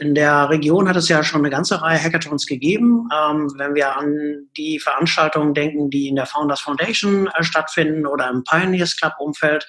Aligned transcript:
In 0.00 0.14
der 0.14 0.48
Region 0.48 0.88
hat 0.88 0.96
es 0.96 1.10
ja 1.10 1.22
schon 1.22 1.42
eine 1.42 1.50
ganze 1.50 1.82
Reihe 1.82 2.02
Hackathons 2.02 2.46
gegeben. 2.46 3.06
Ähm, 3.14 3.52
wenn 3.58 3.74
wir 3.74 3.96
an 3.96 4.48
die 4.56 4.80
Veranstaltungen 4.80 5.52
denken, 5.52 5.90
die 5.90 6.08
in 6.08 6.16
der 6.16 6.24
Founders 6.24 6.60
Foundation 6.60 7.26
äh, 7.26 7.44
stattfinden 7.44 8.06
oder 8.06 8.30
im 8.30 8.42
Pioneers 8.42 8.96
Club 8.96 9.12
Umfeld, 9.18 9.66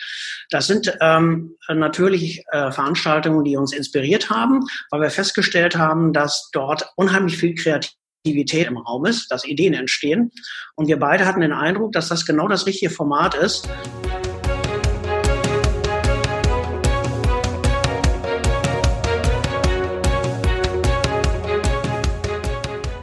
das 0.49 0.67
sind 0.67 0.97
ähm, 1.02 1.57
natürlich 1.67 2.46
äh, 2.52 2.71
Veranstaltungen, 2.71 3.44
die 3.44 3.57
uns 3.57 3.73
inspiriert 3.73 4.29
haben, 4.29 4.62
weil 4.89 5.02
wir 5.02 5.09
festgestellt 5.09 5.78
haben, 5.78 6.13
dass 6.13 6.50
dort 6.54 6.90
unheimlich 6.96 7.38
viel 7.38 7.54
Kreativität 7.54 8.68
im 8.68 8.78
Raum 8.78 9.06
ist, 9.06 9.29
dass 9.32 9.46
Ideen 9.46 9.74
entstehen. 9.74 10.32
Und 10.76 10.88
wir 10.88 10.98
beide 10.98 11.26
hatten 11.26 11.42
den 11.42 11.52
Eindruck, 11.52 11.92
dass 11.92 12.08
das 12.08 12.26
genau 12.26 12.48
das 12.48 12.66
richtige 12.66 12.90
Format 12.90 13.36
ist. 13.36 13.68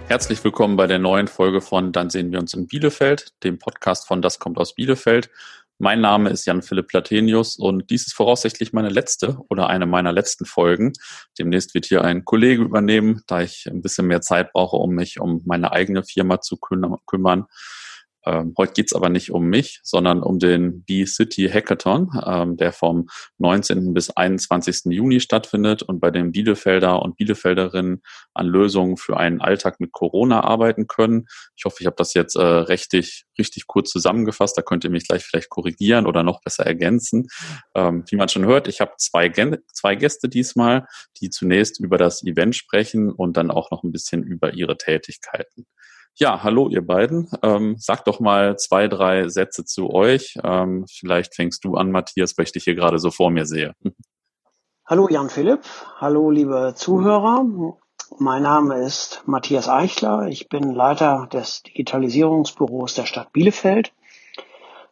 Herzlich 0.08 0.42
willkommen 0.42 0.76
bei 0.76 0.86
der 0.86 0.98
neuen 0.98 1.28
Folge 1.28 1.60
von 1.60 1.92
Dann 1.92 2.08
sehen 2.08 2.32
wir 2.32 2.38
uns 2.38 2.54
in 2.54 2.66
Bielefeld, 2.66 3.34
dem 3.44 3.58
Podcast 3.58 4.08
von 4.08 4.22
Das 4.22 4.38
kommt 4.38 4.56
aus 4.56 4.74
Bielefeld. 4.74 5.28
Mein 5.76 6.00
Name 6.00 6.30
ist 6.30 6.46
Jan-Philipp 6.46 6.88
Platenius 6.88 7.56
und 7.56 7.90
dies 7.90 8.06
ist 8.06 8.14
voraussichtlich 8.14 8.72
meine 8.72 8.88
letzte 8.88 9.36
oder 9.50 9.68
eine 9.68 9.84
meiner 9.84 10.10
letzten 10.10 10.46
Folgen. 10.46 10.94
Demnächst 11.38 11.74
wird 11.74 11.84
hier 11.84 12.04
ein 12.04 12.24
Kollege 12.24 12.62
übernehmen, 12.62 13.20
da 13.26 13.42
ich 13.42 13.66
ein 13.66 13.82
bisschen 13.82 14.06
mehr 14.06 14.22
Zeit 14.22 14.54
brauche, 14.54 14.78
um 14.78 14.94
mich 14.94 15.20
um 15.20 15.42
meine 15.44 15.72
eigene 15.72 16.02
Firma 16.02 16.40
zu 16.40 16.56
kümmern. 16.56 17.44
Ähm, 18.28 18.52
heute 18.58 18.74
geht's 18.74 18.94
aber 18.94 19.08
nicht 19.08 19.30
um 19.30 19.46
mich, 19.46 19.80
sondern 19.82 20.22
um 20.22 20.38
den 20.38 20.82
B-City 20.82 21.48
Hackathon, 21.48 22.10
ähm, 22.26 22.56
der 22.58 22.72
vom 22.72 23.08
19. 23.38 23.94
bis 23.94 24.10
21. 24.10 24.92
Juni 24.92 25.20
stattfindet 25.20 25.82
und 25.82 25.98
bei 25.98 26.10
den 26.10 26.32
Bielefelder 26.32 27.00
und 27.00 27.16
Bielefelderinnen 27.16 28.02
an 28.34 28.46
Lösungen 28.46 28.98
für 28.98 29.16
einen 29.16 29.40
Alltag 29.40 29.80
mit 29.80 29.92
Corona 29.92 30.44
arbeiten 30.44 30.86
können. 30.86 31.26
Ich 31.56 31.64
hoffe, 31.64 31.76
ich 31.80 31.86
habe 31.86 31.96
das 31.96 32.12
jetzt 32.12 32.36
äh, 32.36 32.42
richtig, 32.42 33.24
richtig 33.38 33.66
kurz 33.66 33.90
zusammengefasst. 33.90 34.58
Da 34.58 34.62
könnt 34.62 34.84
ihr 34.84 34.90
mich 34.90 35.08
gleich 35.08 35.24
vielleicht 35.24 35.48
korrigieren 35.48 36.04
oder 36.04 36.22
noch 36.22 36.42
besser 36.42 36.66
ergänzen. 36.66 37.28
Ähm, 37.74 38.04
wie 38.10 38.16
man 38.16 38.28
schon 38.28 38.44
hört, 38.44 38.68
ich 38.68 38.82
habe 38.82 38.92
zwei, 38.98 39.32
zwei 39.72 39.94
Gäste 39.94 40.28
diesmal, 40.28 40.86
die 41.22 41.30
zunächst 41.30 41.80
über 41.80 41.96
das 41.96 42.22
Event 42.22 42.56
sprechen 42.56 43.10
und 43.10 43.38
dann 43.38 43.50
auch 43.50 43.70
noch 43.70 43.84
ein 43.84 43.92
bisschen 43.92 44.22
über 44.22 44.52
ihre 44.52 44.76
Tätigkeiten. 44.76 45.66
Ja, 46.20 46.42
hallo 46.42 46.68
ihr 46.68 46.84
beiden. 46.84 47.30
Ähm, 47.44 47.76
sag 47.78 48.04
doch 48.04 48.18
mal 48.18 48.58
zwei, 48.58 48.88
drei 48.88 49.28
Sätze 49.28 49.64
zu 49.64 49.90
euch. 49.90 50.36
Ähm, 50.42 50.84
vielleicht 50.90 51.36
fängst 51.36 51.64
du 51.64 51.76
an, 51.76 51.92
Matthias, 51.92 52.36
weil 52.36 52.46
ich 52.46 52.50
dich 52.50 52.64
hier 52.64 52.74
gerade 52.74 52.98
so 52.98 53.12
vor 53.12 53.30
mir 53.30 53.46
sehe. 53.46 53.76
Hallo 54.84 55.06
Jan 55.08 55.28
Philipp, 55.28 55.60
hallo 55.98 56.30
liebe 56.30 56.72
Zuhörer. 56.74 57.44
Mein 58.18 58.42
Name 58.42 58.80
ist 58.80 59.22
Matthias 59.26 59.68
Eichler. 59.68 60.28
Ich 60.28 60.48
bin 60.48 60.72
Leiter 60.72 61.28
des 61.30 61.62
Digitalisierungsbüros 61.62 62.94
der 62.94 63.04
Stadt 63.04 63.30
Bielefeld. 63.32 63.92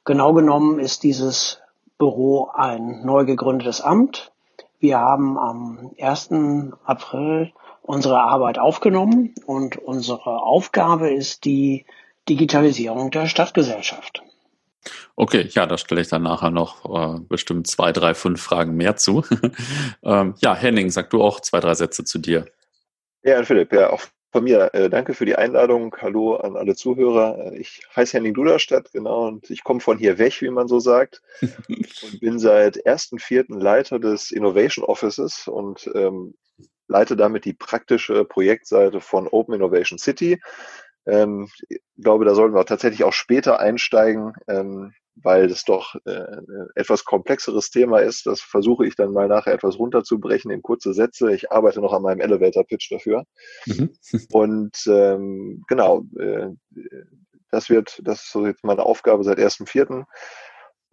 Genau 0.04 0.34
genommen 0.34 0.78
ist 0.78 1.02
dieses 1.02 1.62
Büro 1.96 2.50
ein 2.52 3.06
neu 3.06 3.24
gegründetes 3.24 3.80
Amt. 3.80 4.32
Wir 4.78 4.98
haben 4.98 5.38
am 5.38 5.92
1. 5.98 6.28
April 6.84 7.52
unsere 7.86 8.18
Arbeit 8.18 8.58
aufgenommen 8.58 9.34
und 9.46 9.76
unsere 9.76 10.42
Aufgabe 10.42 11.10
ist 11.10 11.44
die 11.44 11.86
Digitalisierung 12.28 13.10
der 13.10 13.26
Stadtgesellschaft. 13.26 14.22
Okay, 15.16 15.48
ja, 15.50 15.66
da 15.66 15.78
stelle 15.78 16.00
ich 16.00 16.08
dann 16.08 16.22
nachher 16.22 16.50
noch 16.50 17.16
äh, 17.16 17.20
bestimmt 17.20 17.66
zwei, 17.66 17.92
drei, 17.92 18.14
fünf 18.14 18.42
Fragen 18.42 18.76
mehr 18.76 18.96
zu. 18.96 19.24
ähm, 20.04 20.34
ja, 20.38 20.54
Henning, 20.54 20.90
sag 20.90 21.10
du 21.10 21.22
auch 21.22 21.40
zwei, 21.40 21.60
drei 21.60 21.74
Sätze 21.74 22.04
zu 22.04 22.18
dir. 22.18 22.46
Ja, 23.22 23.42
Philipp, 23.42 23.72
ja, 23.72 23.90
auch 23.90 24.02
von 24.30 24.44
mir 24.44 24.74
äh, 24.74 24.90
danke 24.90 25.14
für 25.14 25.24
die 25.24 25.34
Einladung. 25.34 25.96
Hallo 26.00 26.36
an 26.36 26.56
alle 26.56 26.76
Zuhörer. 26.76 27.52
Äh, 27.52 27.58
ich 27.58 27.80
heiße 27.96 28.16
Henning 28.16 28.34
Duderstadt, 28.34 28.92
genau, 28.92 29.28
und 29.28 29.50
ich 29.50 29.64
komme 29.64 29.80
von 29.80 29.98
hier 29.98 30.18
weg, 30.18 30.42
wie 30.42 30.50
man 30.50 30.68
so 30.68 30.78
sagt, 30.78 31.22
und 31.40 32.20
bin 32.20 32.38
seit 32.38 32.86
1.4. 32.86 33.58
Leiter 33.58 33.98
des 33.98 34.30
Innovation 34.30 34.84
Offices 34.84 35.48
und 35.48 35.90
ähm, 35.94 36.34
leite 36.88 37.16
damit 37.16 37.44
die 37.44 37.54
praktische 37.54 38.24
Projektseite 38.24 39.00
von 39.00 39.28
Open 39.28 39.54
Innovation 39.54 39.98
City. 39.98 40.40
Ähm, 41.06 41.48
ich 41.68 41.80
glaube, 41.98 42.24
da 42.24 42.34
sollten 42.34 42.54
wir 42.54 42.64
tatsächlich 42.66 43.04
auch 43.04 43.12
später 43.12 43.60
einsteigen, 43.60 44.32
ähm, 44.48 44.92
weil 45.14 45.48
das 45.48 45.64
doch 45.64 45.94
äh, 46.04 46.24
etwas 46.74 47.04
komplexeres 47.04 47.70
Thema 47.70 48.00
ist. 48.00 48.26
Das 48.26 48.42
versuche 48.42 48.86
ich 48.86 48.96
dann 48.96 49.12
mal 49.12 49.28
nachher 49.28 49.54
etwas 49.54 49.78
runterzubrechen 49.78 50.50
in 50.50 50.62
kurze 50.62 50.92
Sätze. 50.92 51.32
Ich 51.32 51.50
arbeite 51.50 51.80
noch 51.80 51.92
an 51.92 52.02
meinem 52.02 52.20
Elevator 52.20 52.64
Pitch 52.64 52.90
dafür. 52.92 53.24
Mhm. 53.66 53.94
Und 54.32 54.76
ähm, 54.88 55.64
genau, 55.68 56.04
äh, 56.18 56.50
das 57.50 57.70
wird, 57.70 58.00
das 58.02 58.24
ist 58.24 58.32
so 58.32 58.46
jetzt 58.46 58.64
meine 58.64 58.82
Aufgabe 58.82 59.24
seit 59.24 59.38
1.4. 59.38 60.04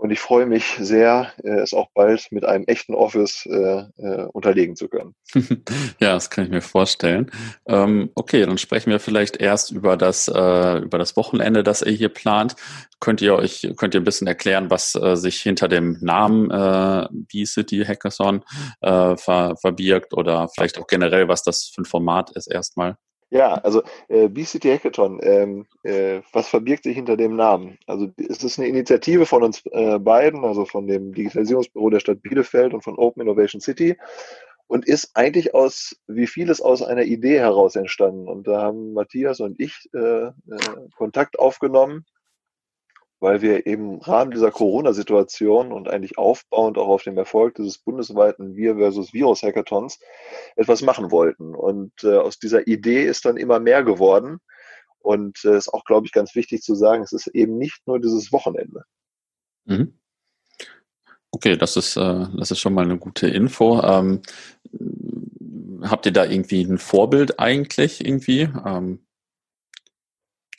Und 0.04 0.12
ich 0.12 0.20
freue 0.20 0.46
mich 0.46 0.66
sehr, 0.82 1.32
äh, 1.46 1.62
es 1.62 1.74
auch 1.74 1.88
bald 1.94 2.30
mit 2.30 2.44
einem 2.44 2.66
echten 2.66 2.94
Office 2.94 3.46
äh, 3.46 3.86
äh, 3.96 4.26
unterlegen 4.34 4.76
zu 4.76 4.90
können. 4.90 5.16
ja, 6.02 6.12
das 6.12 6.30
kann 6.30 6.44
ich 6.44 6.52
mir 6.52 6.60
vorstellen. 6.60 7.32
Ähm, 7.66 8.10
okay, 8.14 8.46
dann 8.46 8.58
sprechen 8.58 8.92
wir 8.92 9.00
vielleicht 9.00 9.38
erst 9.38 9.72
über 9.72 9.96
das, 9.96 10.28
äh, 10.28 10.80
über 10.80 10.98
das 10.98 11.16
Wochenende, 11.16 11.64
das 11.64 11.84
ihr 11.84 11.94
hier 11.94 12.10
plant. 12.10 12.58
Könnt 13.00 13.22
ihr 13.22 13.34
euch, 13.34 13.66
könnt 13.78 13.94
ihr 13.94 14.02
ein 14.02 14.04
bisschen 14.04 14.28
erklären, 14.28 14.70
was 14.70 14.94
äh, 14.96 15.16
sich 15.16 15.42
hinter 15.42 15.70
dem 15.70 15.98
Namen 16.02 16.52
äh, 16.52 17.08
B-City 17.10 17.86
Hackathon 17.86 18.44
äh, 18.82 19.16
ver 19.16 19.56
verbirgt 19.62 20.14
oder 20.14 20.50
vielleicht 20.50 20.80
auch 20.80 20.88
generell, 20.88 21.30
was 21.30 21.44
das 21.44 21.72
für 21.74 21.82
ein 21.82 21.86
Format 21.86 22.30
ist 22.32 22.48
erstmal? 22.48 22.98
Ja, 23.34 23.56
also 23.56 23.82
äh, 24.10 24.30
BCT 24.30 24.66
Hackathon, 24.66 25.20
ähm, 25.24 25.66
äh, 25.82 26.22
was 26.34 26.48
verbirgt 26.48 26.84
sich 26.84 26.96
hinter 26.96 27.18
dem 27.18 27.36
Namen? 27.36 27.80
Also 27.88 28.08
es 28.16 28.44
ist 28.44 28.60
eine 28.60 28.68
Initiative 28.68 29.26
von 29.26 29.42
uns 29.42 29.64
äh, 29.72 29.98
beiden, 29.98 30.46
also 30.46 30.66
von 30.66 30.86
dem 30.86 31.16
Digitalisierungsbüro 31.16 31.90
der 31.90 32.00
Stadt 32.00 32.22
Bielefeld 32.22 32.76
und 32.76 32.84
von 32.84 32.96
Open 32.96 33.24
Innovation 33.24 33.60
City 33.60 33.98
und 34.68 34.86
ist 34.86 35.14
eigentlich 35.16 35.56
aus, 35.56 36.00
wie 36.06 36.28
vieles 36.28 36.62
aus 36.62 36.84
einer 36.84 37.06
Idee 37.06 37.40
heraus 37.40 37.76
entstanden. 37.76 38.28
Und 38.28 38.46
da 38.46 38.62
haben 38.62 38.94
Matthias 38.94 39.40
und 39.40 39.60
ich 39.60 39.90
äh, 39.96 40.28
äh, 40.28 40.32
Kontakt 40.96 41.40
aufgenommen 41.40 42.06
weil 43.24 43.42
wir 43.42 43.66
eben 43.66 43.94
im 43.94 44.00
Rahmen 44.02 44.32
dieser 44.32 44.52
Corona-Situation 44.52 45.72
und 45.72 45.88
eigentlich 45.88 46.18
aufbauend 46.18 46.78
auch 46.78 46.90
auf 46.90 47.04
dem 47.04 47.18
Erfolg 47.18 47.56
dieses 47.56 47.78
bundesweiten 47.78 48.58
Wir 48.58 48.76
versus 48.76 49.14
Virus 49.14 49.44
Hackathons 49.44 49.98
etwas 50.58 50.82
machen 50.82 51.10
wollten. 51.10 51.56
Und 51.56 51.94
äh, 52.04 52.18
aus 52.18 52.38
dieser 52.38 52.68
Idee 52.68 53.06
ist 53.06 53.24
dann 53.24 53.38
immer 53.38 53.62
mehr 53.62 53.86
geworden. 53.86 54.40
Und 55.00 55.38
es 55.38 55.46
äh, 55.46 55.58
ist 55.58 55.74
auch, 55.74 55.86
glaube 55.86 56.06
ich, 56.06 56.12
ganz 56.12 56.36
wichtig 56.36 56.64
zu 56.64 56.76
sagen, 56.76 57.02
es 57.02 57.14
ist 57.14 57.28
eben 57.28 57.58
nicht 57.58 57.88
nur 57.88 58.02
dieses 58.02 58.34
Wochenende. 58.34 58.84
Mhm. 59.64 59.98
Okay, 61.32 61.56
das 61.56 61.78
ist, 61.78 61.96
äh, 61.96 62.28
das 62.36 62.52
ist 62.52 62.60
schon 62.60 62.74
mal 62.74 62.84
eine 62.84 62.98
gute 62.98 63.30
Info. 63.30 63.82
Ähm, 63.84 64.22
habt 65.82 66.06
ihr 66.06 66.12
da 66.12 66.26
irgendwie 66.26 66.64
ein 66.64 66.78
Vorbild 66.78 67.40
eigentlich 67.40 68.06
irgendwie? 68.06 68.50
Ähm, 68.66 69.00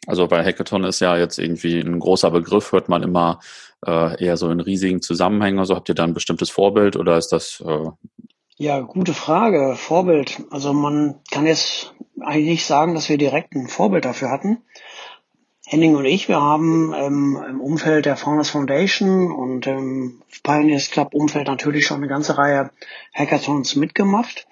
also 0.06 0.26
bei 0.26 0.44
Hackathon 0.44 0.84
ist 0.84 1.00
ja 1.00 1.16
jetzt 1.16 1.38
irgendwie 1.38 1.80
ein 1.80 1.98
großer 1.98 2.30
Begriff, 2.30 2.72
hört 2.72 2.88
man 2.88 3.02
immer 3.02 3.40
äh, 3.86 4.22
eher 4.22 4.36
so 4.36 4.50
in 4.50 4.60
riesigen 4.60 5.02
Zusammenhängen. 5.02 5.58
Also 5.58 5.74
habt 5.74 5.88
ihr 5.88 5.94
da 5.94 6.04
ein 6.04 6.14
bestimmtes 6.14 6.50
Vorbild 6.50 6.96
oder 6.96 7.16
ist 7.16 7.28
das? 7.28 7.62
Äh 7.66 7.90
ja, 8.56 8.80
gute 8.80 9.14
Frage. 9.14 9.74
Vorbild. 9.76 10.42
Also 10.50 10.72
man 10.72 11.16
kann 11.30 11.46
jetzt 11.46 11.94
eigentlich 12.20 12.48
nicht 12.48 12.66
sagen, 12.66 12.94
dass 12.94 13.08
wir 13.08 13.18
direkt 13.18 13.54
ein 13.54 13.68
Vorbild 13.68 14.04
dafür 14.04 14.30
hatten. 14.30 14.58
Henning 15.66 15.96
und 15.96 16.04
ich, 16.04 16.28
wir 16.28 16.40
haben 16.40 16.92
ähm, 16.94 17.42
im 17.48 17.60
Umfeld 17.60 18.04
der 18.04 18.16
Founders 18.16 18.50
Foundation 18.50 19.32
und 19.32 19.66
im 19.66 20.22
Pioneers 20.42 20.90
Club 20.90 21.14
Umfeld 21.14 21.48
natürlich 21.48 21.86
schon 21.86 21.96
eine 21.96 22.08
ganze 22.08 22.36
Reihe 22.36 22.70
Hackathons 23.14 23.74
mitgemacht. 23.74 24.46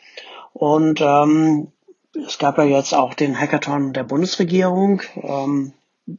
Und 0.55 1.01
ähm, 1.01 1.69
es 2.15 2.39
gab 2.39 2.59
ja 2.59 2.65
jetzt 2.65 2.95
auch 2.95 3.15
den 3.15 3.39
Hackathon 3.39 3.92
der 3.92 4.04
Bundesregierung, 4.04 5.03
ähm, 5.16 5.72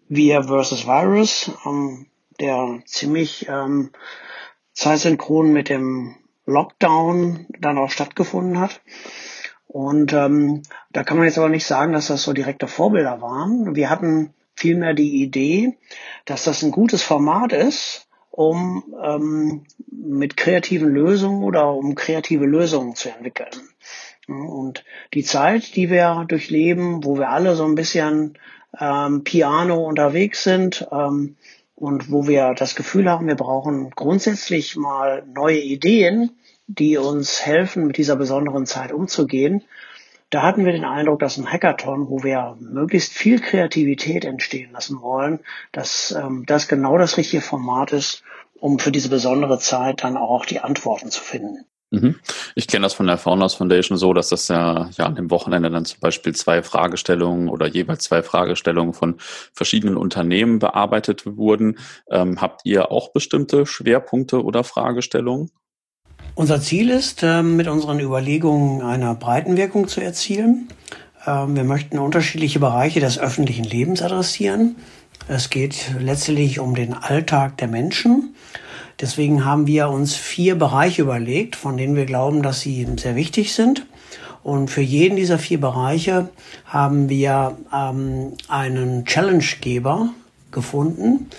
Wir 0.08 0.44
versus 0.44 0.88
Virus, 0.88 1.52
ähm, 1.66 2.08
der 2.40 2.82
ziemlich 2.86 3.48
ähm, 3.50 3.92
zeitsynchron 4.74 5.52
mit 5.52 5.70
dem 5.70 6.16
Lockdown 6.46 7.46
dann 7.60 7.78
auch 7.78 7.92
stattgefunden 7.92 8.60
hat. 8.60 8.82
Und 9.68 10.14
ähm, 10.14 10.64
da 10.92 11.04
kann 11.04 11.18
man 11.18 11.26
jetzt 11.26 11.38
aber 11.38 11.50
nicht 11.50 11.66
sagen, 11.66 11.94
dass 11.94 12.08
das 12.08 12.24
so 12.24 12.34
direkte 12.34 12.68
Vorbilder 12.68 13.22
waren. 13.22 13.76
Wir 13.76 13.90
hatten 13.90 14.34
vielmehr 14.56 14.94
die 14.94 15.24
Idee, 15.24 15.78
dass 16.26 16.44
das 16.44 16.64
ein 16.64 16.72
gutes 16.72 17.02
Format 17.02 17.54
ist, 17.54 18.08
um 18.30 18.84
ähm, 19.04 19.66
mit 19.92 20.38
kreativen 20.38 20.90
Lösungen 20.90 21.44
oder 21.44 21.72
um 21.72 21.96
kreative 21.96 22.46
Lösungen 22.46 22.96
zu 22.96 23.10
entwickeln. 23.10 23.50
Und 24.28 24.84
die 25.14 25.24
Zeit, 25.24 25.76
die 25.76 25.90
wir 25.90 26.26
durchleben, 26.28 27.04
wo 27.04 27.18
wir 27.18 27.30
alle 27.30 27.56
so 27.56 27.66
ein 27.66 27.76
bisschen 27.76 28.38
ähm, 28.80 29.24
Piano 29.24 29.86
unterwegs 29.86 30.44
sind 30.44 30.88
ähm, 30.92 31.36
und 31.76 32.12
wo 32.12 32.28
wir 32.28 32.54
das 32.54 32.76
Gefühl 32.76 33.10
haben, 33.10 33.28
wir 33.28 33.36
brauchen 33.36 33.90
grundsätzlich 33.92 34.76
mal 34.76 35.24
neue 35.34 35.60
Ideen, 35.60 36.32
die 36.68 36.98
uns 36.98 37.46
helfen, 37.46 37.88
mit 37.88 37.98
dieser 37.98 38.16
besonderen 38.16 38.66
Zeit 38.66 38.94
umzugehen, 38.94 39.64
da 40.34 40.42
hatten 40.42 40.66
wir 40.66 40.72
den 40.72 40.84
Eindruck, 40.84 41.20
dass 41.20 41.38
ein 41.38 41.52
Hackathon, 41.52 42.10
wo 42.10 42.24
wir 42.24 42.58
möglichst 42.60 43.14
viel 43.14 43.40
Kreativität 43.40 44.26
entstehen 44.26 44.72
lassen 44.72 45.00
wollen, 45.00 45.42
dass 45.72 46.12
ähm, 46.12 46.44
das 46.48 46.68
genau 46.68 46.98
das 46.98 47.18
richtige 47.18 47.44
Format 47.44 47.92
ist, 47.94 48.24
um 48.60 48.80
für 48.80 48.92
diese 48.92 49.10
besondere 49.10 49.60
Zeit 49.60 50.04
dann 50.04 50.18
auch 50.18 50.48
die 50.48 50.60
Antworten 50.60 51.12
zu 51.12 51.22
finden. 51.22 51.66
Mhm. 51.94 52.16
Ich 52.56 52.68
kenne 52.68 52.84
das 52.84 52.96
von 52.96 53.06
der 53.06 53.20
Founders 53.20 53.54
Foundation 53.54 54.00
so, 54.00 54.14
dass 54.14 54.30
das 54.30 54.48
ja, 54.48 54.90
ja 54.98 55.06
an 55.06 55.14
dem 55.14 55.30
Wochenende 55.30 55.70
dann 55.70 55.86
zum 55.86 56.00
Beispiel 56.00 56.34
zwei 56.34 56.64
Fragestellungen 56.64 57.50
oder 57.50 57.68
jeweils 57.68 58.06
zwei 58.06 58.24
Fragestellungen 58.24 58.96
von 58.96 59.18
verschiedenen 59.54 59.96
Unternehmen 59.96 60.58
bearbeitet 60.58 61.38
wurden. 61.38 61.78
Ähm, 62.10 62.42
habt 62.42 62.62
ihr 62.64 62.92
auch 62.92 63.12
bestimmte 63.12 63.68
Schwerpunkte 63.68 64.44
oder 64.44 64.64
Fragestellungen? 64.64 65.52
Unser 66.34 66.60
Ziel 66.62 66.90
ist, 66.90 67.22
ähm, 67.22 67.58
mit 67.58 67.68
unseren 67.68 68.00
Überlegungen 68.00 68.82
eine 68.82 69.14
Breitenwirkung 69.14 69.88
zu 69.88 70.02
erzielen. 70.02 70.70
Ähm, 71.28 71.56
wir 71.56 71.64
möchten 71.64 72.00
unterschiedliche 72.00 72.60
Bereiche 72.60 73.02
des 73.02 73.20
öffentlichen 73.20 73.66
Lebens 73.66 74.02
adressieren. 74.02 74.78
Es 75.28 75.52
geht 75.52 75.94
letztlich 76.00 76.60
um 76.60 76.74
den 76.74 76.96
Alltag 76.96 77.58
der 77.58 77.68
Menschen. 77.68 78.34
Deswegen 79.00 79.46
haben 79.46 79.68
wir 79.68 79.90
uns 79.90 80.16
vier 80.16 80.56
Bereiche 80.56 81.02
überlegt, 81.02 81.56
von 81.56 81.78
denen 81.78 81.96
wir 81.96 82.06
glauben, 82.06 82.42
dass 82.42 82.62
sie 82.62 82.88
sehr 82.98 83.16
wichtig 83.16 83.54
sind. 83.54 83.86
Und 84.44 84.70
für 84.70 84.82
jeden 84.82 85.16
dieser 85.16 85.40
vier 85.40 85.60
Bereiche 85.60 86.30
haben 86.66 87.10
wir 87.10 87.58
ähm, 87.74 88.34
einen 88.48 89.06
Challengegeber 89.06 90.10
gefunden, 90.52 91.30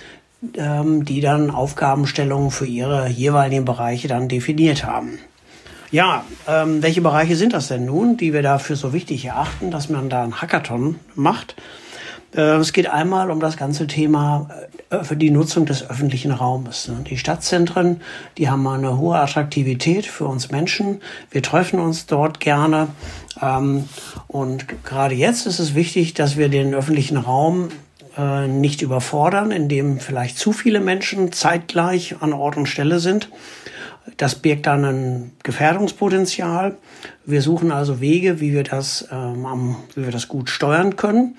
ähm, 0.57 1.05
die 1.05 1.21
dann 1.21 1.51
Aufgabenstellungen 1.51 2.51
für 2.51 2.65
ihre 2.65 3.07
jeweiligen 3.07 3.65
Bereiche 3.65 4.07
dann 4.07 4.27
definiert 4.27 4.83
haben. 4.85 5.19
Ja, 5.91 6.25
ähm, 6.47 6.81
welche 6.81 7.01
Bereiche 7.01 7.35
sind 7.35 7.53
das 7.53 7.67
denn 7.67 7.85
nun, 7.85 8.17
die 8.17 8.33
wir 8.33 8.41
dafür 8.41 8.75
so 8.75 8.91
wichtig 8.91 9.25
erachten, 9.25 9.71
dass 9.71 9.87
man 9.87 10.09
da 10.09 10.23
ein 10.23 10.41
Hackathon 10.41 10.95
macht? 11.13 11.55
Äh, 12.33 12.57
es 12.57 12.73
geht 12.73 12.87
einmal 12.87 13.31
um 13.31 13.39
das 13.39 13.57
ganze 13.57 13.87
Thema 13.87 14.49
äh, 14.89 15.03
für 15.03 15.15
die 15.15 15.31
Nutzung 15.31 15.65
des 15.65 15.89
öffentlichen 15.89 16.31
Raumes. 16.31 16.87
Ne? 16.87 17.03
Die 17.09 17.17
Stadtzentren, 17.17 18.01
die 18.37 18.49
haben 18.49 18.67
eine 18.67 18.97
hohe 18.97 19.17
Attraktivität 19.17 20.05
für 20.05 20.25
uns 20.25 20.51
Menschen. 20.51 21.01
Wir 21.31 21.41
treffen 21.41 21.79
uns 21.79 22.05
dort 22.05 22.39
gerne. 22.39 22.87
Ähm, 23.41 23.87
und 24.27 24.65
gerade 24.83 25.15
jetzt 25.15 25.45
ist 25.45 25.59
es 25.59 25.75
wichtig, 25.75 26.13
dass 26.13 26.37
wir 26.37 26.49
den 26.49 26.73
öffentlichen 26.73 27.17
Raum 27.17 27.69
äh, 28.17 28.47
nicht 28.47 28.81
überfordern, 28.81 29.51
indem 29.51 29.99
vielleicht 29.99 30.37
zu 30.37 30.53
viele 30.53 30.79
Menschen 30.79 31.31
zeitgleich 31.31 32.15
an 32.21 32.33
Ort 32.33 32.57
und 32.57 32.67
Stelle 32.67 32.99
sind. 32.99 33.29
Das 34.17 34.35
birgt 34.35 34.67
dann 34.67 34.85
ein 34.85 35.31
Gefährdungspotenzial. 35.43 36.77
Wir 37.25 37.41
suchen 37.41 37.71
also 37.71 37.99
Wege, 37.99 38.39
wie 38.39 38.53
wir 38.53 38.63
das, 38.63 39.07
ähm, 39.11 39.75
wie 39.95 40.03
wir 40.03 40.11
das 40.11 40.27
gut 40.27 40.49
steuern 40.49 40.95
können. 40.95 41.35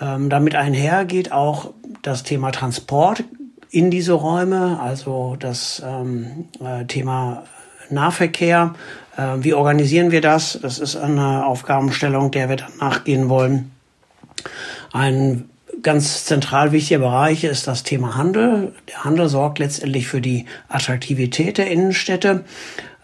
Ähm, 0.00 0.30
damit 0.30 0.54
einhergeht 0.54 1.32
auch 1.32 1.72
das 2.02 2.22
Thema 2.22 2.50
Transport 2.52 3.24
in 3.70 3.90
diese 3.90 4.12
Räume, 4.12 4.78
also 4.80 5.36
das 5.38 5.82
ähm, 5.84 6.46
äh, 6.60 6.84
Thema 6.84 7.44
Nahverkehr. 7.90 8.74
Äh, 9.16 9.36
wie 9.40 9.54
organisieren 9.54 10.10
wir 10.10 10.20
das? 10.20 10.58
Das 10.60 10.78
ist 10.78 10.96
eine 10.96 11.46
Aufgabenstellung, 11.46 12.30
der 12.30 12.48
wir 12.48 12.56
dann 12.56 12.76
nachgehen 12.78 13.28
wollen. 13.28 13.72
Ein 14.92 15.50
ganz 15.82 16.24
zentral 16.24 16.72
wichtiger 16.72 17.00
Bereich 17.00 17.44
ist 17.44 17.66
das 17.66 17.82
Thema 17.82 18.16
Handel. 18.16 18.72
Der 18.88 19.04
Handel 19.04 19.28
sorgt 19.28 19.58
letztendlich 19.58 20.08
für 20.08 20.20
die 20.20 20.46
Attraktivität 20.68 21.58
der 21.58 21.70
Innenstädte 21.70 22.44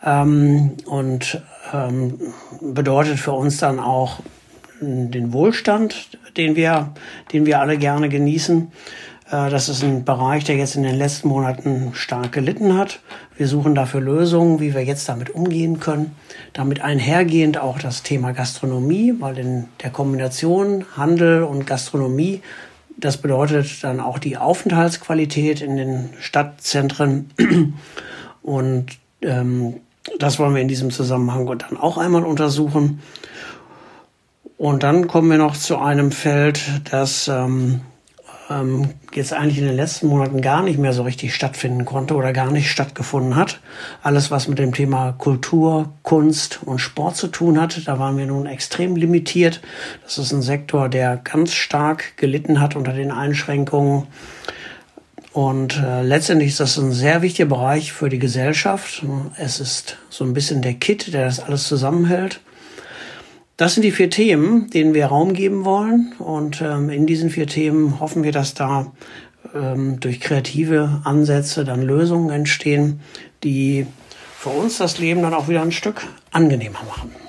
ähm, 0.05 0.77
und 0.87 1.43
ähm, 1.73 2.19
bedeutet 2.61 3.19
für 3.19 3.33
uns 3.33 3.59
dann 3.59 3.79
auch 3.79 4.21
den 4.81 5.33
Wohlstand, 5.33 6.19
den 6.37 6.57
wir, 6.57 6.93
den 7.33 7.47
wir 7.47 7.61
alle 7.61 7.79
gerne 7.79 8.09
genießen. 8.09 8.73
Äh, 9.31 9.51
das 9.51 9.69
ist 9.69 9.83
ein 9.83 10.05
Bereich, 10.05 10.45
der 10.45 10.57
jetzt 10.57 10.77
in 10.77 10.83
den 10.83 10.97
letzten 10.97 11.29
Monaten 11.29 11.91
stark 11.95 12.33
gelitten 12.33 12.77
hat. 12.77 13.01
Wir 13.37 13.49
suchen 13.49 13.75
dafür 13.75 14.01
Lösungen, 14.01 14.61
wie 14.61 14.75
wir 14.75 14.85
jetzt 14.85 15.09
damit 15.09 15.31
umgehen 15.31 15.81
können. 15.81 16.15
Damit 16.53 16.81
einhergehend 16.81 17.59
auch 17.59 17.79
das 17.79 18.03
Thema 18.03 18.33
Gastronomie, 18.33 19.15
weil 19.19 19.39
in 19.39 19.65
der 19.83 19.91
Kombination 19.91 20.85
Handel 20.97 21.43
und 21.43 21.67
Gastronomie, 21.67 22.43
das 22.97 23.17
bedeutet 23.17 23.83
dann 23.83 24.01
auch 24.01 24.19
die 24.19 24.37
Aufenthaltsqualität 24.37 25.61
in 25.61 25.77
den 25.77 26.11
Stadtzentren. 26.21 27.31
Und 28.43 28.87
ähm, 29.23 29.81
das 30.19 30.39
wollen 30.39 30.55
wir 30.55 30.61
in 30.61 30.69
diesem 30.69 30.91
Zusammenhang 30.91 31.47
dann 31.59 31.79
auch 31.79 31.97
einmal 31.97 32.25
untersuchen. 32.25 33.01
Und 34.57 34.83
dann 34.83 35.09
kommen 35.09 35.31
wir 35.31 35.39
noch 35.39 35.57
zu 35.57 35.79
einem 35.79 36.13
Feld, 36.13 36.63
das 36.91 37.29
ähm, 37.29 37.81
ähm, 38.51 38.91
jetzt 39.13 39.33
eigentlich 39.33 39.59
in 39.59 39.67
den 39.67 39.77
letzten 39.77 40.07
Monaten 40.07 40.41
gar 40.41 40.63
nicht 40.63 40.79
mehr 40.79 40.93
so 40.93 41.03
richtig 41.03 41.35
stattfinden 41.35 41.85
konnte 41.85 42.15
oder 42.15 42.33
gar 42.33 42.51
nicht 42.51 42.71
stattgefunden 42.71 43.37
hat. 43.37 43.61
Alles, 44.03 44.31
was 44.31 44.49
mit 44.49 44.59
dem 44.59 44.73
Thema 44.73 45.13
Kultur, 45.13 45.93
Kunst 46.03 46.61
und 46.65 46.79
Sport 46.79 47.17
zu 47.17 47.29
tun 47.29 47.61
hat, 47.61 47.87
da 47.87 47.99
waren 47.99 48.17
wir 48.17 48.27
nun 48.27 48.47
extrem 48.47 48.97
limitiert. 48.97 49.61
Das 50.05 50.19
ist 50.19 50.33
ein 50.33 50.43
Sektor, 50.43 50.89
der 50.89 51.17
ganz 51.17 51.53
stark 51.53 52.17
gelitten 52.17 52.61
hat 52.61 52.77
unter 52.77 52.93
den 52.93 53.11
Einschränkungen. 53.11 54.07
Und 55.33 55.83
äh, 55.85 56.03
letztendlich 56.03 56.51
ist 56.51 56.61
das 56.61 56.77
ein 56.77 56.93
sehr 56.93 57.23
wichtiger 57.23 57.49
Bereich 57.49 57.93
für 57.93 58.09
die 58.09 58.21
Gesellschaft. 58.21 59.05
Es 59.37 59.59
ist 59.59 59.97
so 60.09 60.25
ein 60.25 60.33
bisschen 60.33 60.63
der 60.63 60.75
Kit, 60.75 61.13
der 61.13 61.25
das 61.25 61.41
alles 61.41 61.67
zusammenhält. 61.67 62.41
Das 63.57 63.75
sind 63.75 63.85
die 63.85 63.93
vier 63.93 64.11
Themen, 64.11 64.69
denen 64.71 64.95
wir 64.95 65.07
Raum 65.07 65.33
geben 65.33 65.65
wollen. 65.65 66.13
Und 66.19 66.61
ähm, 66.61 66.91
in 66.91 67.07
diesen 67.07 67.31
vier 67.31 67.47
Themen 67.47 68.01
hoffen 68.01 68.25
wir, 68.25 68.33
dass 68.33 68.55
da 68.55 68.93
ähm, 69.55 70.01
durch 70.01 70.21
kreative 70.21 71.01
Ansätze 71.05 71.65
dann 71.65 71.83
Lösungen 71.83 72.31
entstehen, 72.31 73.01
die 73.45 73.87
für 74.37 74.51
uns 74.51 74.79
das 74.79 74.99
Leben 74.99 75.23
dann 75.23 75.35
auch 75.35 75.49
wieder 75.49 75.63
ein 75.63 75.73
Stück 75.73 76.03
angenehmer 76.33 76.81
machen. 76.89 77.24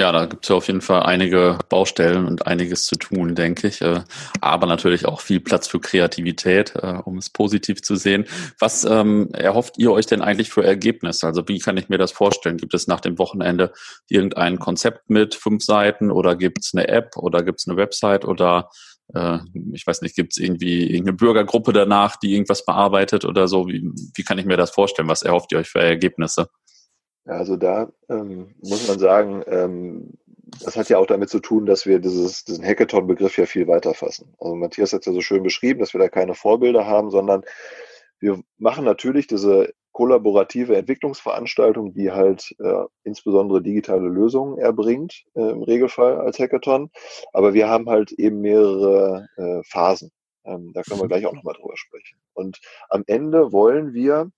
Ja, 0.00 0.12
da 0.12 0.24
gibt 0.24 0.46
es 0.46 0.48
ja 0.48 0.56
auf 0.56 0.66
jeden 0.66 0.80
Fall 0.80 1.02
einige 1.02 1.58
Baustellen 1.68 2.24
und 2.24 2.46
einiges 2.46 2.86
zu 2.86 2.96
tun, 2.96 3.34
denke 3.34 3.68
ich. 3.68 3.82
Äh, 3.82 4.00
aber 4.40 4.66
natürlich 4.66 5.04
auch 5.04 5.20
viel 5.20 5.40
Platz 5.40 5.68
für 5.68 5.78
Kreativität, 5.78 6.72
äh, 6.74 7.02
um 7.04 7.18
es 7.18 7.28
positiv 7.28 7.82
zu 7.82 7.96
sehen. 7.96 8.24
Was 8.58 8.84
ähm, 8.84 9.28
erhofft 9.34 9.76
ihr 9.76 9.92
euch 9.92 10.06
denn 10.06 10.22
eigentlich 10.22 10.48
für 10.48 10.64
Ergebnisse? 10.64 11.26
Also 11.26 11.46
wie 11.48 11.58
kann 11.58 11.76
ich 11.76 11.90
mir 11.90 11.98
das 11.98 12.12
vorstellen? 12.12 12.56
Gibt 12.56 12.72
es 12.72 12.86
nach 12.86 13.00
dem 13.00 13.18
Wochenende 13.18 13.74
irgendein 14.08 14.58
Konzept 14.58 15.10
mit 15.10 15.34
fünf 15.34 15.62
Seiten 15.62 16.10
oder 16.10 16.34
gibt 16.34 16.60
es 16.60 16.72
eine 16.72 16.88
App 16.88 17.18
oder 17.18 17.42
gibt 17.42 17.60
es 17.60 17.68
eine 17.68 17.76
Website 17.76 18.24
oder 18.24 18.70
äh, 19.14 19.40
ich 19.74 19.86
weiß 19.86 20.00
nicht, 20.00 20.16
gibt 20.16 20.32
es 20.32 20.38
irgendwie 20.38 20.84
irgendeine 20.84 21.18
Bürgergruppe 21.18 21.74
danach, 21.74 22.16
die 22.16 22.32
irgendwas 22.32 22.64
bearbeitet 22.64 23.26
oder 23.26 23.48
so? 23.48 23.68
Wie, 23.68 23.86
wie 24.14 24.22
kann 24.22 24.38
ich 24.38 24.46
mir 24.46 24.56
das 24.56 24.70
vorstellen? 24.70 25.08
Was 25.08 25.20
erhofft 25.20 25.52
ihr 25.52 25.58
euch 25.58 25.68
für 25.68 25.82
Ergebnisse? 25.82 26.48
Also 27.26 27.56
da 27.56 27.90
ähm, 28.08 28.54
muss 28.60 28.88
man 28.88 28.98
sagen, 28.98 29.42
ähm, 29.46 30.14
das 30.64 30.76
hat 30.76 30.88
ja 30.88 30.98
auch 30.98 31.06
damit 31.06 31.28
zu 31.28 31.40
tun, 31.40 31.66
dass 31.66 31.86
wir 31.86 32.00
dieses, 32.00 32.44
diesen 32.44 32.64
Hackathon-Begriff 32.64 33.36
ja 33.38 33.46
viel 33.46 33.68
weiter 33.68 33.94
fassen. 33.94 34.34
Also 34.38 34.54
Matthias 34.54 34.92
hat 34.92 35.06
ja 35.06 35.12
so 35.12 35.20
schön 35.20 35.42
beschrieben, 35.42 35.80
dass 35.80 35.94
wir 35.94 36.00
da 36.00 36.08
keine 36.08 36.34
Vorbilder 36.34 36.86
haben, 36.86 37.10
sondern 37.10 37.42
wir 38.18 38.40
machen 38.58 38.84
natürlich 38.84 39.26
diese 39.26 39.72
kollaborative 39.92 40.76
Entwicklungsveranstaltung, 40.76 41.94
die 41.94 42.10
halt 42.12 42.54
äh, 42.58 42.84
insbesondere 43.04 43.62
digitale 43.62 44.08
Lösungen 44.08 44.58
erbringt, 44.58 45.24
äh, 45.34 45.50
im 45.50 45.62
Regelfall 45.62 46.18
als 46.18 46.38
Hackathon. 46.38 46.90
Aber 47.32 47.54
wir 47.54 47.68
haben 47.68 47.88
halt 47.88 48.12
eben 48.12 48.40
mehrere 48.40 49.26
äh, 49.36 49.62
Phasen. 49.64 50.10
Ähm, 50.44 50.72
da 50.74 50.82
können 50.82 51.00
wir 51.00 51.08
gleich 51.08 51.26
auch 51.26 51.34
nochmal 51.34 51.54
drüber 51.54 51.76
sprechen. 51.76 52.18
Und 52.34 52.60
am 52.88 53.04
Ende 53.06 53.52
wollen 53.52 53.92
wir 53.92 54.30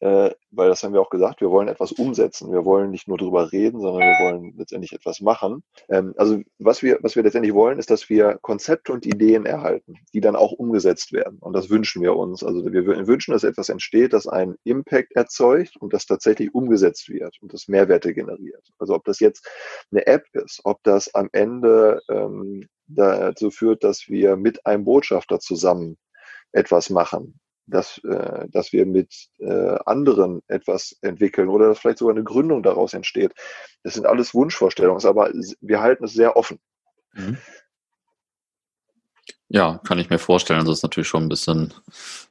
äh, 0.00 0.30
weil 0.50 0.68
das 0.68 0.82
haben 0.82 0.92
wir 0.92 1.00
auch 1.00 1.10
gesagt, 1.10 1.40
wir 1.40 1.50
wollen 1.50 1.68
etwas 1.68 1.92
umsetzen. 1.92 2.52
Wir 2.52 2.64
wollen 2.64 2.90
nicht 2.90 3.08
nur 3.08 3.18
drüber 3.18 3.50
reden, 3.52 3.80
sondern 3.80 4.02
wir 4.02 4.26
wollen 4.26 4.54
letztendlich 4.56 4.92
etwas 4.92 5.20
machen. 5.20 5.62
Ähm, 5.88 6.14
also 6.16 6.40
was 6.58 6.82
wir, 6.82 6.98
was 7.02 7.16
wir 7.16 7.22
letztendlich 7.22 7.54
wollen, 7.54 7.78
ist, 7.78 7.90
dass 7.90 8.08
wir 8.08 8.38
Konzepte 8.40 8.92
und 8.92 9.06
Ideen 9.06 9.44
erhalten, 9.44 9.94
die 10.14 10.20
dann 10.20 10.36
auch 10.36 10.52
umgesetzt 10.52 11.12
werden. 11.12 11.38
Und 11.40 11.52
das 11.54 11.68
wünschen 11.68 12.02
wir 12.02 12.16
uns. 12.16 12.44
Also 12.44 12.64
wir 12.64 13.06
wünschen, 13.06 13.32
dass 13.32 13.44
etwas 13.44 13.68
entsteht, 13.68 14.12
das 14.12 14.26
einen 14.26 14.56
Impact 14.64 15.16
erzeugt 15.16 15.76
und 15.76 15.92
das 15.92 16.06
tatsächlich 16.06 16.54
umgesetzt 16.54 17.08
wird 17.08 17.36
und 17.40 17.52
das 17.52 17.68
Mehrwerte 17.68 18.14
generiert. 18.14 18.68
Also 18.78 18.94
ob 18.94 19.04
das 19.04 19.18
jetzt 19.20 19.48
eine 19.90 20.06
App 20.06 20.24
ist, 20.32 20.60
ob 20.64 20.82
das 20.84 21.14
am 21.14 21.28
Ende 21.32 22.00
ähm, 22.08 22.68
dazu 22.86 23.50
führt, 23.50 23.84
dass 23.84 24.08
wir 24.08 24.36
mit 24.36 24.64
einem 24.64 24.84
Botschafter 24.84 25.40
zusammen 25.40 25.98
etwas 26.52 26.88
machen, 26.88 27.38
dass, 27.68 27.98
äh, 28.04 28.48
dass 28.48 28.72
wir 28.72 28.86
mit 28.86 29.28
äh, 29.38 29.78
anderen 29.86 30.42
etwas 30.48 30.96
entwickeln 31.02 31.48
oder 31.48 31.68
dass 31.68 31.78
vielleicht 31.78 31.98
sogar 31.98 32.14
eine 32.14 32.24
Gründung 32.24 32.62
daraus 32.62 32.94
entsteht. 32.94 33.32
Das 33.82 33.94
sind 33.94 34.06
alles 34.06 34.34
Wunschvorstellungen, 34.34 35.04
aber 35.04 35.30
wir 35.60 35.80
halten 35.80 36.04
es 36.04 36.12
sehr 36.12 36.36
offen. 36.36 36.58
Mhm. 37.14 37.38
Ja, 39.50 39.80
kann 39.86 39.98
ich 39.98 40.10
mir 40.10 40.18
vorstellen. 40.18 40.60
Also 40.60 40.72
es 40.72 40.78
ist 40.78 40.82
natürlich 40.82 41.08
schon 41.08 41.24
ein 41.24 41.28
bisschen, 41.30 41.72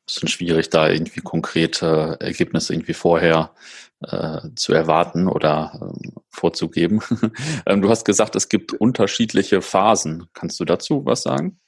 bisschen 0.05 0.27
schwierig, 0.27 0.69
da 0.69 0.87
irgendwie 0.87 1.21
konkrete 1.21 2.17
Ergebnisse 2.19 2.73
irgendwie 2.73 2.93
vorher 2.93 3.55
äh, 4.01 4.41
zu 4.55 4.73
erwarten 4.73 5.27
oder 5.27 5.79
ähm, 5.81 6.13
vorzugeben. 6.29 7.01
ähm, 7.65 7.81
du 7.81 7.89
hast 7.89 8.05
gesagt, 8.05 8.35
es 8.35 8.49
gibt 8.49 8.73
unterschiedliche 8.73 9.63
Phasen. 9.63 10.27
Kannst 10.33 10.59
du 10.59 10.65
dazu 10.65 11.05
was 11.05 11.23
sagen? 11.23 11.59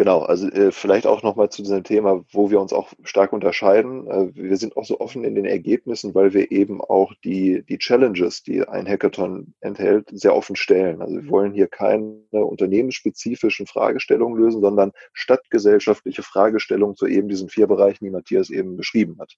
Genau, 0.00 0.22
also 0.22 0.48
äh, 0.48 0.72
vielleicht 0.72 1.06
auch 1.06 1.22
nochmal 1.22 1.50
zu 1.50 1.60
diesem 1.60 1.84
Thema, 1.84 2.24
wo 2.32 2.50
wir 2.50 2.58
uns 2.58 2.72
auch 2.72 2.90
stark 3.04 3.34
unterscheiden. 3.34 4.06
Äh, 4.06 4.34
wir 4.34 4.56
sind 4.56 4.78
auch 4.78 4.86
so 4.86 4.98
offen 4.98 5.24
in 5.24 5.34
den 5.34 5.44
Ergebnissen, 5.44 6.14
weil 6.14 6.32
wir 6.32 6.50
eben 6.50 6.80
auch 6.80 7.12
die, 7.22 7.62
die 7.68 7.76
Challenges, 7.76 8.42
die 8.42 8.66
ein 8.66 8.88
Hackathon 8.88 9.52
enthält, 9.60 10.08
sehr 10.10 10.34
offen 10.34 10.56
stellen. 10.56 11.02
Also 11.02 11.16
wir 11.16 11.28
wollen 11.28 11.52
hier 11.52 11.68
keine 11.68 12.16
unternehmensspezifischen 12.30 13.66
Fragestellungen 13.66 14.42
lösen, 14.42 14.62
sondern 14.62 14.92
stadtgesellschaftliche 15.12 16.22
Fragestellungen 16.22 16.96
zu 16.96 17.06
eben 17.06 17.28
diesen 17.28 17.50
vier 17.50 17.66
Bereichen, 17.66 18.02
die 18.06 18.10
Matthias 18.10 18.48
eben 18.48 18.78
beschrieben 18.78 19.18
hat. 19.20 19.34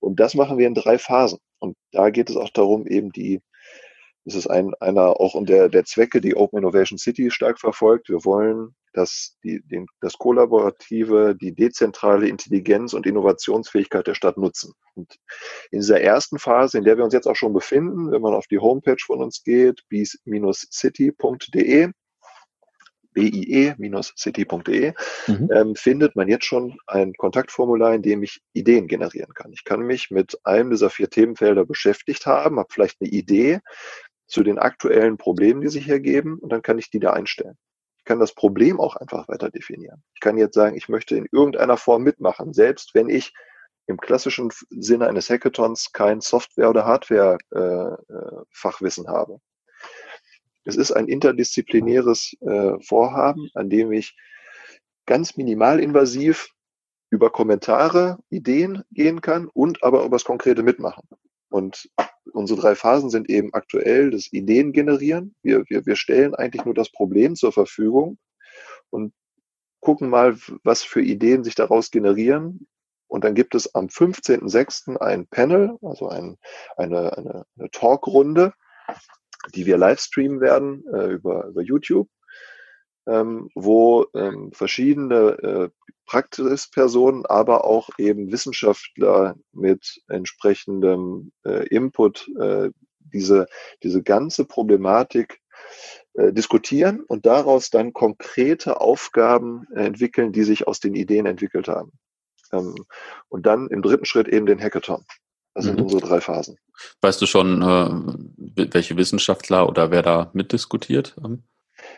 Und 0.00 0.20
das 0.20 0.34
machen 0.34 0.58
wir 0.58 0.66
in 0.66 0.74
drei 0.74 0.98
Phasen. 0.98 1.38
Und 1.60 1.78
da 1.92 2.10
geht 2.10 2.28
es 2.28 2.36
auch 2.36 2.50
darum, 2.50 2.86
eben 2.86 3.10
die 3.10 3.40
das 4.28 4.36
ist 4.36 4.46
ein, 4.46 4.74
einer 4.80 5.20
auch 5.20 5.34
der, 5.44 5.68
der 5.68 5.84
Zwecke, 5.84 6.20
die 6.20 6.36
Open 6.36 6.58
Innovation 6.58 6.98
City 6.98 7.30
stark 7.30 7.58
verfolgt. 7.58 8.08
Wir 8.08 8.24
wollen 8.24 8.74
dass 8.92 9.38
die, 9.44 9.62
den, 9.62 9.86
das 10.00 10.14
Kollaborative, 10.14 11.36
die 11.40 11.54
dezentrale 11.54 12.26
Intelligenz 12.28 12.94
und 12.94 13.06
Innovationsfähigkeit 13.06 14.08
der 14.08 14.14
Stadt 14.14 14.36
nutzen. 14.36 14.72
Und 14.94 15.16
in 15.70 15.78
dieser 15.80 16.00
ersten 16.00 16.40
Phase, 16.40 16.78
in 16.78 16.84
der 16.84 16.96
wir 16.96 17.04
uns 17.04 17.14
jetzt 17.14 17.28
auch 17.28 17.36
schon 17.36 17.52
befinden, 17.52 18.10
wenn 18.10 18.22
man 18.22 18.34
auf 18.34 18.48
die 18.48 18.58
Homepage 18.58 18.96
von 19.04 19.22
uns 19.22 19.44
geht, 19.44 19.82
bis-city.de, 19.88 21.90
bie-city.de, 23.12 24.92
mhm. 25.26 25.50
ähm, 25.52 25.74
findet 25.74 26.14
man 26.14 26.28
jetzt 26.28 26.44
schon 26.44 26.78
ein 26.86 27.14
Kontaktformular, 27.14 27.94
in 27.94 28.02
dem 28.02 28.22
ich 28.22 28.42
Ideen 28.52 28.86
generieren 28.86 29.32
kann. 29.34 29.50
Ich 29.52 29.64
kann 29.64 29.80
mich 29.80 30.10
mit 30.10 30.38
einem 30.44 30.68
dieser 30.70 30.90
vier 30.90 31.08
Themenfelder 31.10 31.64
beschäftigt 31.64 32.26
haben, 32.26 32.58
habe 32.58 32.68
vielleicht 32.70 33.00
eine 33.00 33.08
Idee 33.10 33.60
zu 34.28 34.44
den 34.44 34.58
aktuellen 34.58 35.16
Problemen, 35.16 35.62
die 35.62 35.68
sich 35.68 35.88
ergeben, 35.88 36.38
und 36.38 36.52
dann 36.52 36.62
kann 36.62 36.78
ich 36.78 36.90
die 36.90 37.00
da 37.00 37.12
einstellen 37.12 37.58
kann 38.08 38.18
das 38.18 38.32
Problem 38.32 38.80
auch 38.80 38.96
einfach 38.96 39.28
weiter 39.28 39.50
definieren. 39.50 40.02
Ich 40.14 40.20
kann 40.20 40.38
jetzt 40.38 40.54
sagen, 40.54 40.74
ich 40.74 40.88
möchte 40.88 41.14
in 41.14 41.28
irgendeiner 41.30 41.76
Form 41.76 42.02
mitmachen, 42.02 42.54
selbst 42.54 42.94
wenn 42.94 43.10
ich 43.10 43.34
im 43.86 43.98
klassischen 43.98 44.50
Sinne 44.70 45.08
eines 45.08 45.28
Hackathons 45.28 45.92
kein 45.92 46.22
Software- 46.22 46.70
oder 46.70 46.86
Hardware-Fachwissen 46.86 49.04
äh, 49.04 49.08
äh 49.08 49.10
habe. 49.10 49.40
Es 50.64 50.76
ist 50.76 50.92
ein 50.92 51.06
interdisziplinäres 51.06 52.34
äh, 52.40 52.80
Vorhaben, 52.80 53.50
an 53.52 53.68
dem 53.68 53.92
ich 53.92 54.16
ganz 55.04 55.36
minimalinvasiv 55.36 56.48
über 57.10 57.28
Kommentare, 57.30 58.20
Ideen 58.30 58.84
gehen 58.90 59.20
kann 59.20 59.48
und 59.48 59.82
aber 59.82 60.04
über 60.04 60.16
das 60.16 60.24
konkrete 60.24 60.62
Mitmachen. 60.62 61.06
Und 61.50 61.90
unsere 62.32 62.60
drei 62.60 62.74
Phasen 62.74 63.10
sind 63.10 63.30
eben 63.30 63.52
aktuell 63.54 64.10
das 64.10 64.32
Ideen 64.32 64.72
generieren. 64.72 65.34
Wir, 65.42 65.64
wir, 65.68 65.86
wir 65.86 65.96
stellen 65.96 66.34
eigentlich 66.34 66.64
nur 66.64 66.74
das 66.74 66.90
Problem 66.90 67.34
zur 67.34 67.52
Verfügung 67.52 68.18
und 68.90 69.12
gucken 69.80 70.08
mal, 70.08 70.36
was 70.64 70.82
für 70.82 71.00
Ideen 71.00 71.44
sich 71.44 71.54
daraus 71.54 71.90
generieren. 71.90 72.66
Und 73.06 73.24
dann 73.24 73.34
gibt 73.34 73.54
es 73.54 73.74
am 73.74 73.86
15.06. 73.86 74.96
ein 74.98 75.26
Panel, 75.28 75.78
also 75.82 76.08
ein, 76.08 76.36
eine, 76.76 77.16
eine, 77.16 77.44
eine 77.58 77.70
Talkrunde, 77.70 78.52
die 79.54 79.66
wir 79.66 79.78
live 79.78 80.00
streamen 80.00 80.40
werden 80.40 80.84
äh, 80.92 81.12
über, 81.12 81.46
über 81.46 81.62
YouTube 81.62 82.08
ähm, 83.08 83.48
wo 83.54 84.06
ähm, 84.14 84.52
verschiedene 84.52 85.16
äh, 85.42 85.70
Praxispersonen, 86.08 87.26
aber 87.26 87.66
auch 87.66 87.90
eben 87.98 88.32
Wissenschaftler 88.32 89.36
mit 89.52 90.00
entsprechendem 90.08 91.32
äh, 91.44 91.68
Input 91.68 92.28
äh, 92.40 92.70
diese, 93.12 93.46
diese 93.82 94.02
ganze 94.02 94.46
Problematik 94.46 95.40
äh, 96.14 96.32
diskutieren 96.32 97.02
und 97.06 97.26
daraus 97.26 97.68
dann 97.68 97.92
konkrete 97.92 98.80
Aufgaben 98.80 99.66
entwickeln, 99.74 100.32
die 100.32 100.44
sich 100.44 100.66
aus 100.66 100.80
den 100.80 100.94
Ideen 100.94 101.26
entwickelt 101.26 101.68
haben. 101.68 101.92
Ähm, 102.52 102.74
und 103.28 103.44
dann 103.44 103.68
im 103.68 103.82
dritten 103.82 104.06
Schritt 104.06 104.28
eben 104.28 104.46
den 104.46 104.60
Hackathon. 104.60 105.04
Das 105.52 105.64
sind 105.64 105.76
mhm. 105.76 105.84
unsere 105.84 106.00
drei 106.00 106.20
Phasen. 106.22 106.56
Weißt 107.02 107.20
du 107.20 107.26
schon, 107.26 107.60
äh, 107.60 108.72
welche 108.72 108.96
Wissenschaftler 108.96 109.68
oder 109.68 109.90
wer 109.90 110.02
da 110.02 110.30
mitdiskutiert? 110.32 111.16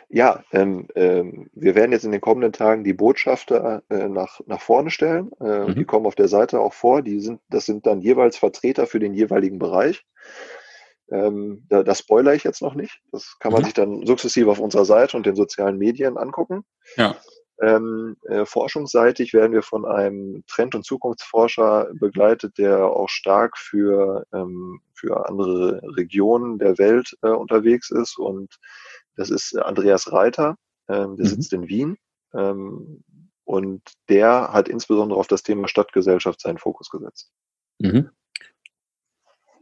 Ja, 0.09 0.43
ähm, 0.53 0.89
ähm, 0.95 1.51
wir 1.53 1.75
werden 1.75 1.93
jetzt 1.93 2.05
in 2.05 2.13
den 2.13 2.21
kommenden 2.21 2.53
Tagen 2.53 2.85
die 2.85 2.93
Botschafter 2.93 3.83
äh, 3.91 4.09
nach, 4.09 4.41
nach 4.47 4.61
vorne 4.61 4.91
stellen. 4.91 5.31
Äh, 5.41 5.67
mhm. 5.67 5.75
Die 5.75 5.85
kommen 5.85 6.07
auf 6.07 6.15
der 6.15 6.29
Seite 6.29 6.61
auch 6.61 6.73
vor. 6.73 7.03
Die 7.03 7.21
sind, 7.21 7.41
das 7.49 7.67
sind 7.67 7.87
dann 7.87 8.01
jeweils 8.01 8.37
Vertreter 8.37 8.87
für 8.87 8.99
den 8.99 9.15
jeweiligen 9.15 9.59
Bereich. 9.59 10.05
Ähm, 11.11 11.65
da, 11.69 11.83
das 11.83 11.99
spoilere 12.01 12.35
ich 12.35 12.45
jetzt 12.45 12.63
noch 12.63 12.75
nicht. 12.75 13.01
Das 13.11 13.37
kann 13.41 13.53
man 13.53 13.63
mhm. 13.63 13.65
sich 13.67 13.75
dann 13.75 14.07
sukzessive 14.07 14.51
auf 14.51 14.61
unserer 14.61 14.85
Seite 14.85 15.17
und 15.17 15.27
den 15.27 15.37
sozialen 15.37 15.79
Medien 15.79 16.17
angucken. 16.17 16.65
Ja. 16.97 17.17
Ähm, 17.61 18.17
äh, 18.23 18.47
forschungsseitig 18.47 19.35
werden 19.35 19.53
wir 19.53 19.63
von 19.63 19.85
einem 19.85 20.45
Trend- 20.47 20.75
und 20.75 20.85
Zukunftsforscher 20.85 21.91
begleitet, 21.95 22.57
der 22.57 22.87
auch 22.87 23.09
stark 23.09 23.59
für, 23.59 24.27
ähm, 24.33 24.81
für 24.95 25.29
andere 25.29 25.83
Regionen 25.97 26.59
der 26.59 26.79
Welt 26.79 27.17
äh, 27.23 27.29
unterwegs 27.29 27.91
ist 27.91 28.19
und 28.19 28.59
das 29.17 29.31
ist 29.31 29.57
Andreas 29.59 30.13
Reiter, 30.13 30.57
ähm, 30.89 31.17
der 31.17 31.27
mhm. 31.27 31.31
sitzt 31.31 31.53
in 31.53 31.69
Wien. 31.69 31.99
Ähm, 32.33 33.05
und 33.45 33.83
der 34.09 34.53
hat 34.53 34.69
insbesondere 34.69 35.19
auf 35.19 35.27
das 35.27 35.43
Thema 35.43 35.69
Stadtgesellschaft 35.69 36.41
seinen 36.41 36.59
Fokus 36.59 36.89
gesetzt. 36.89 37.33
Mhm. 37.81 38.11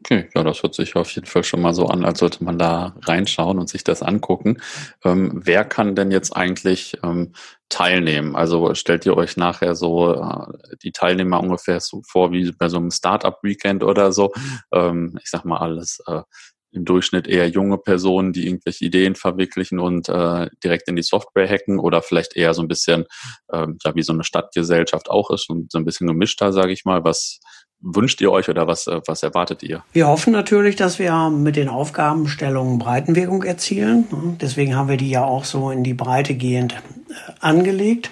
Okay, 0.04 0.28
ja, 0.34 0.44
das 0.44 0.62
hört 0.62 0.74
sich 0.74 0.94
auf 0.96 1.10
jeden 1.10 1.26
Fall 1.26 1.42
schon 1.42 1.60
mal 1.60 1.74
so 1.74 1.86
an, 1.86 2.04
als 2.04 2.20
sollte 2.20 2.44
man 2.44 2.56
da 2.58 2.94
reinschauen 3.02 3.58
und 3.58 3.68
sich 3.68 3.82
das 3.84 4.00
angucken. 4.02 4.58
Ähm, 5.04 5.40
wer 5.44 5.64
kann 5.64 5.96
denn 5.96 6.10
jetzt 6.12 6.34
eigentlich 6.36 6.96
ähm, 7.02 7.32
teilnehmen? 7.68 8.36
Also 8.36 8.74
stellt 8.74 9.04
ihr 9.06 9.16
euch 9.16 9.36
nachher 9.36 9.74
so 9.74 10.14
äh, 10.14 10.76
die 10.82 10.92
Teilnehmer 10.92 11.40
ungefähr 11.40 11.80
so 11.80 12.02
vor 12.06 12.32
wie 12.32 12.52
bei 12.52 12.68
so 12.68 12.76
einem 12.76 12.90
Startup-Weekend 12.92 13.82
oder 13.82 14.12
so? 14.12 14.32
Ähm, 14.72 15.18
ich 15.22 15.28
sag 15.30 15.44
mal 15.44 15.58
alles 15.58 15.98
äh, 16.06 16.22
im 16.70 16.84
Durchschnitt 16.84 17.26
eher 17.26 17.48
junge 17.48 17.78
Personen, 17.78 18.32
die 18.32 18.46
irgendwelche 18.46 18.84
Ideen 18.84 19.14
verwirklichen 19.16 19.80
und 19.80 20.08
äh, 20.08 20.48
direkt 20.62 20.86
in 20.88 20.96
die 20.96 21.02
Software 21.02 21.48
hacken 21.48 21.78
oder 21.78 22.02
vielleicht 22.02 22.36
eher 22.36 22.54
so 22.54 22.62
ein 22.62 22.68
bisschen, 22.68 23.04
ähm, 23.52 23.78
ja, 23.84 23.94
wie 23.94 24.02
so 24.02 24.12
eine 24.12 24.22
Stadtgesellschaft 24.24 25.10
auch 25.10 25.30
ist 25.30 25.48
und 25.50 25.72
so 25.72 25.78
ein 25.78 25.84
bisschen 25.86 26.06
gemischter, 26.06 26.52
sage 26.52 26.72
ich 26.72 26.84
mal. 26.84 27.04
Was 27.04 27.40
wünscht 27.80 28.20
ihr 28.20 28.30
euch 28.30 28.48
oder 28.48 28.66
was, 28.66 28.86
äh, 28.86 29.00
was 29.06 29.22
erwartet 29.22 29.62
ihr? 29.62 29.82
Wir 29.92 30.08
hoffen 30.08 30.32
natürlich, 30.32 30.76
dass 30.76 30.98
wir 30.98 31.30
mit 31.30 31.56
den 31.56 31.68
Aufgabenstellungen 31.68 32.78
Breitenwirkung 32.78 33.42
erzielen. 33.44 34.36
Deswegen 34.40 34.76
haben 34.76 34.88
wir 34.88 34.96
die 34.96 35.10
ja 35.10 35.24
auch 35.24 35.44
so 35.44 35.70
in 35.70 35.84
die 35.84 35.94
Breite 35.94 36.34
gehend 36.34 36.72
äh, 36.72 37.14
angelegt. 37.40 38.10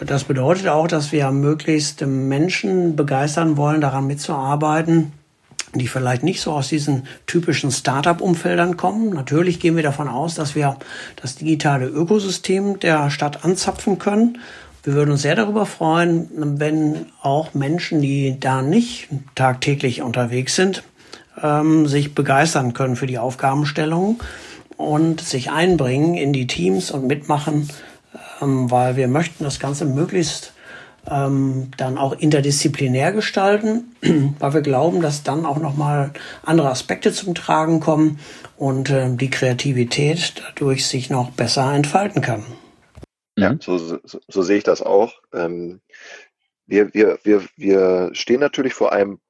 Das 0.00 0.24
bedeutet 0.24 0.68
auch, 0.68 0.86
dass 0.86 1.12
wir 1.12 1.30
möglichst 1.30 2.00
Menschen 2.02 2.96
begeistern 2.96 3.56
wollen, 3.56 3.80
daran 3.80 4.06
mitzuarbeiten, 4.06 5.12
die 5.74 5.86
vielleicht 5.86 6.22
nicht 6.22 6.40
so 6.40 6.52
aus 6.52 6.68
diesen 6.68 7.06
typischen 7.26 7.70
Startup-Umfeldern 7.70 8.76
kommen. 8.76 9.10
Natürlich 9.10 9.60
gehen 9.60 9.76
wir 9.76 9.82
davon 9.82 10.08
aus, 10.08 10.34
dass 10.34 10.54
wir 10.54 10.76
das 11.20 11.36
digitale 11.36 11.86
Ökosystem 11.86 12.78
der 12.80 13.10
Stadt 13.10 13.44
anzapfen 13.44 13.98
können. 13.98 14.38
Wir 14.84 14.94
würden 14.94 15.12
uns 15.12 15.22
sehr 15.22 15.36
darüber 15.36 15.64
freuen, 15.64 16.28
wenn 16.58 17.06
auch 17.22 17.54
Menschen, 17.54 18.02
die 18.02 18.38
da 18.40 18.62
nicht 18.62 19.08
tagtäglich 19.36 20.02
unterwegs 20.02 20.56
sind, 20.56 20.82
ähm, 21.40 21.86
sich 21.86 22.16
begeistern 22.16 22.72
können 22.72 22.96
für 22.96 23.06
die 23.06 23.18
Aufgabenstellung 23.18 24.20
und 24.76 25.20
sich 25.20 25.52
einbringen 25.52 26.14
in 26.14 26.32
die 26.32 26.48
Teams 26.48 26.90
und 26.90 27.06
mitmachen, 27.06 27.68
ähm, 28.40 28.72
weil 28.72 28.96
wir 28.96 29.06
möchten 29.06 29.44
das 29.44 29.60
Ganze 29.60 29.84
möglichst 29.84 30.52
ähm, 31.08 31.70
dann 31.76 31.96
auch 31.96 32.12
interdisziplinär 32.14 33.12
gestalten, 33.12 33.94
weil 34.40 34.54
wir 34.54 34.62
glauben, 34.62 35.00
dass 35.00 35.22
dann 35.22 35.46
auch 35.46 35.58
nochmal 35.58 36.10
andere 36.44 36.70
Aspekte 36.70 37.12
zum 37.12 37.36
Tragen 37.36 37.78
kommen 37.78 38.18
und 38.56 38.90
äh, 38.90 39.14
die 39.14 39.30
Kreativität 39.30 40.42
dadurch 40.44 40.86
sich 40.86 41.08
noch 41.08 41.30
besser 41.30 41.72
entfalten 41.72 42.20
kann. 42.20 42.42
Ja, 43.36 43.56
so, 43.60 43.78
so, 43.78 43.98
so 44.04 44.42
sehe 44.42 44.58
ich 44.58 44.64
das 44.64 44.82
auch. 44.82 45.20
Ähm, 45.32 45.80
wir, 46.66 46.92
wir, 46.94 47.18
wir, 47.22 47.46
wir 47.56 48.10
stehen 48.12 48.40
natürlich 48.40 48.74
vor 48.74 48.92
einem 48.92 49.20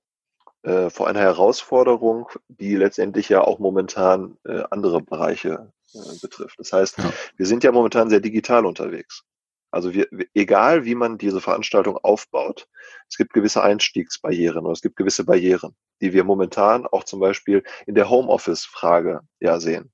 äh, 0.62 0.90
vor 0.90 1.08
einer 1.08 1.20
Herausforderung, 1.20 2.28
die 2.46 2.76
letztendlich 2.76 3.28
ja 3.28 3.42
auch 3.42 3.58
momentan 3.58 4.38
äh, 4.44 4.62
andere 4.70 5.00
Bereiche 5.00 5.72
äh, 5.92 5.98
betrifft. 6.20 6.58
Das 6.58 6.72
heißt, 6.72 6.98
ja. 6.98 7.12
wir 7.36 7.46
sind 7.46 7.64
ja 7.64 7.72
momentan 7.72 8.10
sehr 8.10 8.20
digital 8.20 8.64
unterwegs. 8.64 9.24
Also 9.72 9.92
wir, 9.92 10.06
egal 10.34 10.84
wie 10.84 10.94
man 10.94 11.18
diese 11.18 11.40
Veranstaltung 11.40 11.96
aufbaut, 11.96 12.68
es 13.08 13.16
gibt 13.16 13.32
gewisse 13.32 13.62
Einstiegsbarrieren 13.62 14.64
oder 14.64 14.72
es 14.72 14.82
gibt 14.82 14.96
gewisse 14.96 15.24
Barrieren, 15.24 15.74
die 16.00 16.12
wir 16.12 16.24
momentan 16.24 16.86
auch 16.86 17.04
zum 17.04 17.20
Beispiel 17.20 17.64
in 17.86 17.94
der 17.94 18.08
Homeoffice-Frage 18.08 19.22
ja 19.40 19.58
sehen. 19.58 19.90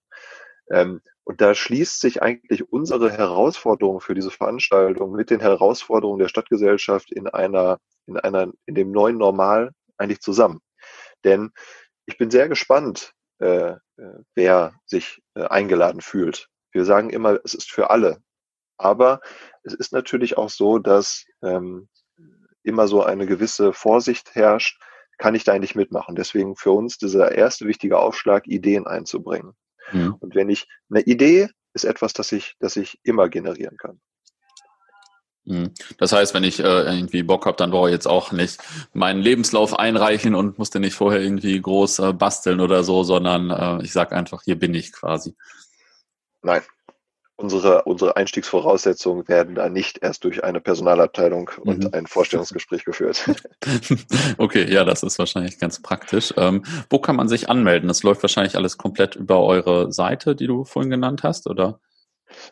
Ähm, 0.70 1.00
Und 1.28 1.42
da 1.42 1.54
schließt 1.54 2.00
sich 2.00 2.22
eigentlich 2.22 2.72
unsere 2.72 3.12
Herausforderung 3.12 4.00
für 4.00 4.14
diese 4.14 4.30
Veranstaltung 4.30 5.12
mit 5.12 5.28
den 5.28 5.40
Herausforderungen 5.40 6.18
der 6.18 6.28
Stadtgesellschaft 6.28 7.12
in 7.12 7.28
einer, 7.28 7.80
in 8.06 8.16
einer, 8.16 8.50
in 8.64 8.74
dem 8.74 8.92
neuen 8.92 9.18
Normal 9.18 9.72
eigentlich 9.98 10.20
zusammen. 10.20 10.62
Denn 11.24 11.50
ich 12.06 12.16
bin 12.16 12.30
sehr 12.30 12.48
gespannt, 12.48 13.12
äh, 13.40 13.72
äh 13.72 13.78
wer 14.34 14.72
sich 14.86 15.20
äh, 15.34 15.42
eingeladen 15.42 16.00
fühlt. 16.00 16.48
Wir 16.72 16.86
sagen 16.86 17.10
immer, 17.10 17.38
es 17.44 17.52
ist 17.52 17.70
für 17.70 17.90
alle. 17.90 18.22
Aber 18.78 19.20
es 19.64 19.74
ist 19.74 19.92
natürlich 19.92 20.38
auch 20.38 20.48
so, 20.48 20.78
dass 20.78 21.26
ähm, 21.42 21.90
immer 22.62 22.88
so 22.88 23.02
eine 23.02 23.26
gewisse 23.26 23.74
Vorsicht 23.74 24.34
herrscht, 24.34 24.80
kann 25.18 25.34
ich 25.34 25.44
da 25.44 25.58
nicht 25.58 25.74
mitmachen. 25.74 26.14
Deswegen 26.14 26.56
für 26.56 26.70
uns 26.70 26.96
dieser 26.96 27.32
erste 27.32 27.66
wichtige 27.66 27.98
Aufschlag, 27.98 28.46
Ideen 28.46 28.86
einzubringen. 28.86 29.52
Mhm. 29.92 30.14
Und 30.20 30.34
wenn 30.34 30.48
ich 30.48 30.66
eine 30.90 31.00
Idee 31.00 31.48
ist 31.74 31.84
etwas, 31.84 32.12
das 32.12 32.32
ich, 32.32 32.56
das 32.60 32.76
ich 32.76 32.98
immer 33.02 33.28
generieren 33.28 33.76
kann. 33.76 34.00
Mhm. 35.44 35.72
Das 35.98 36.12
heißt, 36.12 36.34
wenn 36.34 36.44
ich 36.44 36.60
äh, 36.60 36.62
irgendwie 36.62 37.22
Bock 37.22 37.46
habe, 37.46 37.56
dann 37.56 37.70
brauche 37.70 37.88
ich 37.88 37.94
jetzt 37.94 38.06
auch 38.06 38.32
nicht 38.32 38.60
meinen 38.92 39.22
Lebenslauf 39.22 39.78
einreichen 39.78 40.34
und 40.34 40.58
musste 40.58 40.78
nicht 40.78 40.94
vorher 40.94 41.20
irgendwie 41.20 41.60
groß 41.60 42.00
äh, 42.00 42.12
basteln 42.12 42.60
oder 42.60 42.84
so, 42.84 43.02
sondern 43.02 43.50
äh, 43.50 43.82
ich 43.82 43.92
sage 43.92 44.14
einfach, 44.14 44.42
hier 44.42 44.58
bin 44.58 44.74
ich 44.74 44.92
quasi. 44.92 45.34
Nein, 46.42 46.62
unsere, 47.38 47.84
unsere 47.84 48.16
Einstiegsvoraussetzungen 48.16 49.26
werden 49.28 49.54
da 49.54 49.68
nicht 49.68 49.98
erst 50.02 50.24
durch 50.24 50.44
eine 50.44 50.60
Personalabteilung 50.60 51.50
und 51.60 51.84
mhm. 51.84 51.90
ein 51.92 52.06
Vorstellungsgespräch 52.06 52.84
geführt. 52.84 53.24
okay, 54.38 54.70
ja, 54.70 54.84
das 54.84 55.02
ist 55.02 55.18
wahrscheinlich 55.18 55.58
ganz 55.58 55.80
praktisch. 55.80 56.34
Ähm, 56.36 56.64
wo 56.90 56.98
kann 56.98 57.16
man 57.16 57.28
sich 57.28 57.48
anmelden? 57.48 57.88
Das 57.88 58.02
läuft 58.02 58.22
wahrscheinlich 58.22 58.56
alles 58.56 58.76
komplett 58.76 59.14
über 59.14 59.42
eure 59.42 59.92
Seite, 59.92 60.34
die 60.34 60.46
du 60.46 60.64
vorhin 60.64 60.90
genannt 60.90 61.22
hast, 61.22 61.46
oder? 61.46 61.78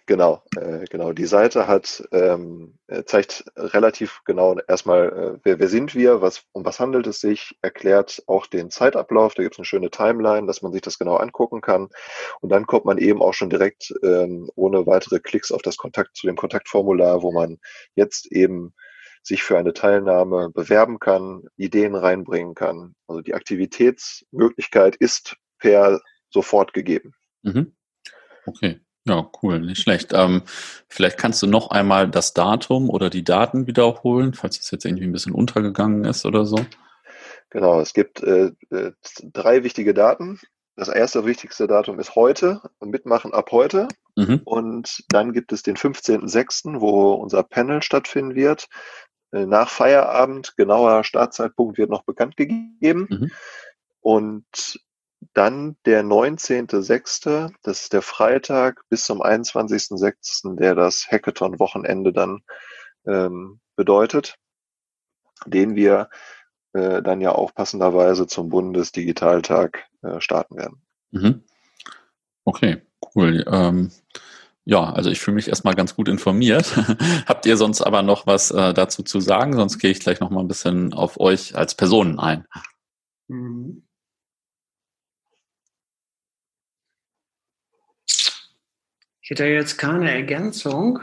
Genau, 0.07 0.43
äh, 0.57 0.85
genau. 0.91 1.13
Die 1.13 1.27
Seite 1.27 1.67
hat 1.67 2.03
ähm, 2.13 2.79
äh, 2.87 3.05
zeigt 3.05 3.45
relativ 3.57 4.23
genau 4.25 4.57
erstmal, 4.67 5.09
äh, 5.09 5.39
wer, 5.45 5.59
wer 5.59 5.69
sind 5.69 5.95
wir, 5.95 6.21
was 6.21 6.45
um 6.53 6.65
was 6.65 6.81
handelt 6.81 7.07
es 7.07 7.21
sich, 7.21 7.57
erklärt 7.63 8.23
auch 8.27 8.47
den 8.47 8.71
Zeitablauf. 8.71 9.35
Da 9.35 9.43
gibt 9.43 9.55
es 9.55 9.59
eine 9.59 9.67
schöne 9.67 9.91
Timeline, 9.91 10.47
dass 10.47 10.63
man 10.63 10.73
sich 10.73 10.83
das 10.83 10.99
genau 10.99 11.17
angucken 11.17 11.61
kann. 11.61 11.89
Und 12.41 12.51
dann 12.51 12.67
kommt 12.67 12.85
man 12.85 12.99
eben 12.99 13.23
auch 13.23 13.35
schon 13.35 13.51
direkt 13.51 13.95
ähm, 14.03 14.51
ohne 14.55 14.87
weitere 14.87 15.21
Klicks 15.21 15.53
auf 15.53 15.63
das 15.63 15.77
Kontakt 15.77 16.17
zu 16.17 16.27
dem 16.27 16.37
Kontaktformular, 16.37 17.23
wo 17.23 17.33
man 17.33 17.59
jetzt 17.95 18.31
eben 18.33 18.75
sich 19.23 19.43
für 19.43 19.59
eine 19.59 19.73
Teilnahme 19.73 20.51
bewerben 20.51 21.01
kann, 21.01 21.45
Ideen 21.57 21.97
reinbringen 21.97 22.55
kann. 22.55 22.95
Also 23.09 23.23
die 23.23 23.35
Aktivitätsmöglichkeit 23.35 24.95
ist 24.97 25.37
per 25.59 26.01
sofort 26.31 26.73
gegeben. 26.73 27.13
Mhm. 27.43 27.75
Okay. 28.47 28.81
Ja, 29.07 29.31
cool, 29.43 29.61
nicht 29.61 29.81
schlecht. 29.81 30.13
Ähm, 30.13 30.43
vielleicht 30.89 31.17
kannst 31.17 31.41
du 31.41 31.47
noch 31.47 31.71
einmal 31.71 32.09
das 32.11 32.35
Datum 32.35 32.91
oder 32.91 33.09
die 33.09 33.23
Daten 33.23 33.69
wiederholen, 33.69 34.35
falls 34.35 34.59
es 34.59 34.71
jetzt 34.71 34.85
irgendwie 34.85 35.05
ein 35.05 35.13
bisschen 35.13 35.33
untergegangen 35.33 36.05
ist 36.05 36.27
oder 36.27 36.45
so. 36.45 36.59
Genau, 37.51 37.81
es 37.81 37.95
gibt 37.95 38.23
äh, 38.23 38.51
äh 38.71 38.93
drei 39.33 39.63
wichtige 39.63 39.95
Daten. 39.95 40.41
Das 40.75 40.89
erste 40.89 41.25
wichtigste 41.25 41.69
Datum 41.69 42.01
ist 42.01 42.17
heute, 42.17 42.61
mitmachen 42.81 43.33
ab 43.33 43.53
heute. 43.53 43.89
Mhm. 44.17 44.43
Und 44.45 45.05
dann 45.09 45.33
gibt 45.33 45.53
es 45.53 45.63
den 45.63 45.77
15.06., 45.77 46.81
wo 46.81 47.15
unser 47.15 47.45
Panel 47.45 47.83
stattfinden 47.83 48.35
wird. 48.35 48.67
Äh, 49.33 49.47
nach 49.47 49.71
Feierabend, 49.71 50.55
genauer 50.57 51.05
Startzeitpunkt 51.05 51.79
wird 51.79 51.91
noch 51.91 52.03
bekannt 52.03 52.37
gegeben. 52.37 53.07
Mhm. 53.09 53.31
Und 54.01 54.81
dann 55.35 55.77
der 55.85 56.03
19.06., 56.03 57.53
das 57.63 57.83
ist 57.83 57.93
der 57.93 58.03
Freitag, 58.03 58.83
bis 58.89 59.05
zum 59.05 59.23
21.06., 59.23 60.57
der 60.57 60.75
das 60.75 61.07
Hackathon-Wochenende 61.11 62.13
dann 62.13 62.43
ähm, 63.07 63.61
bedeutet, 63.77 64.37
den 65.47 65.77
wir 65.77 66.09
äh, 66.73 67.03
dann 67.03 67.21
ja 67.21 67.33
auch 67.33 67.55
passenderweise 67.55 68.27
zum 68.27 68.49
Bundesdigitaltag 68.49 69.85
äh, 70.03 70.21
starten 70.21 70.57
werden. 70.57 70.83
Mhm. 71.11 71.43
Okay, 72.45 72.83
cool. 73.15 73.45
Ähm, 73.51 73.91
ja, 74.65 74.93
also 74.93 75.11
ich 75.11 75.21
fühle 75.21 75.37
mich 75.37 75.49
erstmal 75.49 75.75
ganz 75.75 75.95
gut 75.95 76.09
informiert. 76.09 76.77
Habt 77.27 77.47
ihr 77.47 77.57
sonst 77.57 77.83
aber 77.83 78.03
noch 78.03 78.27
was 78.27 78.51
äh, 78.51 78.75
dazu 78.75 79.03
zu 79.03 79.21
sagen? 79.21 79.55
Sonst 79.55 79.79
gehe 79.79 79.91
ich 79.91 80.01
gleich 80.01 80.21
noch 80.21 80.31
mal 80.31 80.41
ein 80.41 80.49
bisschen 80.49 80.93
auf 80.93 81.21
euch 81.21 81.57
als 81.57 81.77
Personen 81.77 82.19
ein. 82.19 82.47
Mhm. 83.29 83.87
Ich 89.27 89.31
hätte 89.31 89.45
jetzt 89.47 89.77
keine 89.77 90.09
Ergänzung. 90.09 91.01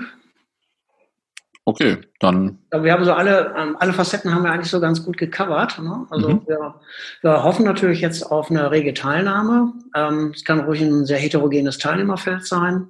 Okay, 1.65 1.97
dann. 2.21 2.57
Wir 2.71 2.93
haben 2.93 3.03
so 3.03 3.11
alle, 3.11 3.53
ähm, 3.57 3.75
alle 3.77 3.91
Facetten 3.91 4.33
haben 4.33 4.45
wir 4.45 4.51
eigentlich 4.53 4.71
so 4.71 4.79
ganz 4.79 5.03
gut 5.03 5.17
gecovert. 5.17 5.77
Ne? 5.79 6.07
Also 6.09 6.29
mhm. 6.29 6.47
wir, 6.47 6.75
wir, 7.21 7.43
hoffen 7.43 7.65
natürlich 7.65 7.99
jetzt 7.99 8.23
auf 8.23 8.49
eine 8.49 8.71
rege 8.71 8.93
Teilnahme. 8.93 9.73
Ähm, 9.93 10.31
es 10.33 10.45
kann 10.45 10.61
ruhig 10.61 10.79
ein 10.79 11.05
sehr 11.05 11.17
heterogenes 11.17 11.79
Teilnehmerfeld 11.79 12.45
sein. 12.45 12.87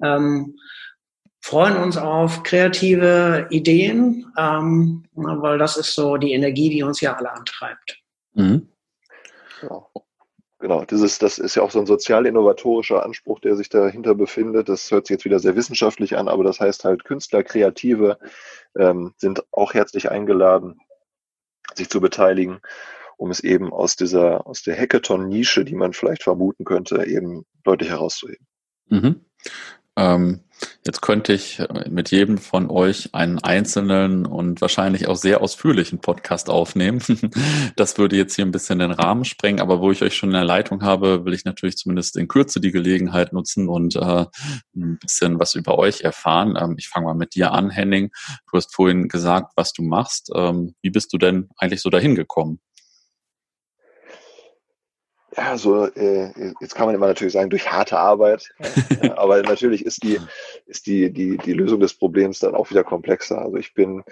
Ähm, 0.00 0.54
freuen 1.40 1.76
uns 1.76 1.96
auf 1.96 2.44
kreative 2.44 3.48
Ideen, 3.50 4.32
ähm, 4.38 5.06
weil 5.14 5.58
das 5.58 5.76
ist 5.76 5.92
so 5.92 6.18
die 6.18 6.34
Energie, 6.34 6.70
die 6.70 6.84
uns 6.84 7.00
ja 7.00 7.16
alle 7.16 7.32
antreibt. 7.32 7.98
Mhm. 8.34 8.68
Ja. 9.60 9.82
Genau, 10.60 10.84
dieses, 10.84 11.18
das 11.18 11.38
ist 11.38 11.54
ja 11.54 11.62
auch 11.62 11.70
so 11.70 11.78
ein 11.78 11.86
sozial-innovatorischer 11.86 13.04
Anspruch, 13.04 13.38
der 13.38 13.54
sich 13.54 13.68
dahinter 13.68 14.16
befindet. 14.16 14.68
Das 14.68 14.90
hört 14.90 15.06
sich 15.06 15.14
jetzt 15.14 15.24
wieder 15.24 15.38
sehr 15.38 15.54
wissenschaftlich 15.54 16.16
an, 16.16 16.26
aber 16.26 16.42
das 16.42 16.58
heißt 16.58 16.84
halt, 16.84 17.04
Künstler, 17.04 17.44
Kreative 17.44 18.18
ähm, 18.76 19.14
sind 19.18 19.44
auch 19.52 19.74
herzlich 19.74 20.10
eingeladen, 20.10 20.80
sich 21.74 21.88
zu 21.88 22.00
beteiligen, 22.00 22.60
um 23.16 23.30
es 23.30 23.38
eben 23.40 23.72
aus 23.72 23.94
dieser, 23.94 24.48
aus 24.48 24.62
der 24.62 24.76
Hackathon-Nische, 24.76 25.64
die 25.64 25.76
man 25.76 25.92
vielleicht 25.92 26.24
vermuten 26.24 26.64
könnte, 26.64 27.06
eben 27.06 27.46
deutlich 27.62 27.90
herauszuheben. 27.90 28.46
Mhm. 28.88 29.24
Ähm, 29.98 30.40
jetzt 30.86 31.02
könnte 31.02 31.32
ich 31.32 31.60
mit 31.88 32.12
jedem 32.12 32.38
von 32.38 32.70
euch 32.70 33.14
einen 33.14 33.40
einzelnen 33.40 34.26
und 34.26 34.60
wahrscheinlich 34.60 35.08
auch 35.08 35.16
sehr 35.16 35.40
ausführlichen 35.40 36.00
Podcast 36.00 36.48
aufnehmen. 36.48 37.02
Das 37.76 37.98
würde 37.98 38.16
jetzt 38.16 38.34
hier 38.34 38.44
ein 38.44 38.50
bisschen 38.50 38.78
den 38.78 38.90
Rahmen 38.90 39.24
sprengen, 39.24 39.60
aber 39.60 39.80
wo 39.80 39.90
ich 39.90 40.02
euch 40.02 40.16
schon 40.16 40.30
in 40.30 40.34
der 40.34 40.44
Leitung 40.44 40.82
habe, 40.82 41.24
will 41.24 41.34
ich 41.34 41.44
natürlich 41.44 41.76
zumindest 41.76 42.16
in 42.16 42.28
Kürze 42.28 42.60
die 42.60 42.72
Gelegenheit 42.72 43.32
nutzen 43.32 43.68
und 43.68 43.96
äh, 43.96 44.26
ein 44.76 44.98
bisschen 44.98 45.38
was 45.38 45.54
über 45.54 45.78
euch 45.78 46.02
erfahren. 46.02 46.56
Ähm, 46.60 46.76
ich 46.78 46.88
fange 46.88 47.06
mal 47.06 47.14
mit 47.14 47.34
dir 47.34 47.52
an, 47.52 47.70
Henning. 47.70 48.10
Du 48.50 48.56
hast 48.56 48.74
vorhin 48.74 49.08
gesagt, 49.08 49.52
was 49.56 49.72
du 49.72 49.82
machst. 49.82 50.30
Ähm, 50.34 50.74
wie 50.82 50.90
bist 50.90 51.12
du 51.12 51.18
denn 51.18 51.48
eigentlich 51.56 51.82
so 51.82 51.90
dahin 51.90 52.14
gekommen? 52.14 52.60
Ja, 55.38 55.56
so, 55.56 55.86
äh, 55.86 56.52
jetzt 56.60 56.74
kann 56.74 56.86
man 56.86 56.94
immer 56.94 57.06
natürlich 57.06 57.32
sagen, 57.32 57.50
durch 57.50 57.70
harte 57.70 57.98
Arbeit. 57.98 58.48
ja, 59.02 59.16
aber 59.16 59.42
natürlich 59.42 59.84
ist 59.84 60.02
die, 60.02 60.18
ist 60.66 60.86
die, 60.86 61.12
die, 61.12 61.38
die 61.38 61.52
Lösung 61.52 61.80
des 61.80 61.94
Problems 61.94 62.40
dann 62.40 62.54
auch 62.54 62.70
wieder 62.70 62.84
komplexer. 62.84 63.40
Also 63.40 63.56
ich 63.56 63.72
bin, 63.72 64.02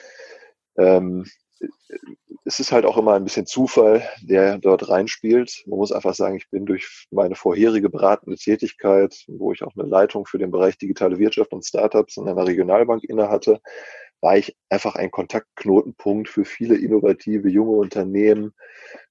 ähm, 0.79 1.27
es 2.45 2.61
ist 2.61 2.71
halt 2.71 2.85
auch 2.85 2.97
immer 2.97 3.15
ein 3.15 3.25
bisschen 3.25 3.47
Zufall, 3.47 4.09
der 4.23 4.59
dort 4.59 4.89
reinspielt. 4.89 5.65
Man 5.67 5.79
muss 5.79 5.91
einfach 5.91 6.15
sagen, 6.15 6.37
ich 6.37 6.49
bin 6.49 6.65
durch 6.65 7.07
meine 7.11 7.35
vorherige 7.35 7.91
beratende 7.91 8.39
Tätigkeit, 8.39 9.25
wo 9.27 9.53
ich 9.53 9.63
auch 9.65 9.75
eine 9.77 9.89
Leitung 9.89 10.27
für 10.27 10.39
den 10.39 10.53
Bereich 10.53 10.79
digitale 10.79 11.19
Wirtschaft 11.19 11.53
und 11.53 11.67
Startups 11.67 12.17
in 12.19 12.29
einer 12.29 12.47
Regionalbank 12.47 13.03
inne 13.03 13.29
hatte, 13.31 13.61
war 14.21 14.37
ich 14.37 14.57
einfach 14.69 14.97
ein 14.97 15.11
Kontaktknotenpunkt 15.11 16.29
für 16.29 16.45
viele 16.45 16.77
innovative 16.77 17.49
junge 17.49 17.77
Unternehmen, 17.77 18.53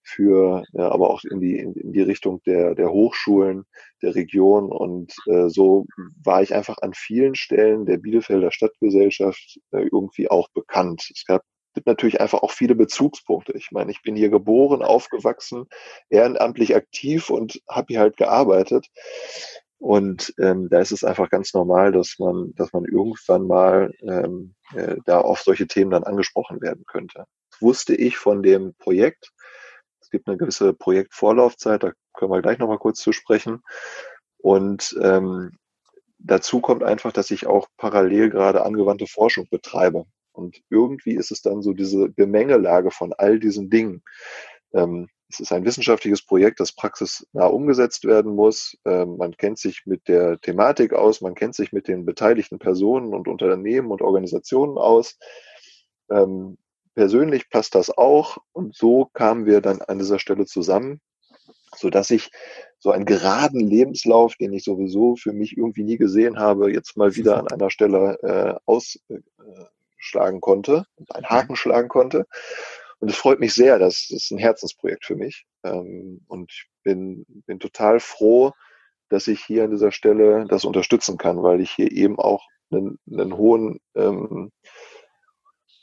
für 0.02 0.64
ja, 0.74 0.90
aber 0.92 1.10
auch 1.10 1.24
in 1.24 1.40
die 1.40 1.58
in, 1.58 1.74
die 1.94 2.02
Richtung 2.02 2.42
der 2.46 2.76
der 2.76 2.92
Hochschulen 2.92 3.66
der 4.02 4.16
Region 4.16 4.72
und 4.72 5.14
äh, 5.28 5.50
so 5.50 5.86
war 6.24 6.42
ich 6.44 6.54
einfach 6.54 6.78
an 6.82 6.94
vielen 6.94 7.36
Stellen 7.36 7.86
der 7.86 7.98
Bielefelder 7.98 8.52
Stadtgesellschaft 8.52 9.60
äh, 9.72 9.88
irgendwie 9.92 10.30
auch 10.30 10.50
bekannt. 10.50 11.10
Es 11.14 11.26
gab 11.26 11.44
gibt 11.76 11.88
natürlich 11.88 12.22
einfach 12.22 12.42
auch 12.42 12.52
viele 12.52 12.74
Bezugspunkte. 12.74 13.54
Ich 13.54 13.72
meine, 13.72 13.92
ich 13.92 14.02
bin 14.02 14.16
hier 14.16 14.30
geboren, 14.30 14.82
aufgewachsen, 14.82 15.66
ehrenamtlich 16.10 16.76
aktiv 16.76 17.30
und 17.30 17.62
habe 17.70 17.88
hier 17.90 18.00
halt 18.00 18.18
gearbeitet. 18.18 18.88
Und 19.78 20.34
ähm, 20.40 20.70
da 20.70 20.80
ist 20.80 20.92
es 20.92 21.04
einfach 21.04 21.30
ganz 21.30 21.54
normal, 21.54 21.92
dass 21.92 22.16
man, 22.18 22.54
dass 22.56 22.72
man 22.74 22.86
irgendwann 22.86 23.46
mal 23.46 23.92
ähm, 24.02 24.56
äh, 24.74 24.96
da 25.06 25.20
auf 25.20 25.42
solche 25.42 25.68
Themen 25.68 25.92
dann 25.92 26.04
angesprochen 26.04 26.62
werden 26.62 26.86
könnte. 26.88 27.26
Das 27.52 27.62
wusste 27.62 27.96
ich 27.96 28.18
von 28.18 28.42
dem 28.42 28.74
Projekt. 28.76 29.32
Es 30.00 30.10
gibt 30.10 30.28
eine 30.28 30.38
gewisse 30.38 30.74
Projektvorlaufzeit, 30.74 31.84
da 31.84 31.92
können 32.14 32.32
wir 32.32 32.42
gleich 32.42 32.60
nochmal 32.60 32.78
kurz 32.78 33.00
zu 33.00 33.12
sprechen. 33.12 33.62
Und 34.38 34.98
ähm, 35.02 35.58
dazu 36.20 36.62
kommt 36.62 36.84
einfach, 36.84 37.12
dass 37.12 37.32
ich 37.32 37.48
auch 37.48 37.68
parallel 37.78 38.30
gerade 38.30 38.64
angewandte 38.64 39.08
Forschung 39.08 39.48
betreibe. 39.50 40.06
Und 40.32 40.62
irgendwie 40.70 41.16
ist 41.16 41.32
es 41.32 41.42
dann 41.42 41.62
so 41.62 41.74
diese 41.74 42.12
Gemengelage 42.12 42.92
von 42.92 43.14
all 43.14 43.40
diesen 43.40 43.70
Dingen. 43.70 44.04
Ähm, 44.74 45.08
es 45.30 45.40
ist 45.40 45.52
ein 45.52 45.66
wissenschaftliches 45.66 46.24
Projekt, 46.24 46.60
das 46.60 46.72
praxisnah 46.72 47.48
umgesetzt 47.48 48.06
werden 48.06 48.36
muss. 48.36 48.78
Ähm, 48.86 49.18
man 49.18 49.36
kennt 49.36 49.58
sich 49.58 49.86
mit 49.86 50.08
der 50.08 50.40
Thematik 50.40 50.94
aus, 50.94 51.22
man 51.22 51.36
kennt 51.36 51.56
sich 51.56 51.74
mit 51.74 51.88
den 51.88 52.06
beteiligten 52.06 52.60
Personen 52.60 53.14
und 53.14 53.28
Unternehmen 53.28 53.92
und 53.92 54.02
Organisationen 54.02 54.78
aus. 54.78 55.18
Ähm, 56.12 56.58
persönlich 56.94 57.50
passt 57.50 57.76
das 57.76 57.96
auch 57.96 58.38
und 58.54 58.76
so 58.76 59.10
kamen 59.14 59.46
wir 59.46 59.62
dann 59.62 59.82
an 59.82 59.98
dieser 59.98 60.20
Stelle 60.20 60.46
zusammen, 60.46 61.02
so 61.76 61.90
dass 61.90 62.12
ich 62.12 62.30
so 62.78 62.92
einen 62.92 63.06
geraden 63.06 63.60
Lebenslauf, 63.60 64.36
den 64.36 64.54
ich 64.54 64.64
sowieso 64.64 65.16
für 65.16 65.34
mich 65.34 65.58
irgendwie 65.58 65.84
nie 65.84 65.98
gesehen 65.98 66.38
habe, 66.40 66.72
jetzt 66.72 66.98
mal 66.98 67.16
wieder 67.16 67.38
an 67.38 67.48
einer 67.48 67.72
Stelle 67.72 68.20
äh, 68.22 68.56
ausschlagen 68.66 70.40
konnte 70.40 70.86
einen 71.10 71.26
Haken 71.26 71.54
mhm. 71.54 71.58
schlagen 71.58 71.90
konnte. 71.90 72.28
Und 73.06 73.12
es 73.12 73.18
freut 73.18 73.40
mich 73.40 73.54
sehr, 73.54 73.78
das 73.78 74.10
ist 74.10 74.32
ein 74.32 74.40
Herzensprojekt 74.40 75.06
für 75.06 75.16
mich. 75.16 75.46
Ähm, 75.64 76.22
und 76.26 76.52
ich 76.52 76.66
bin, 76.82 77.24
bin 77.46 77.60
total 77.60 78.00
froh, 78.00 78.52
dass 79.10 79.28
ich 79.28 79.46
hier 79.46 79.66
an 79.66 79.70
dieser 79.70 79.92
Stelle 79.92 80.48
das 80.50 80.66
unterstützen 80.66 81.20
kann, 81.20 81.44
weil 81.44 81.62
ich 81.62 81.70
hier 81.70 81.92
eben 81.92 82.18
auch 82.18 82.44
einen, 82.72 82.98
einen 83.08 83.38
hohen 83.38 83.80
ähm, 83.94 84.52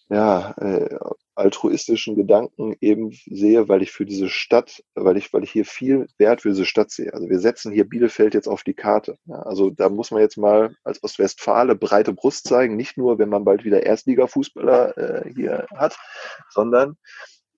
ja, 0.08 0.50
äh, 0.58 0.98
altruistischen 1.34 2.16
Gedanken 2.16 2.76
eben 2.80 3.12
sehe, 3.26 3.68
weil 3.68 3.82
ich 3.82 3.90
für 3.90 4.04
diese 4.04 4.28
Stadt, 4.28 4.82
weil 4.94 5.16
ich, 5.16 5.32
weil 5.32 5.44
ich 5.44 5.50
hier 5.50 5.64
viel 5.64 6.06
Wert 6.18 6.42
für 6.42 6.50
diese 6.50 6.66
Stadt 6.66 6.90
sehe. 6.90 7.12
Also 7.14 7.28
wir 7.28 7.38
setzen 7.38 7.72
hier 7.72 7.88
Bielefeld 7.88 8.34
jetzt 8.34 8.48
auf 8.48 8.62
die 8.62 8.74
Karte. 8.74 9.16
Ja, 9.26 9.36
also 9.36 9.70
da 9.70 9.88
muss 9.88 10.10
man 10.10 10.20
jetzt 10.20 10.36
mal 10.36 10.74
als 10.84 11.02
Ostwestfale 11.02 11.74
breite 11.74 12.12
Brust 12.12 12.48
zeigen, 12.48 12.76
nicht 12.76 12.96
nur, 12.96 13.18
wenn 13.18 13.28
man 13.28 13.44
bald 13.44 13.64
wieder 13.64 13.82
Erstliga-Fußballer 13.84 14.98
äh, 14.98 15.32
hier 15.34 15.66
hat, 15.74 15.96
sondern 16.50 16.96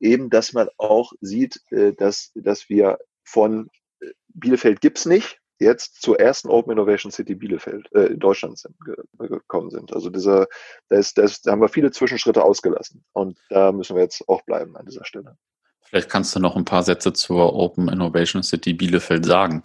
eben, 0.00 0.30
dass 0.30 0.52
man 0.52 0.68
auch 0.76 1.12
sieht, 1.20 1.60
äh, 1.70 1.92
dass, 1.92 2.30
dass 2.34 2.68
wir 2.68 2.98
von 3.24 3.70
äh, 4.00 4.06
Bielefeld 4.28 4.80
gibt's 4.80 5.06
nicht, 5.06 5.40
jetzt 5.59 6.03
zur 6.03 6.19
ersten 6.19 6.49
Open 6.49 6.73
Innovation 6.73 7.12
City 7.12 7.35
Bielefeld 7.35 7.90
äh, 7.93 8.07
in 8.07 8.19
Deutschland 8.19 8.59
sind, 8.59 8.75
gekommen 9.19 9.71
sind. 9.71 9.93
Also 9.93 10.11
dieser, 10.11 10.47
da, 10.88 10.97
ist, 10.97 11.19
da, 11.19 11.23
ist, 11.23 11.47
da 11.47 11.53
haben 11.53 11.61
wir 11.61 11.69
viele 11.69 11.90
Zwischenschritte 11.90 12.43
ausgelassen 12.43 13.05
und 13.12 13.38
da 13.51 13.73
müssen 13.73 13.97
wir 13.97 14.03
jetzt 14.03 14.29
auch 14.29 14.43
bleiben 14.43 14.77
an 14.77 14.87
dieser 14.87 15.05
Stelle. 15.05 15.37
Vielleicht 15.83 16.11
kannst 16.11 16.35
du 16.35 16.40
noch 16.40 16.57
ein 16.57 16.64
paar 16.64 16.83
Sätze 16.83 17.12
zur 17.12 17.55
Open 17.55 17.88
Innovation 17.88 18.43
City 18.43 18.73
Bielefeld 18.73 19.25
sagen. 19.25 19.62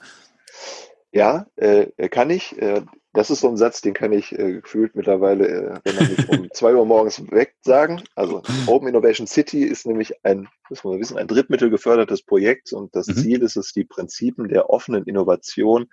Ja, 1.11 1.47
äh, 1.55 1.87
kann 2.09 2.29
ich. 2.29 2.57
Äh, 2.61 2.83
das 3.13 3.31
ist 3.31 3.39
so 3.39 3.49
ein 3.49 3.57
Satz, 3.57 3.81
den 3.81 3.93
kann 3.93 4.11
ich 4.13 4.37
äh, 4.37 4.61
gefühlt 4.61 4.95
mittlerweile, 4.95 5.47
äh, 5.47 5.79
wenn 5.83 5.95
man 5.95 6.07
nicht 6.07 6.29
um 6.29 6.47
zwei 6.53 6.75
Uhr 6.75 6.85
morgens 6.85 7.31
weg 7.31 7.55
sagen. 7.61 8.03
Also 8.15 8.43
Open 8.67 8.87
Innovation 8.87 9.25
City 9.25 9.63
ist 9.63 9.87
nämlich 9.87 10.13
ein, 10.23 10.47
das 10.69 10.83
muss 10.83 10.93
man 10.93 10.99
wissen, 10.99 11.17
ein 11.17 11.27
drittmittelgefördertes 11.27 12.23
Projekt 12.23 12.71
und 12.71 12.95
das 12.95 13.07
mhm. 13.07 13.15
Ziel 13.15 13.41
ist 13.41 13.57
es, 13.57 13.73
die 13.73 13.83
Prinzipien 13.83 14.47
der 14.47 14.69
offenen 14.69 15.05
Innovation 15.05 15.87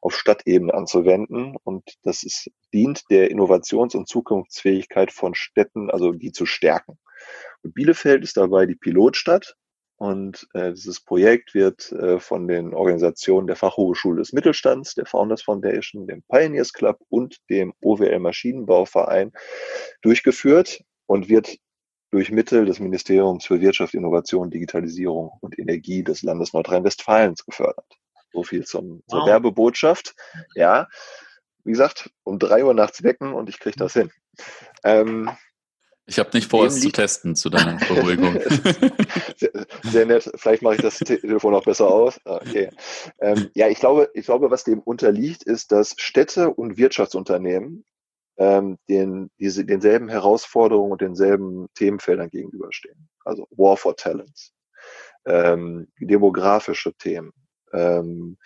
auf 0.00 0.16
Stadtebene 0.16 0.72
anzuwenden 0.72 1.56
und 1.64 1.96
das 2.04 2.22
ist, 2.22 2.50
dient 2.72 3.02
der 3.10 3.30
Innovations- 3.30 3.96
und 3.96 4.08
Zukunftsfähigkeit 4.08 5.10
von 5.10 5.34
Städten, 5.34 5.90
also 5.90 6.12
die 6.12 6.30
zu 6.30 6.46
stärken. 6.46 6.98
Und 7.62 7.74
Bielefeld 7.74 8.22
ist 8.22 8.36
dabei 8.36 8.66
die 8.66 8.76
Pilotstadt 8.76 9.56
und 10.00 10.48
äh, 10.54 10.72
dieses 10.72 10.98
Projekt 10.98 11.52
wird 11.52 11.92
äh, 11.92 12.18
von 12.18 12.48
den 12.48 12.72
Organisationen 12.72 13.46
der 13.46 13.54
Fachhochschule 13.54 14.20
des 14.20 14.32
Mittelstands, 14.32 14.94
der 14.94 15.04
Founders 15.04 15.42
Foundation, 15.42 16.06
dem 16.06 16.22
Pioneers 16.22 16.72
Club 16.72 17.00
und 17.10 17.36
dem 17.50 17.74
OWL 17.82 18.18
Maschinenbauverein 18.18 19.30
durchgeführt 20.00 20.82
und 21.04 21.28
wird 21.28 21.58
durch 22.10 22.30
Mittel 22.30 22.64
des 22.64 22.80
Ministeriums 22.80 23.44
für 23.44 23.60
Wirtschaft, 23.60 23.92
Innovation, 23.92 24.48
Digitalisierung 24.48 25.32
und 25.42 25.58
Energie 25.58 26.02
des 26.02 26.22
Landes 26.22 26.54
Nordrhein-Westfalens 26.54 27.44
gefördert. 27.44 27.98
So 28.32 28.42
viel 28.42 28.64
zum, 28.64 29.02
zur 29.06 29.20
wow. 29.20 29.28
Werbebotschaft. 29.28 30.14
Ja, 30.54 30.88
wie 31.62 31.72
gesagt, 31.72 32.10
um 32.24 32.38
drei 32.38 32.64
Uhr 32.64 32.72
nachts 32.72 33.02
wecken 33.02 33.34
und 33.34 33.50
ich 33.50 33.58
kriege 33.58 33.76
das 33.76 33.92
hin. 33.92 34.10
Ähm, 34.82 35.28
ich 36.10 36.18
habe 36.18 36.30
nicht 36.34 36.50
vor, 36.50 36.66
es 36.66 36.80
zu 36.80 36.90
testen 36.90 37.36
zu 37.36 37.50
deiner 37.50 37.76
Beruhigung. 37.76 38.36
sehr, 39.36 39.50
sehr, 39.84 40.06
nett. 40.06 40.28
Vielleicht 40.34 40.60
mache 40.60 40.74
ich 40.74 40.82
das 40.82 40.98
Telefon 40.98 41.54
auch 41.54 41.62
besser 41.62 41.86
aus. 41.86 42.20
Ah, 42.24 42.40
okay. 42.44 42.68
Ähm, 43.20 43.48
ja, 43.54 43.68
ich 43.68 43.78
glaube, 43.78 44.10
ich 44.14 44.26
glaube, 44.26 44.50
was 44.50 44.64
dem 44.64 44.80
unterliegt, 44.80 45.44
ist, 45.44 45.70
dass 45.70 45.94
Städte 45.98 46.50
und 46.50 46.76
Wirtschaftsunternehmen 46.76 47.84
ähm, 48.38 48.78
den, 48.88 49.30
diese, 49.38 49.64
denselben 49.64 50.08
Herausforderungen 50.08 50.90
und 50.90 51.00
denselben 51.00 51.68
Themenfeldern 51.74 52.28
gegenüberstehen. 52.28 53.08
Also 53.24 53.46
War 53.50 53.76
for 53.76 53.94
Talents, 53.94 54.52
ähm, 55.26 55.86
demografische 56.00 56.92
Themen, 56.94 57.32
ähm, 57.72 58.36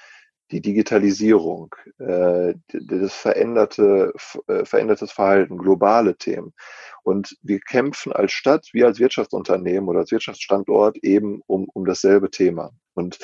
die 0.54 0.60
Digitalisierung, 0.60 1.74
äh, 1.98 2.54
das 2.68 3.12
veränderte, 3.12 4.12
äh, 4.46 4.64
verändertes 4.64 5.10
Verhalten, 5.10 5.58
globale 5.58 6.16
Themen. 6.16 6.54
Und 7.02 7.36
wir 7.42 7.58
kämpfen 7.58 8.12
als 8.12 8.30
Stadt, 8.30 8.68
wir 8.72 8.86
als 8.86 9.00
Wirtschaftsunternehmen 9.00 9.88
oder 9.88 10.00
als 10.00 10.12
Wirtschaftsstandort 10.12 10.98
eben 10.98 11.42
um, 11.48 11.68
um 11.74 11.84
dasselbe 11.84 12.30
Thema. 12.30 12.70
Und 12.94 13.18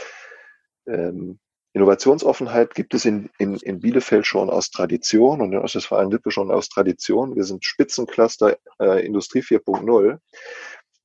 ähm, 0.89 1.39
Innovationsoffenheit 1.73 2.75
gibt 2.75 2.95
es 2.95 3.05
in, 3.05 3.31
in, 3.39 3.55
in 3.55 3.79
Bielefeld 3.79 4.27
schon 4.27 4.51
aus 4.51 4.73
Tradition 4.73 5.41
und 5.41 5.53
in 5.53 5.61
Ostwestfalen-Lippe 5.61 6.33
schon 6.33 6.51
aus 6.51 6.69
Tradition. 6.69 7.37
Wir 7.37 7.45
sind 7.45 7.65
Spitzencluster 7.65 8.57
äh, 8.81 9.07
Industrie 9.07 9.43
4.0. 9.43 10.19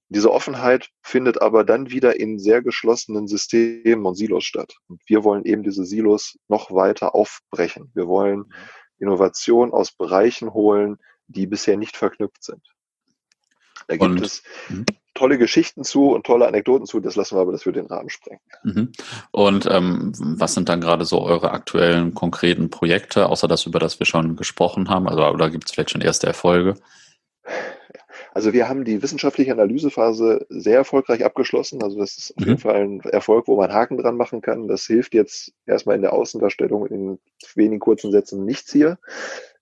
Diese 0.10 0.32
Offenheit 0.32 0.90
findet 1.02 1.42
aber 1.42 1.64
dann 1.64 1.90
wieder 1.90 2.20
in 2.20 2.38
sehr 2.38 2.62
geschlossenen 2.62 3.28
Systemen 3.28 4.06
und 4.06 4.16
Silos 4.16 4.44
statt. 4.44 4.76
Und 4.88 5.02
wir 5.08 5.24
wollen 5.24 5.46
eben 5.46 5.64
diese 5.64 5.86
Silos 5.86 6.38
noch 6.48 6.72
weiter 6.72 7.16
aufbrechen. 7.16 7.92
Wir 7.96 8.08
wollen 8.08 8.40
mhm. 8.40 8.54
Innovation 9.00 9.72
aus 9.72 9.92
Bereichen 9.92 10.54
holen, 10.54 10.98
die 11.28 11.48
bisher 11.48 11.78
nicht 11.78 11.98
verknüpft 11.98 12.44
sind. 12.44 12.62
Da 13.88 13.98
gibt 13.98 14.04
und, 14.04 14.22
es 14.22 14.44
mh. 14.70 14.86
tolle 15.14 15.38
Geschichten 15.38 15.84
zu 15.84 16.12
und 16.12 16.26
tolle 16.26 16.48
Anekdoten 16.48 16.86
zu, 16.86 17.00
das 17.00 17.16
lassen 17.16 17.36
wir 17.36 17.42
aber, 17.42 17.52
das 17.52 17.66
würde 17.66 17.82
den 17.82 17.90
Rahmen 17.90 18.10
sprengen. 18.10 18.42
Mhm. 18.64 18.92
Und 19.32 19.68
ähm, 19.70 20.12
was 20.18 20.54
sind 20.54 20.70
dann 20.70 20.82
gerade 20.82 21.06
so 21.06 21.22
eure 21.22 21.52
aktuellen 21.52 22.14
konkreten 22.14 22.70
Projekte, 22.70 23.28
außer 23.28 23.48
das, 23.48 23.66
über 23.66 23.80
das 23.80 24.00
wir 24.00 24.06
schon 24.06 24.36
gesprochen 24.36 24.90
haben? 24.90 25.08
Also, 25.08 25.24
oder 25.28 25.50
gibt 25.50 25.66
es 25.66 25.72
vielleicht 25.72 25.92
schon 25.92 26.02
erste 26.02 26.28
Erfolge? 26.28 26.76
Also 28.36 28.52
wir 28.52 28.68
haben 28.68 28.84
die 28.84 29.02
wissenschaftliche 29.02 29.54
Analysephase 29.54 30.46
sehr 30.50 30.76
erfolgreich 30.76 31.24
abgeschlossen. 31.24 31.82
Also 31.82 31.98
das 31.98 32.18
ist 32.18 32.32
auf 32.36 32.44
mhm. 32.44 32.50
jeden 32.50 32.60
Fall 32.60 32.76
ein 32.76 33.00
Erfolg, 33.00 33.48
wo 33.48 33.56
man 33.56 33.72
Haken 33.72 33.98
dran 33.98 34.18
machen 34.18 34.42
kann. 34.42 34.68
Das 34.68 34.86
hilft 34.86 35.14
jetzt 35.14 35.54
erstmal 35.66 35.96
in 35.96 36.02
der 36.02 36.12
Außendarstellung 36.12 36.86
in 36.88 37.18
wenigen 37.56 37.80
kurzen 37.80 38.12
Sätzen 38.12 38.44
nichts 38.44 38.74
hier. 38.74 39.00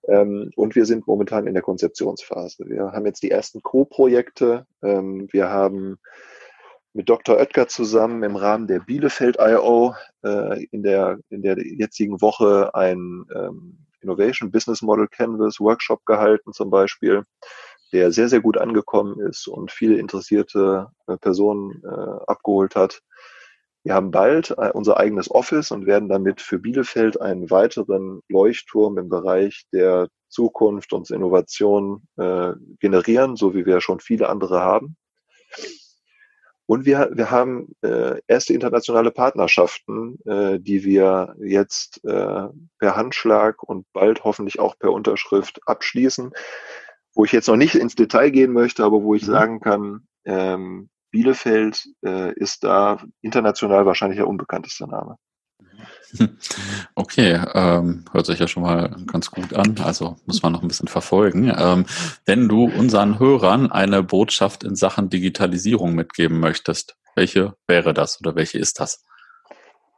Ähm, 0.08 0.50
und 0.56 0.74
wir 0.74 0.86
sind 0.86 1.06
momentan 1.06 1.46
in 1.46 1.54
der 1.54 1.62
Konzeptionsphase. 1.62 2.64
Wir 2.66 2.90
haben 2.90 3.06
jetzt 3.06 3.22
die 3.22 3.30
ersten 3.30 3.62
Co-Projekte. 3.62 4.66
Ähm, 4.82 5.28
wir 5.30 5.50
haben 5.50 5.98
mit 6.94 7.08
Dr. 7.08 7.36
Oetker 7.36 7.68
zusammen 7.68 8.24
im 8.24 8.34
Rahmen 8.34 8.66
der 8.66 8.80
Bielefeld 8.80 9.36
I.O. 9.40 9.94
Äh, 10.24 10.64
in, 10.72 10.82
der, 10.82 11.20
in 11.30 11.42
der 11.42 11.64
jetzigen 11.64 12.20
Woche 12.20 12.74
ein 12.74 13.24
ähm, 13.36 13.78
Innovation 14.00 14.50
Business 14.50 14.82
Model 14.82 15.06
Canvas 15.06 15.60
Workshop 15.60 16.04
gehalten 16.06 16.52
zum 16.52 16.70
Beispiel, 16.70 17.22
der 17.92 18.12
sehr, 18.12 18.28
sehr 18.28 18.40
gut 18.40 18.58
angekommen 18.58 19.20
ist 19.20 19.46
und 19.46 19.70
viele 19.70 19.98
interessierte 19.98 20.88
äh, 21.06 21.16
Personen 21.16 21.82
äh, 21.84 21.88
abgeholt 22.26 22.76
hat. 22.76 23.02
Wir 23.82 23.94
haben 23.94 24.10
bald 24.10 24.50
äh, 24.50 24.70
unser 24.72 24.98
eigenes 24.98 25.30
Office 25.30 25.70
und 25.70 25.86
werden 25.86 26.08
damit 26.08 26.40
für 26.40 26.58
Bielefeld 26.58 27.20
einen 27.20 27.50
weiteren 27.50 28.20
Leuchtturm 28.28 28.98
im 28.98 29.08
Bereich 29.08 29.64
der 29.72 30.08
Zukunft 30.28 30.92
und 30.92 31.08
Innovation 31.12 32.08
generieren, 32.16 33.36
so 33.36 33.54
wie 33.54 33.66
wir 33.66 33.80
schon 33.80 34.00
viele 34.00 34.28
andere 34.28 34.62
haben. 34.62 34.96
Und 36.66 36.86
wir, 36.86 37.10
wir 37.12 37.30
haben 37.30 37.74
äh, 37.82 38.20
erste 38.26 38.54
internationale 38.54 39.10
Partnerschaften, 39.10 40.18
äh, 40.24 40.58
die 40.58 40.84
wir 40.84 41.36
jetzt 41.38 42.02
äh, 42.04 42.48
per 42.78 42.96
Handschlag 42.96 43.62
und 43.62 43.86
bald 43.92 44.24
hoffentlich 44.24 44.60
auch 44.60 44.78
per 44.78 44.92
Unterschrift 44.92 45.60
abschließen, 45.66 46.32
wo 47.14 47.24
ich 47.24 47.32
jetzt 47.32 47.48
noch 47.48 47.56
nicht 47.56 47.74
ins 47.74 47.94
Detail 47.94 48.30
gehen 48.30 48.52
möchte, 48.52 48.84
aber 48.84 49.02
wo 49.02 49.14
ich 49.14 49.22
mhm. 49.22 49.32
sagen 49.32 49.60
kann, 49.60 50.06
ähm, 50.24 50.88
Bielefeld 51.10 51.86
äh, 52.04 52.32
ist 52.34 52.64
da 52.64 53.00
international 53.22 53.86
wahrscheinlich 53.86 54.18
der 54.18 54.28
unbekannteste 54.28 54.86
Name. 54.88 55.16
Okay, 56.96 57.40
ähm, 57.54 58.04
hört 58.12 58.26
sich 58.26 58.38
ja 58.38 58.46
schon 58.46 58.62
mal 58.62 58.94
ganz 59.06 59.30
gut 59.30 59.52
an. 59.52 59.76
Also 59.82 60.16
muss 60.26 60.42
man 60.42 60.52
noch 60.52 60.62
ein 60.62 60.68
bisschen 60.68 60.88
verfolgen. 60.88 61.52
Ähm, 61.56 61.86
wenn 62.24 62.48
du 62.48 62.64
unseren 62.66 63.18
Hörern 63.18 63.72
eine 63.72 64.04
Botschaft 64.04 64.62
in 64.62 64.76
Sachen 64.76 65.10
Digitalisierung 65.10 65.94
mitgeben 65.94 66.38
möchtest, 66.38 66.96
welche 67.16 67.54
wäre 67.66 67.94
das 67.94 68.20
oder 68.20 68.36
welche 68.36 68.58
ist 68.58 68.78
das? 68.78 69.04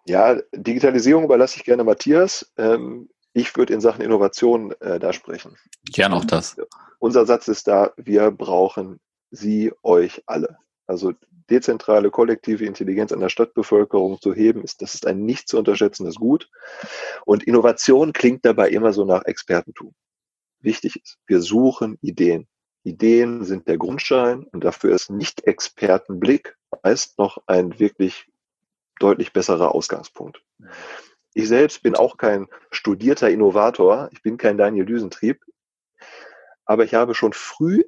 Ja, 0.07 0.37
Digitalisierung 0.55 1.25
überlasse 1.25 1.59
ich 1.59 1.65
gerne 1.65 1.85
Matthias. 1.85 2.51
Ähm, 2.57 3.11
ich 3.37 3.55
würde 3.55 3.75
in 3.75 3.83
Sachen 3.83 4.03
Innovation 4.03 4.73
äh, 4.81 4.99
da 4.99 5.13
sprechen. 5.13 5.57
Gern 5.85 6.15
auch 6.15 6.25
das. 6.25 6.57
Unser 6.99 7.27
Satz 7.27 7.49
ist 7.49 7.69
da, 7.69 7.93
wir 7.99 8.31
brauchen 8.31 8.99
Sie, 9.31 9.73
euch 9.83 10.23
alle. 10.25 10.57
Also 10.87 11.13
dezentrale, 11.51 12.11
kollektive 12.11 12.65
Intelligenz 12.65 13.13
an 13.13 13.21
der 13.21 13.29
Stadtbevölkerung 13.29 14.21
zu 14.23 14.33
heben, 14.33 14.65
ist, 14.65 14.81
das 14.81 14.95
ist 14.95 15.07
ein 15.07 15.27
nicht 15.27 15.49
zu 15.49 15.59
unterschätzendes 15.59 16.15
Gut. 16.15 16.49
Und 17.27 17.45
Innovation 17.45 18.15
klingt 18.15 18.47
dabei 18.47 18.71
immer 18.71 18.95
so 18.95 19.05
nach 19.05 19.25
Expertentum. 19.27 19.95
Wichtig 20.61 20.97
ist, 20.97 21.19
wir 21.27 21.43
suchen 21.43 21.99
Ideen. 22.01 22.49
Ideen 22.85 23.45
sind 23.45 23.69
der 23.69 23.77
Grundstein 23.77 24.45
und 24.45 24.65
dafür 24.65 24.95
ist 24.95 25.11
Nicht-Expertenblick 25.11 26.57
meist 26.83 27.19
noch 27.19 27.43
ein 27.47 27.79
wirklich 27.79 28.29
deutlich 28.99 29.35
besserer 29.35 29.75
Ausgangspunkt. 29.75 30.43
Ich 31.37 31.49
selbst 31.49 31.83
bin 31.83 31.95
auch 31.97 32.17
kein 32.17 32.47
studierter 32.71 33.29
Innovator. 33.29 34.09
Ich 34.13 34.23
bin 34.23 34.39
kein 34.39 34.57
Daniel 34.57 34.87
Düsentrieb. 34.87 35.45
Aber 36.65 36.85
ich 36.85 36.95
habe 36.95 37.15
schon 37.15 37.35
früh 37.35 37.85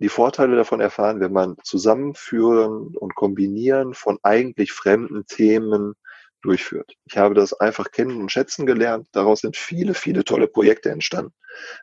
die 0.00 0.10
Vorteile 0.10 0.54
davon 0.54 0.78
erfahren, 0.78 1.18
wenn 1.20 1.32
man 1.32 1.56
Zusammenführen 1.62 2.94
und 2.94 3.14
Kombinieren 3.14 3.94
von 3.94 4.18
eigentlich 4.22 4.72
fremden 4.72 5.24
Themen 5.24 5.94
durchführt. 6.42 6.94
Ich 7.06 7.16
habe 7.16 7.34
das 7.34 7.54
einfach 7.54 7.90
kennen 7.90 8.20
und 8.20 8.30
schätzen 8.30 8.66
gelernt. 8.66 9.08
Daraus 9.12 9.40
sind 9.40 9.56
viele, 9.56 9.94
viele 9.94 10.22
tolle 10.22 10.46
Projekte 10.46 10.90
entstanden. 10.90 11.32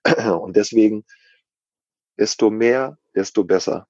Und 0.39 0.55
deswegen, 0.55 1.03
desto 2.19 2.51
mehr, 2.51 2.99
desto 3.15 3.43
besser. 3.43 3.87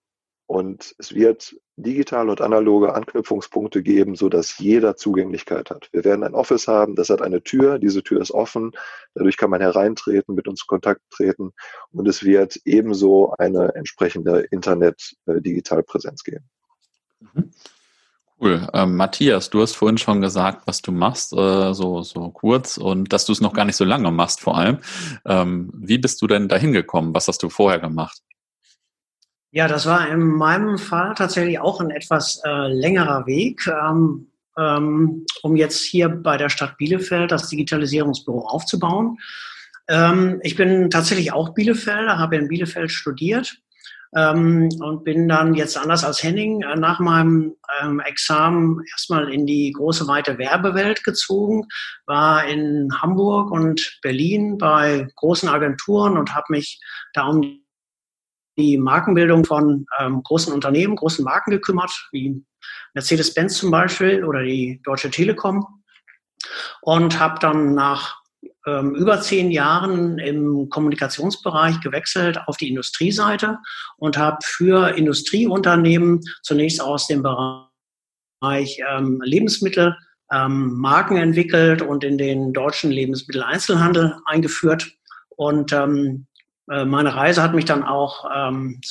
Und 0.47 0.95
es 0.99 1.15
wird 1.15 1.55
digitale 1.75 2.31
und 2.31 2.41
analoge 2.41 2.93
Anknüpfungspunkte 2.93 3.81
geben, 3.81 4.15
so 4.15 4.29
dass 4.29 4.58
jeder 4.60 4.95
Zugänglichkeit 4.95 5.71
hat. 5.71 5.89
Wir 5.91 6.05
werden 6.05 6.23
ein 6.23 6.36
Office 6.36 6.67
haben, 6.67 6.95
das 6.95 7.10
hat 7.10 7.21
eine 7.21 7.41
Tür, 7.43 7.79
diese 7.79 8.03
Tür 8.03 8.21
ist 8.21 8.31
offen, 8.31 8.71
dadurch 9.15 9.38
kann 9.38 9.49
man 9.49 9.62
hereintreten, 9.62 10.36
mit 10.36 10.47
uns 10.47 10.62
in 10.62 10.67
Kontakt 10.67 11.01
treten 11.10 11.51
und 11.91 12.08
es 12.08 12.23
wird 12.23 12.60
ebenso 12.63 13.34
eine 13.38 13.73
entsprechende 13.75 14.41
Internet-Digitalpräsenz 14.51 16.23
geben. 16.23 16.45
Mhm. 17.19 17.51
Cool. 18.39 18.67
Ähm, 18.73 18.97
Matthias, 18.97 19.49
du 19.49 19.62
hast 19.62 19.75
vorhin 19.75 19.97
schon 19.97 20.19
gesagt, 20.19 20.67
was 20.67 20.81
du 20.81 20.91
machst, 20.91 21.31
äh, 21.34 21.73
so, 21.73 22.03
so 22.03 22.29
kurz 22.29 22.77
und 22.77 23.13
dass 23.13 23.25
du 23.25 23.31
es 23.31 23.39
noch 23.39 23.53
gar 23.53 23.63
nicht 23.63 23.77
so 23.77 23.86
lange 23.86 24.12
machst 24.12 24.41
vor 24.41 24.58
allem. 24.58 24.79
Ähm, 25.25 25.71
wie 25.73 25.97
bist 25.97 26.21
du 26.21 26.27
denn 26.27 26.49
dahin 26.49 26.73
gekommen? 26.73 27.15
Was 27.15 27.29
hast 27.29 27.41
du 27.43 27.49
vorher 27.49 27.79
gemacht? 27.79 28.21
Ja, 29.56 29.70
das 29.70 29.86
war 29.86 30.10
in 30.10 30.20
meinem 30.20 30.78
Fall 30.78 31.13
tatsächlich 31.15 31.62
auch 31.62 31.80
ein 31.80 31.89
etwas 31.89 32.41
äh, 32.44 32.68
längerer 32.68 33.26
Weg, 33.26 33.65
ähm, 33.68 34.28
ähm, 34.58 35.26
um 35.44 35.56
jetzt 35.56 35.82
hier 35.82 36.10
bei 36.10 36.36
der 36.36 36.50
Stadt 36.50 36.76
Bielefeld 36.78 37.32
das 37.32 37.48
Digitalisierungsbüro 37.48 38.48
aufzubauen. 38.48 39.18
Ähm, 39.88 40.41
ich 40.44 40.58
bin 40.58 40.89
tatsächlich 40.89 41.32
auch 41.32 41.54
Bielefelder, 41.54 42.20
habe 42.20 42.36
in 42.36 42.50
Bielefeld 42.50 42.91
studiert 42.91 43.56
ähm, 44.13 44.68
und 44.82 45.06
bin 45.06 45.30
dann 45.30 45.54
jetzt 45.54 45.78
anders 45.78 46.04
als 46.04 46.22
Henning 46.22 46.62
äh, 46.62 46.76
nach 46.76 47.00
meinem 47.00 47.56
ähm, 47.82 48.02
Examen 48.02 48.84
erstmal 48.91 49.34
in 49.34 49.46
die 49.46 49.72
große 49.72 50.06
weite 50.06 50.38
Werbewelt 50.38 51.06
gezogen, 51.06 51.65
war 52.06 52.46
in 52.46 52.89
Hamburg 53.02 53.52
und 53.52 54.00
Berlin 54.02 54.58
bei 54.58 55.08
großen 55.15 55.48
Agenturen 55.48 56.18
und 56.18 56.36
habe 56.36 56.48
mich 56.50 56.82
da 57.13 57.28
um 57.28 57.62
die 58.58 58.78
Markenbildung 58.78 59.46
von 59.46 59.86
ähm, 60.00 60.24
großen 60.24 60.54
Unternehmen, 60.54 60.96
großen 60.96 61.24
Marken 61.24 61.52
gekümmert, 61.52 62.08
wie 62.12 62.44
Mercedes-Benz 62.94 63.58
zum 63.58 63.72
Beispiel 63.72 64.24
oder 64.24 64.44
die 64.44 64.82
Deutsche 64.84 65.10
Telekom. 65.10 65.65
Und 66.82 67.20
habe 67.20 67.39
dann 67.39 67.74
nach 67.74 68.18
ähm, 68.65 68.96
über 68.96 69.22
zehn 69.22 69.52
Jahren 69.52 70.18
im 70.20 70.70
Kommunikationsbereich 70.70 71.82
gewechselt 71.82 72.39
auf 72.48 72.58
die 72.58 72.70
Industrieseite 72.70 73.60
und 73.98 74.18
habe 74.18 74.38
für 74.44 74.96
Industrieunternehmen 74.98 76.22
zunächst 76.44 76.82
aus 76.82 77.08
dem 77.08 77.24
Bereich 77.24 78.80
ähm, 78.89 79.22
Lebensmittel 79.24 79.96
ähm, 80.32 80.74
Marken 80.80 81.18
entwickelt 81.18 81.82
und 81.82 82.04
in 82.04 82.18
den 82.18 82.54
deutschen 82.54 82.91
Lebensmitteleinzelhandel 82.91 84.18
eingeführt. 84.26 84.91
Und 85.30 85.72
ähm, 85.74 86.28
äh, 86.34 86.35
meine 86.67 87.15
Reise 87.15 87.43
hat 87.43 87.54
mich 87.54 87.65
dann 87.65 87.84
auch 87.84 88.25
ähm, 88.36 88.82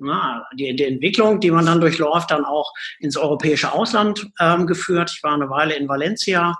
na, 0.00 0.46
die, 0.54 0.74
die 0.76 0.84
Entwicklung, 0.84 1.40
die 1.40 1.50
man 1.50 1.66
dann 1.66 1.80
durchläuft, 1.80 2.30
dann 2.30 2.44
auch 2.44 2.72
ins 3.00 3.16
europäische 3.16 3.72
Ausland 3.72 4.30
ähm, 4.40 4.66
geführt. 4.66 5.12
Ich 5.14 5.22
war 5.22 5.34
eine 5.34 5.50
Weile 5.50 5.74
in 5.74 5.88
Valencia, 5.88 6.56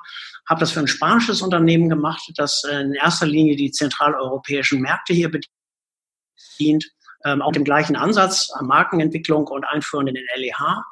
habe 0.49 0.61
das 0.61 0.73
für 0.73 0.81
ein 0.81 0.89
spanisches 0.89 1.43
Unternehmen 1.43 1.89
gemacht, 1.89 2.23
das 2.37 2.65
in 2.65 2.95
erster 2.95 3.27
Linie 3.27 3.57
die 3.57 3.71
zentraleuropäischen 3.71 4.81
Märkte 4.81 5.13
hier 5.13 5.31
bedient, 5.31 6.85
ähm, 7.25 7.43
auch 7.43 7.53
dem 7.53 7.65
gleichen 7.65 7.97
Ansatz, 7.97 8.51
äh, 8.59 8.65
Markenentwicklung 8.65 9.47
und 9.47 9.65
Einführen 9.65 10.07
in 10.07 10.15
den 10.15 10.27
LEH. 10.37 10.85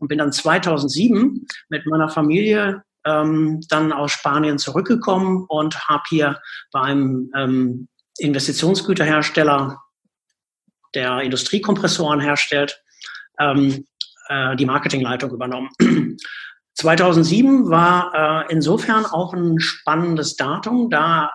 Und 0.00 0.08
bin 0.08 0.18
dann 0.18 0.30
2007 0.30 1.46
mit 1.70 1.86
meiner 1.86 2.08
Familie 2.08 2.84
ähm, 3.04 3.60
dann 3.68 3.92
aus 3.92 4.12
Spanien 4.12 4.58
zurückgekommen 4.58 5.44
und 5.48 5.88
habe 5.88 6.04
hier 6.08 6.40
beim 6.70 7.32
ähm, 7.34 7.88
Investitionsgüterhersteller, 8.18 9.78
der 10.94 11.20
Industriekompressoren 11.20 12.20
herstellt, 12.20 12.82
ähm, 13.38 13.84
äh, 14.28 14.56
die 14.56 14.66
Marketingleitung 14.66 15.30
übernommen. 15.30 15.70
2007 16.74 17.70
war 17.70 18.46
äh, 18.48 18.52
insofern 18.52 19.04
auch 19.04 19.34
ein 19.34 19.58
spannendes 19.58 20.36
Datum, 20.36 20.90
da 20.90 21.30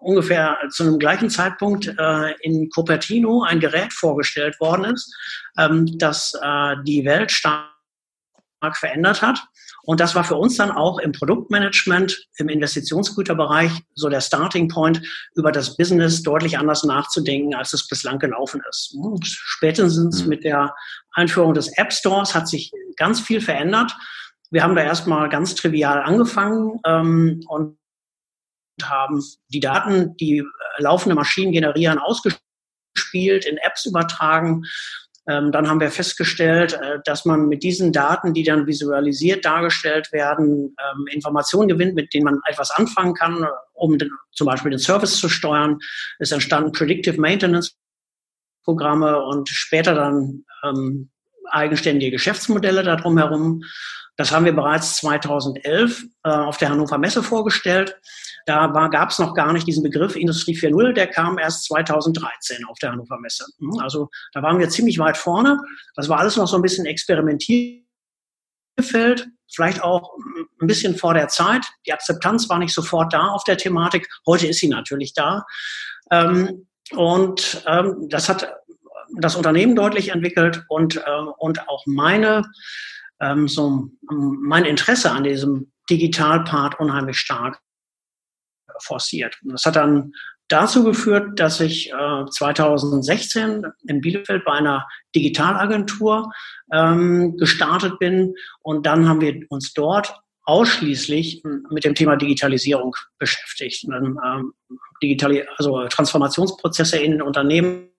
ungefähr 0.00 0.58
zu 0.70 0.84
einem 0.84 0.98
gleichen 0.98 1.30
Zeitpunkt 1.30 1.86
äh, 1.86 2.34
in 2.40 2.68
Cupertino 2.70 3.42
ein 3.42 3.60
Gerät 3.60 3.92
vorgestellt 3.92 4.58
worden 4.60 4.94
ist, 4.94 5.14
ähm, 5.58 5.98
das 5.98 6.32
äh, 6.42 6.76
die 6.84 7.04
Welt 7.04 7.30
stark 7.30 7.77
verändert 8.74 9.22
hat. 9.22 9.42
Und 9.82 10.00
das 10.00 10.14
war 10.14 10.24
für 10.24 10.34
uns 10.34 10.56
dann 10.56 10.70
auch 10.70 10.98
im 10.98 11.12
Produktmanagement, 11.12 12.26
im 12.36 12.48
Investitionsgüterbereich 12.48 13.72
so 13.94 14.08
der 14.08 14.20
Starting 14.20 14.68
Point, 14.68 15.00
über 15.34 15.52
das 15.52 15.76
Business 15.76 16.22
deutlich 16.22 16.58
anders 16.58 16.84
nachzudenken, 16.84 17.54
als 17.54 17.72
es 17.72 17.86
bislang 17.88 18.18
gelaufen 18.18 18.62
ist. 18.68 18.94
Spätestens 19.24 20.22
mhm. 20.22 20.28
mit 20.28 20.44
der 20.44 20.74
Einführung 21.12 21.54
des 21.54 21.68
App 21.78 21.92
Stores 21.92 22.34
hat 22.34 22.48
sich 22.48 22.72
ganz 22.96 23.20
viel 23.20 23.40
verändert. 23.40 23.96
Wir 24.50 24.62
haben 24.62 24.76
da 24.76 24.82
erstmal 24.82 25.28
ganz 25.28 25.54
trivial 25.54 26.02
angefangen 26.02 26.80
ähm, 26.86 27.40
und 27.48 27.78
haben 28.82 29.22
die 29.48 29.60
Daten, 29.60 30.16
die 30.16 30.44
laufende 30.78 31.14
Maschinen 31.14 31.52
generieren, 31.52 31.98
ausgespielt, 31.98 33.46
in 33.46 33.56
Apps 33.58 33.86
übertragen 33.86 34.64
dann 35.52 35.68
haben 35.68 35.80
wir 35.80 35.90
festgestellt, 35.90 36.72
äh, 36.72 36.98
dass 37.04 37.24
man 37.24 37.48
mit 37.48 37.62
diesen 37.62 37.92
Daten, 37.92 38.32
die 38.32 38.44
dann 38.44 38.66
visualisiert 38.66 39.44
dargestellt 39.44 40.10
werden, 40.10 40.74
ähm, 40.78 41.06
Informationen 41.12 41.68
gewinnt, 41.68 41.94
mit 41.94 42.14
denen 42.14 42.24
man 42.24 42.40
etwas 42.46 42.70
anfangen 42.70 43.14
kann, 43.14 43.46
um 43.74 43.98
zum 44.32 44.46
Beispiel 44.46 44.70
den 44.70 44.80
Service 44.80 45.18
zu 45.18 45.28
steuern. 45.28 45.78
Es 46.18 46.32
entstanden 46.32 46.72
Predictive 46.72 47.20
Maintenance 47.20 47.76
Programme 48.64 49.22
und 49.22 49.48
später 49.48 49.94
dann 49.94 50.44
ähm, 50.64 51.10
eigenständige 51.50 52.12
Geschäftsmodelle 52.12 52.82
darum 52.82 53.18
herum. 53.18 53.62
Das 54.18 54.32
haben 54.32 54.44
wir 54.44 54.52
bereits 54.52 54.96
2011 54.96 56.04
äh, 56.24 56.28
auf 56.28 56.58
der 56.58 56.70
Hannover 56.70 56.98
Messe 56.98 57.22
vorgestellt. 57.22 57.96
Da 58.46 58.66
gab 58.88 59.10
es 59.10 59.20
noch 59.20 59.32
gar 59.32 59.52
nicht 59.52 59.66
diesen 59.66 59.84
Begriff 59.84 60.16
Industrie 60.16 60.56
4.0, 60.56 60.92
der 60.92 61.06
kam 61.06 61.38
erst 61.38 61.66
2013 61.66 62.64
auf 62.64 62.76
der 62.80 62.90
Hannover 62.90 63.16
Messe. 63.20 63.46
Mhm, 63.58 63.78
also 63.78 64.10
da 64.32 64.42
waren 64.42 64.58
wir 64.58 64.68
ziemlich 64.70 64.98
weit 64.98 65.16
vorne. 65.16 65.60
Das 65.94 66.08
war 66.08 66.18
alles 66.18 66.36
noch 66.36 66.48
so 66.48 66.56
ein 66.56 66.62
bisschen 66.62 66.84
Experimentierfeld, 66.84 69.28
vielleicht 69.54 69.84
auch 69.84 70.10
ein 70.60 70.66
bisschen 70.66 70.96
vor 70.96 71.14
der 71.14 71.28
Zeit. 71.28 71.64
Die 71.86 71.92
Akzeptanz 71.92 72.48
war 72.48 72.58
nicht 72.58 72.74
sofort 72.74 73.12
da 73.12 73.28
auf 73.28 73.44
der 73.44 73.56
Thematik. 73.56 74.08
Heute 74.26 74.48
ist 74.48 74.58
sie 74.58 74.68
natürlich 74.68 75.14
da. 75.14 75.46
Ähm, 76.10 76.66
und 76.90 77.62
ähm, 77.68 78.08
das 78.08 78.28
hat 78.28 78.52
das 79.16 79.36
Unternehmen 79.36 79.76
deutlich 79.76 80.08
entwickelt 80.08 80.64
und, 80.68 80.96
äh, 80.96 81.20
und 81.38 81.68
auch 81.68 81.84
meine, 81.86 82.42
ähm, 83.20 83.48
so, 83.48 83.88
mein 84.10 84.64
Interesse 84.64 85.10
an 85.10 85.24
diesem 85.24 85.72
Digitalpart 85.90 86.78
unheimlich 86.78 87.18
stark 87.18 87.60
forciert. 88.80 89.36
Das 89.42 89.64
hat 89.64 89.76
dann 89.76 90.12
dazu 90.48 90.84
geführt, 90.84 91.38
dass 91.38 91.60
ich 91.60 91.92
äh, 91.92 92.24
2016 92.30 93.66
in 93.86 94.00
Bielefeld 94.00 94.44
bei 94.44 94.52
einer 94.52 94.86
Digitalagentur 95.14 96.30
ähm, 96.72 97.36
gestartet 97.36 97.98
bin 97.98 98.34
und 98.60 98.86
dann 98.86 99.08
haben 99.08 99.20
wir 99.20 99.40
uns 99.48 99.72
dort 99.72 100.14
ausschließlich 100.44 101.42
mit 101.70 101.84
dem 101.84 101.94
Thema 101.94 102.16
Digitalisierung 102.16 102.96
beschäftigt. 103.18 103.86
dann, 103.88 104.16
ähm, 104.24 104.54
Digitali 105.02 105.44
also 105.58 105.86
Transformationsprozesse 105.88 106.98
in 106.98 107.12
den 107.12 107.22
Unternehmen 107.22 107.90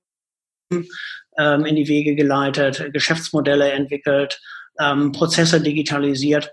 ähm, 0.72 1.66
in 1.66 1.76
die 1.76 1.88
Wege 1.88 2.16
geleitet, 2.16 2.92
Geschäftsmodelle 2.92 3.72
entwickelt, 3.72 4.42
ähm, 4.80 5.12
Prozesse 5.12 5.62
digitalisiert 5.62 6.52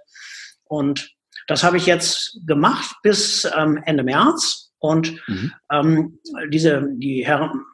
und 0.64 1.16
das 1.46 1.62
habe 1.62 1.76
ich 1.76 1.86
jetzt 1.86 2.40
gemacht 2.46 2.96
bis 3.02 3.48
ähm, 3.56 3.80
Ende 3.84 4.02
März. 4.02 4.72
Und 4.78 5.12
mhm. 5.28 5.52
ähm, 5.72 6.18
diese, 6.50 6.86
die, 6.96 7.20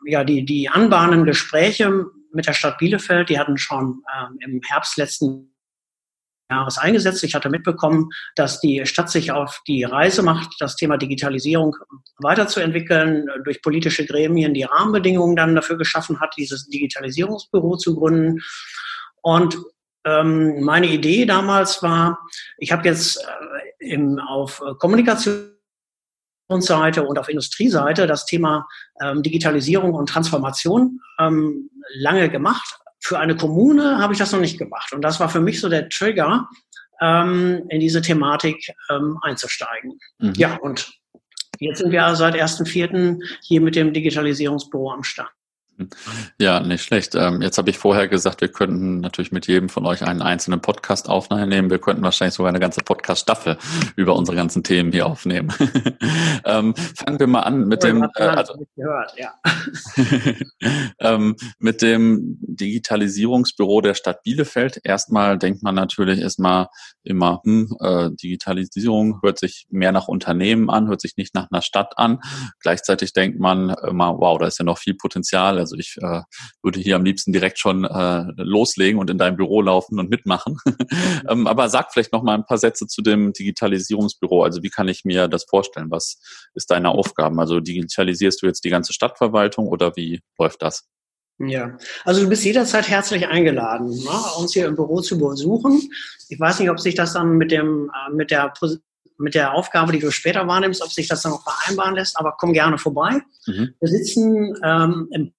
ja, 0.04 0.24
die, 0.24 0.44
die 0.44 0.68
anbahnenden 0.68 1.26
Gespräche 1.26 2.06
mit 2.32 2.46
der 2.46 2.52
Stadt 2.52 2.78
Bielefeld. 2.78 3.28
Die 3.28 3.38
hatten 3.38 3.58
schon 3.58 4.02
ähm, 4.16 4.36
im 4.40 4.60
Herbst 4.66 4.96
letzten 4.96 5.52
Jahres 6.50 6.78
eingesetzt. 6.78 7.24
Ich 7.24 7.34
hatte 7.34 7.50
mitbekommen, 7.50 8.08
dass 8.36 8.60
die 8.60 8.84
Stadt 8.86 9.10
sich 9.10 9.32
auf 9.32 9.62
die 9.66 9.84
Reise 9.84 10.22
macht, 10.22 10.54
das 10.60 10.76
Thema 10.76 10.96
Digitalisierung 10.96 11.74
weiterzuentwickeln, 12.18 13.26
durch 13.44 13.62
politische 13.62 14.06
Gremien 14.06 14.54
die 14.54 14.64
Rahmenbedingungen 14.64 15.34
dann 15.34 15.54
dafür 15.54 15.76
geschaffen 15.78 16.20
hat, 16.20 16.34
dieses 16.36 16.68
Digitalisierungsbüro 16.68 17.76
zu 17.76 17.96
gründen. 17.96 18.40
Und 19.22 19.56
ähm, 20.04 20.62
meine 20.62 20.86
Idee 20.86 21.26
damals 21.26 21.82
war, 21.82 22.18
ich 22.58 22.72
habe 22.72 22.88
jetzt 22.88 23.18
äh, 23.18 23.92
im, 23.92 24.18
auf 24.18 24.62
Kommunikationsseite 24.78 27.04
und 27.04 27.18
auf 27.18 27.28
Industrieseite 27.28 28.06
das 28.06 28.24
Thema 28.26 28.66
ähm, 29.00 29.22
Digitalisierung 29.22 29.94
und 29.94 30.08
Transformation 30.08 31.00
ähm, 31.18 31.70
lange 31.94 32.28
gemacht. 32.30 32.78
Für 33.00 33.18
eine 33.18 33.36
Kommune 33.36 33.98
habe 33.98 34.12
ich 34.12 34.18
das 34.18 34.32
noch 34.32 34.40
nicht 34.40 34.58
gemacht. 34.58 34.92
Und 34.92 35.02
das 35.02 35.20
war 35.20 35.28
für 35.28 35.40
mich 35.40 35.60
so 35.60 35.68
der 35.68 35.88
Trigger, 35.88 36.48
ähm, 37.02 37.66
in 37.68 37.80
diese 37.80 38.00
Thematik 38.00 38.72
ähm, 38.88 39.18
einzusteigen. 39.22 39.98
Mhm. 40.18 40.32
Ja, 40.36 40.56
und 40.56 40.92
jetzt 41.58 41.78
sind 41.78 41.90
wir 41.90 42.14
seit 42.14 42.34
1.4. 42.34 43.18
hier 43.42 43.60
mit 43.60 43.74
dem 43.74 43.92
Digitalisierungsbüro 43.92 44.92
am 44.92 45.02
Start. 45.02 45.32
Ja, 46.38 46.60
nicht 46.60 46.82
schlecht. 46.82 47.14
Ähm, 47.14 47.42
jetzt 47.42 47.58
habe 47.58 47.70
ich 47.70 47.78
vorher 47.78 48.08
gesagt, 48.08 48.40
wir 48.40 48.48
könnten 48.48 49.00
natürlich 49.00 49.32
mit 49.32 49.46
jedem 49.46 49.68
von 49.68 49.86
euch 49.86 50.02
einen 50.02 50.22
einzelnen 50.22 50.60
Podcast 50.60 51.08
aufnehmen. 51.08 51.70
Wir 51.70 51.78
könnten 51.78 52.02
wahrscheinlich 52.02 52.34
sogar 52.34 52.50
eine 52.50 52.60
ganze 52.60 52.82
Podcast-Staffel 52.82 53.56
über 53.96 54.14
unsere 54.16 54.36
ganzen 54.36 54.62
Themen 54.62 54.92
hier 54.92 55.06
aufnehmen. 55.06 55.52
ähm, 56.44 56.74
fangen 56.74 57.18
wir 57.18 57.26
mal 57.26 57.40
an 57.40 57.66
mit 57.68 57.82
dem, 57.82 58.02
äh, 58.16 58.22
also, 58.22 58.54
gehört, 58.76 59.14
ja. 59.16 59.34
ähm, 61.00 61.36
mit 61.58 61.82
dem 61.82 62.38
Digitalisierungsbüro 62.40 63.80
der 63.80 63.94
Stadt 63.94 64.22
Bielefeld. 64.22 64.80
Erstmal 64.84 65.38
denkt 65.38 65.62
man 65.62 65.74
natürlich 65.74 66.20
erstmal 66.20 66.68
immer, 67.02 67.40
hm, 67.44 67.74
äh, 67.80 68.10
Digitalisierung 68.10 69.20
hört 69.22 69.38
sich 69.38 69.66
mehr 69.70 69.92
nach 69.92 70.08
Unternehmen 70.08 70.70
an, 70.70 70.88
hört 70.88 71.00
sich 71.00 71.16
nicht 71.16 71.34
nach 71.34 71.48
einer 71.50 71.62
Stadt 71.62 71.98
an. 71.98 72.20
Gleichzeitig 72.60 73.12
denkt 73.12 73.40
man 73.40 73.70
immer, 73.70 74.18
wow, 74.18 74.38
da 74.38 74.46
ist 74.46 74.58
ja 74.58 74.64
noch 74.64 74.78
viel 74.78 74.94
Potenzial 74.94 75.58
also 75.62 75.76
ich 75.76 75.96
äh, 76.00 76.22
würde 76.62 76.80
hier 76.80 76.96
am 76.96 77.04
liebsten 77.04 77.32
direkt 77.32 77.58
schon 77.58 77.84
äh, 77.84 78.24
loslegen 78.36 79.00
und 79.00 79.10
in 79.10 79.18
dein 79.18 79.36
Büro 79.36 79.62
laufen 79.62 79.98
und 79.98 80.10
mitmachen. 80.10 80.58
ähm, 81.28 81.46
aber 81.46 81.68
sag 81.68 81.92
vielleicht 81.92 82.12
noch 82.12 82.22
mal 82.22 82.34
ein 82.34 82.44
paar 82.44 82.58
Sätze 82.58 82.86
zu 82.86 83.02
dem 83.02 83.32
Digitalisierungsbüro. 83.32 84.42
Also 84.42 84.62
wie 84.62 84.70
kann 84.70 84.88
ich 84.88 85.04
mir 85.04 85.28
das 85.28 85.44
vorstellen? 85.44 85.90
Was 85.90 86.18
ist 86.54 86.70
deine 86.70 86.90
Aufgaben? 86.90 87.40
Also 87.40 87.60
digitalisierst 87.60 88.42
du 88.42 88.46
jetzt 88.46 88.64
die 88.64 88.70
ganze 88.70 88.92
Stadtverwaltung 88.92 89.68
oder 89.68 89.96
wie 89.96 90.20
läuft 90.38 90.62
das? 90.62 90.84
Ja, 91.38 91.76
also 92.04 92.22
du 92.22 92.28
bist 92.28 92.44
jederzeit 92.44 92.88
herzlich 92.88 93.26
eingeladen, 93.26 93.88
ne, 93.88 94.38
uns 94.38 94.52
hier 94.52 94.66
im 94.66 94.76
Büro 94.76 95.00
zu 95.00 95.18
besuchen. 95.18 95.90
Ich 96.28 96.38
weiß 96.38 96.60
nicht, 96.60 96.70
ob 96.70 96.78
sich 96.78 96.94
das 96.94 97.14
dann 97.14 97.36
mit 97.36 97.50
dem 97.50 97.90
äh, 97.90 98.14
mit 98.14 98.30
der 98.30 98.52
mit 99.18 99.34
der 99.34 99.54
Aufgabe, 99.54 99.92
die 99.92 99.98
du 99.98 100.10
später 100.10 100.46
wahrnimmst, 100.46 100.82
ob 100.82 100.90
sich 100.90 101.08
das 101.08 101.22
dann 101.22 101.32
noch 101.32 101.42
vereinbaren 101.42 101.94
lässt, 101.94 102.18
aber 102.18 102.34
komm 102.38 102.52
gerne 102.52 102.78
vorbei. 102.78 103.20
Mhm. 103.46 103.74
Wir 103.80 103.88
sitzen 103.88 104.54
ähm, 104.64 105.08
im 105.12 105.32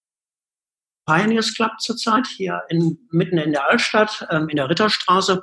Pioneers 1.06 1.54
Club 1.56 1.72
zurzeit 1.80 2.28
hier 2.28 2.62
in, 2.70 2.98
mitten 3.12 3.38
in 3.38 3.52
der 3.52 3.70
Altstadt, 3.70 4.26
ähm, 4.30 4.50
in 4.50 4.58
der 4.58 4.70
Ritterstraße. 4.70 5.42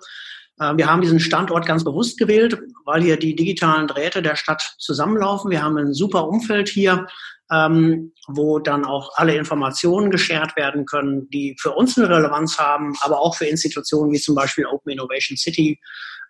Äh, 0.58 0.76
wir 0.76 0.86
haben 0.86 1.02
diesen 1.02 1.20
Standort 1.20 1.66
ganz 1.66 1.84
bewusst 1.84 2.18
gewählt, 2.18 2.58
weil 2.84 3.02
hier 3.02 3.18
die 3.18 3.34
digitalen 3.34 3.86
Drähte 3.86 4.22
der 4.22 4.36
Stadt 4.36 4.74
zusammenlaufen. 4.78 5.50
Wir 5.50 5.62
haben 5.62 5.76
ein 5.76 5.92
super 5.92 6.28
Umfeld 6.28 6.68
hier, 6.68 7.06
ähm, 7.50 8.12
wo 8.28 8.58
dann 8.60 8.84
auch 8.84 9.10
alle 9.16 9.34
Informationen 9.34 10.10
geshared 10.10 10.56
werden 10.56 10.86
können, 10.86 11.28
die 11.30 11.56
für 11.60 11.72
uns 11.72 11.98
eine 11.98 12.08
Relevanz 12.08 12.58
haben, 12.58 12.94
aber 13.00 13.20
auch 13.20 13.34
für 13.34 13.46
Institutionen 13.46 14.12
wie 14.12 14.20
zum 14.20 14.34
Beispiel 14.34 14.66
Open 14.66 14.92
Innovation 14.92 15.36
City 15.36 15.80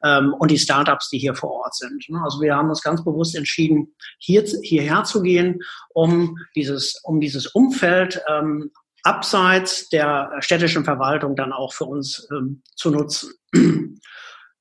ähm, 0.02 0.34
und 0.38 0.50
die 0.50 0.58
Startups, 0.58 1.10
die 1.10 1.18
hier 1.18 1.34
vor 1.34 1.50
Ort 1.50 1.74
sind. 1.74 2.08
Ne? 2.08 2.20
Also 2.24 2.40
wir 2.40 2.56
haben 2.56 2.70
uns 2.70 2.82
ganz 2.82 3.04
bewusst 3.04 3.36
entschieden, 3.36 3.94
hier, 4.18 4.44
hierher 4.62 5.04
zu 5.04 5.22
gehen, 5.22 5.60
um 5.90 6.38
dieses, 6.56 7.00
um 7.04 7.20
dieses 7.20 7.46
Umfeld 7.48 8.20
ähm, 8.28 8.70
abseits 9.02 9.88
der 9.88 10.32
städtischen 10.40 10.84
Verwaltung 10.84 11.36
dann 11.36 11.52
auch 11.52 11.72
für 11.72 11.84
uns 11.84 12.28
ähm, 12.32 12.62
zu 12.76 12.90
nutzen. 12.90 13.32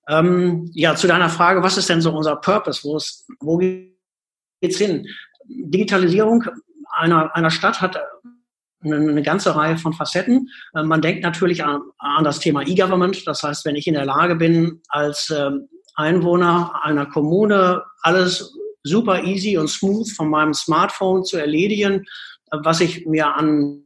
ähm, 0.09 0.69
ja, 0.73 0.95
zu 0.95 1.07
deiner 1.07 1.29
Frage, 1.29 1.63
was 1.63 1.77
ist 1.77 1.89
denn 1.89 2.01
so 2.01 2.11
unser 2.11 2.35
Purpose? 2.37 2.83
Wo, 2.83 2.97
ist, 2.97 3.27
wo 3.39 3.57
geht's 3.57 4.77
hin? 4.77 5.05
Digitalisierung 5.47 6.45
einer, 6.91 7.35
einer 7.35 7.51
Stadt 7.51 7.81
hat 7.81 7.99
eine, 8.81 9.23
ganze 9.23 9.55
Reihe 9.55 9.77
von 9.77 9.93
Facetten. 9.93 10.49
Äh, 10.73 10.83
man 10.83 11.01
denkt 11.01 11.23
natürlich 11.23 11.63
an, 11.63 11.81
an 11.97 12.23
das 12.23 12.39
Thema 12.39 12.61
E-Government. 12.65 13.27
Das 13.27 13.43
heißt, 13.43 13.65
wenn 13.65 13.75
ich 13.75 13.87
in 13.87 13.93
der 13.93 14.05
Lage 14.05 14.35
bin, 14.35 14.81
als 14.87 15.33
ähm, 15.35 15.67
Einwohner 15.95 16.79
einer 16.83 17.05
Kommune 17.05 17.83
alles 18.01 18.55
super 18.83 19.23
easy 19.23 19.57
und 19.57 19.67
smooth 19.67 20.09
von 20.09 20.29
meinem 20.29 20.53
Smartphone 20.53 21.25
zu 21.25 21.37
erledigen, 21.37 22.05
äh, 22.51 22.57
was 22.63 22.79
ich 22.79 23.05
mir 23.05 23.35
an 23.35 23.83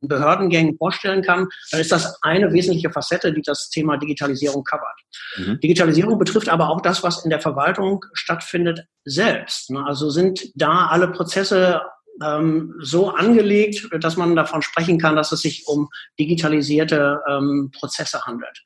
Behördengängen 0.00 0.76
vorstellen 0.76 1.22
kann, 1.22 1.48
dann 1.70 1.80
ist 1.80 1.92
das 1.92 2.18
eine 2.22 2.52
wesentliche 2.52 2.90
Facette, 2.90 3.32
die 3.32 3.42
das 3.42 3.70
Thema 3.70 3.96
Digitalisierung 3.96 4.64
covert. 4.64 5.00
Mhm. 5.36 5.60
Digitalisierung 5.60 6.18
betrifft 6.18 6.48
aber 6.48 6.68
auch 6.68 6.80
das, 6.80 7.02
was 7.02 7.24
in 7.24 7.30
der 7.30 7.40
Verwaltung 7.40 8.04
stattfindet, 8.12 8.84
selbst. 9.04 9.70
Ne? 9.70 9.84
Also 9.84 10.10
sind 10.10 10.50
da 10.54 10.86
alle 10.86 11.08
Prozesse 11.08 11.80
ähm, 12.22 12.74
so 12.80 13.10
angelegt, 13.10 13.88
dass 14.00 14.16
man 14.16 14.36
davon 14.36 14.62
sprechen 14.62 14.98
kann, 14.98 15.16
dass 15.16 15.32
es 15.32 15.40
sich 15.40 15.66
um 15.66 15.88
digitalisierte 16.18 17.20
ähm, 17.28 17.70
Prozesse 17.74 18.22
handelt. 18.22 18.62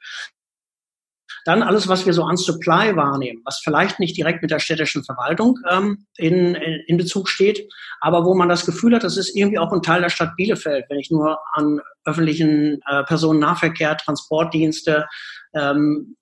Dann 1.44 1.62
alles, 1.62 1.88
was 1.88 2.06
wir 2.06 2.12
so 2.12 2.24
an 2.24 2.36
Supply 2.36 2.94
wahrnehmen, 2.96 3.42
was 3.44 3.60
vielleicht 3.62 3.98
nicht 3.98 4.16
direkt 4.16 4.42
mit 4.42 4.50
der 4.50 4.58
städtischen 4.58 5.04
Verwaltung 5.04 5.58
ähm, 5.70 6.06
in, 6.16 6.54
in 6.54 6.96
Bezug 6.96 7.28
steht, 7.28 7.68
aber 8.00 8.24
wo 8.24 8.34
man 8.34 8.48
das 8.48 8.66
Gefühl 8.66 8.94
hat, 8.94 9.04
das 9.04 9.16
ist 9.16 9.34
irgendwie 9.36 9.58
auch 9.58 9.72
ein 9.72 9.82
Teil 9.82 10.02
der 10.02 10.10
Stadt 10.10 10.36
Bielefeld, 10.36 10.86
wenn 10.88 10.98
ich 10.98 11.10
nur 11.10 11.38
an 11.52 11.80
öffentlichen 12.04 12.80
äh, 12.86 13.04
Personennahverkehr, 13.04 13.96
Transportdienste, 13.96 15.06
ähm, 15.54 16.16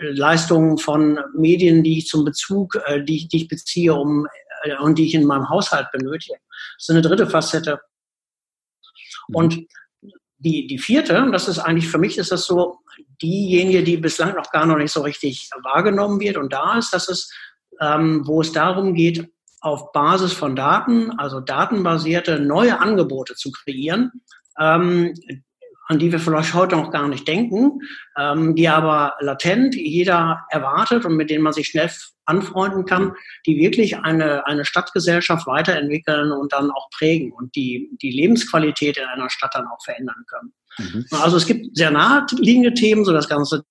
Leistungen 0.00 0.78
von 0.78 1.18
Medien, 1.34 1.82
die 1.82 1.98
ich 1.98 2.06
zum 2.06 2.24
Bezug, 2.24 2.76
äh, 2.86 3.02
die, 3.02 3.28
die 3.28 3.36
ich 3.38 3.48
beziehe, 3.48 3.94
um 3.94 4.26
äh, 4.62 4.76
und 4.76 4.98
die 4.98 5.06
ich 5.06 5.14
in 5.14 5.24
meinem 5.24 5.48
Haushalt 5.48 5.90
benötige. 5.92 6.36
Das 6.76 6.88
ist 6.88 6.90
eine 6.90 7.02
dritte 7.02 7.26
Facette. 7.26 7.80
Mhm. 9.28 9.34
Und 9.34 9.58
die, 10.44 10.66
die 10.66 10.78
vierte, 10.78 11.28
das 11.32 11.48
ist 11.48 11.58
eigentlich 11.58 11.88
für 11.88 11.98
mich 11.98 12.18
ist 12.18 12.30
das 12.30 12.44
so 12.44 12.78
diejenige, 13.22 13.82
die 13.82 13.96
bislang 13.96 14.34
noch 14.34 14.50
gar 14.50 14.66
noch 14.66 14.76
nicht 14.76 14.92
so 14.92 15.00
richtig 15.00 15.48
wahrgenommen 15.62 16.20
wird 16.20 16.36
und 16.36 16.52
da 16.52 16.78
ist, 16.78 16.92
dass 16.92 17.08
es, 17.08 17.32
ähm, 17.80 18.22
wo 18.26 18.40
es 18.40 18.52
darum 18.52 18.94
geht, 18.94 19.28
auf 19.60 19.92
Basis 19.92 20.34
von 20.34 20.54
Daten, 20.54 21.10
also 21.18 21.40
datenbasierte 21.40 22.38
neue 22.38 22.78
Angebote 22.80 23.34
zu 23.34 23.50
kreieren, 23.50 24.12
ähm, 24.60 25.14
an 25.86 25.98
die 25.98 26.12
wir 26.12 26.18
vielleicht 26.18 26.52
heute 26.52 26.76
noch 26.76 26.90
gar 26.90 27.08
nicht 27.08 27.26
denken, 27.26 27.80
ähm, 28.18 28.54
die 28.54 28.68
aber 28.68 29.14
latent 29.20 29.74
jeder 29.74 30.44
erwartet 30.50 31.06
und 31.06 31.16
mit 31.16 31.30
denen 31.30 31.42
man 31.42 31.54
sich 31.54 31.68
schnell 31.68 31.90
anfreunden 32.26 32.84
kann, 32.84 33.12
die 33.46 33.58
wirklich 33.58 33.98
eine, 33.98 34.46
eine 34.46 34.64
Stadtgesellschaft 34.64 35.46
weiterentwickeln 35.46 36.32
und 36.32 36.52
dann 36.52 36.70
auch 36.70 36.88
prägen 36.90 37.32
und 37.32 37.54
die, 37.56 37.90
die 38.02 38.10
Lebensqualität 38.10 38.96
in 38.96 39.04
einer 39.04 39.30
Stadt 39.30 39.54
dann 39.54 39.66
auch 39.66 39.82
verändern 39.84 40.24
können. 40.28 40.52
Mhm. 40.78 41.06
Also 41.10 41.36
es 41.36 41.46
gibt 41.46 41.76
sehr 41.76 41.90
naheliegende 41.90 42.74
Themen, 42.74 43.04
so 43.04 43.12
das 43.12 43.28
ganze 43.28 43.64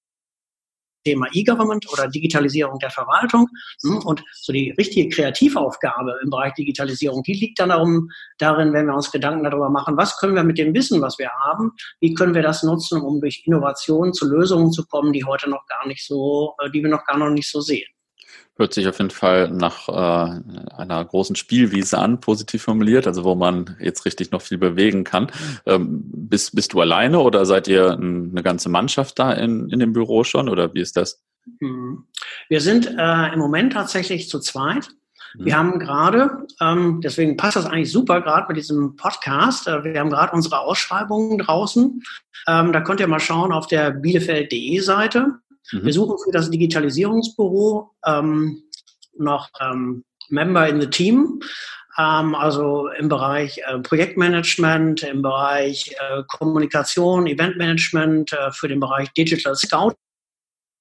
Thema 1.03 1.27
E-Government 1.31 1.91
oder 1.91 2.07
Digitalisierung 2.07 2.79
der 2.79 2.89
Verwaltung. 2.89 3.49
Hm, 3.83 3.97
und 3.97 4.23
so 4.33 4.53
die 4.53 4.71
richtige 4.71 5.09
Kreativaufgabe 5.09 6.19
im 6.23 6.29
Bereich 6.29 6.53
Digitalisierung, 6.53 7.23
die 7.23 7.33
liegt 7.33 7.59
dann 7.59 7.69
darum, 7.69 8.09
darin, 8.37 8.73
wenn 8.73 8.87
wir 8.87 8.95
uns 8.95 9.11
Gedanken 9.11 9.43
darüber 9.43 9.69
machen, 9.69 9.97
was 9.97 10.17
können 10.17 10.35
wir 10.35 10.43
mit 10.43 10.57
dem 10.57 10.73
Wissen, 10.73 11.01
was 11.01 11.19
wir 11.19 11.29
haben, 11.29 11.71
wie 11.99 12.13
können 12.13 12.33
wir 12.33 12.41
das 12.41 12.63
nutzen, 12.63 13.01
um 13.01 13.19
durch 13.19 13.43
Innovation 13.45 14.13
zu 14.13 14.29
Lösungen 14.29 14.71
zu 14.71 14.85
kommen, 14.85 15.13
die 15.13 15.25
heute 15.25 15.49
noch 15.49 15.65
gar 15.67 15.87
nicht 15.87 16.05
so, 16.05 16.55
äh, 16.63 16.69
die 16.69 16.81
wir 16.81 16.89
noch 16.89 17.05
gar 17.05 17.17
noch 17.17 17.29
nicht 17.29 17.49
so 17.49 17.61
sehen. 17.61 17.87
Hört 18.55 18.73
sich 18.73 18.87
auf 18.87 18.99
jeden 18.99 19.09
Fall 19.09 19.49
nach 19.49 19.89
äh, 19.89 20.73
einer 20.77 21.03
großen 21.03 21.35
Spielwiese 21.35 21.97
an, 21.97 22.19
positiv 22.19 22.61
formuliert, 22.61 23.07
also 23.07 23.23
wo 23.23 23.33
man 23.33 23.75
jetzt 23.79 24.05
richtig 24.05 24.31
noch 24.31 24.43
viel 24.43 24.59
bewegen 24.59 25.03
kann. 25.03 25.31
Ähm, 25.65 26.03
bist, 26.03 26.55
bist 26.55 26.73
du 26.73 26.81
alleine 26.81 27.19
oder 27.19 27.45
seid 27.45 27.67
ihr 27.67 27.93
eine 27.93 28.43
ganze 28.43 28.69
Mannschaft 28.69 29.17
da 29.17 29.31
in, 29.31 29.69
in 29.69 29.79
dem 29.79 29.93
Büro 29.93 30.23
schon 30.23 30.49
oder 30.49 30.73
wie 30.75 30.81
ist 30.81 30.97
das? 30.97 31.23
Hm. 31.59 32.05
Wir 32.47 32.61
sind 32.61 32.87
äh, 32.87 33.33
im 33.33 33.39
Moment 33.39 33.73
tatsächlich 33.73 34.29
zu 34.29 34.39
zweit. 34.39 34.89
Wir 35.35 35.53
hm. 35.53 35.59
haben 35.59 35.79
gerade, 35.79 36.45
ähm, 36.61 37.01
deswegen 37.01 37.37
passt 37.37 37.55
das 37.55 37.65
eigentlich 37.65 37.91
super 37.91 38.21
gerade 38.21 38.45
mit 38.47 38.57
diesem 38.57 38.95
Podcast, 38.95 39.67
äh, 39.67 39.83
wir 39.83 39.99
haben 39.99 40.11
gerade 40.11 40.33
unsere 40.33 40.59
Ausschreibungen 40.59 41.39
draußen. 41.39 42.03
Ähm, 42.47 42.73
da 42.73 42.81
könnt 42.81 42.99
ihr 42.99 43.07
mal 43.07 43.19
schauen 43.19 43.51
auf 43.51 43.67
der 43.67 43.91
bielefeld.de 43.91 44.79
Seite. 44.79 45.39
Mhm. 45.71 45.85
Wir 45.85 45.93
suchen 45.93 46.17
für 46.23 46.31
das 46.31 46.49
Digitalisierungsbüro 46.49 47.91
ähm, 48.05 48.63
noch 49.17 49.49
ähm, 49.59 50.03
Member 50.29 50.67
in 50.67 50.81
the 50.81 50.89
Team. 50.89 51.41
ähm, 51.97 52.35
also 52.35 52.87
im 52.87 53.09
Bereich 53.09 53.59
äh, 53.67 53.79
Projektmanagement, 53.79 55.03
im 55.03 55.21
Bereich 55.21 55.95
äh, 55.99 56.23
Kommunikation, 56.27 57.27
Eventmanagement, 57.27 58.33
äh, 58.33 58.51
für 58.51 58.67
den 58.67 58.79
Bereich 58.79 59.11
Digital 59.13 59.55
Scout. 59.55 59.93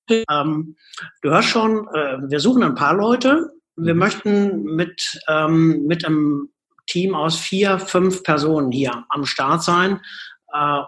Ähm, 0.08 0.76
du 1.22 1.30
hörst 1.30 1.48
schon, 1.48 1.86
äh, 1.94 2.18
wir 2.28 2.40
suchen 2.40 2.62
ein 2.62 2.74
paar 2.74 2.94
Leute. 2.94 3.50
Wir 3.76 3.94
mhm. 3.94 4.00
möchten 4.00 4.62
mit, 4.62 5.20
ähm, 5.28 5.86
mit 5.86 6.04
einem 6.04 6.48
Team 6.86 7.14
aus 7.14 7.38
vier, 7.38 7.78
fünf 7.78 8.22
Personen 8.22 8.72
hier 8.72 9.04
am 9.08 9.24
Start 9.24 9.62
sein, 9.62 10.00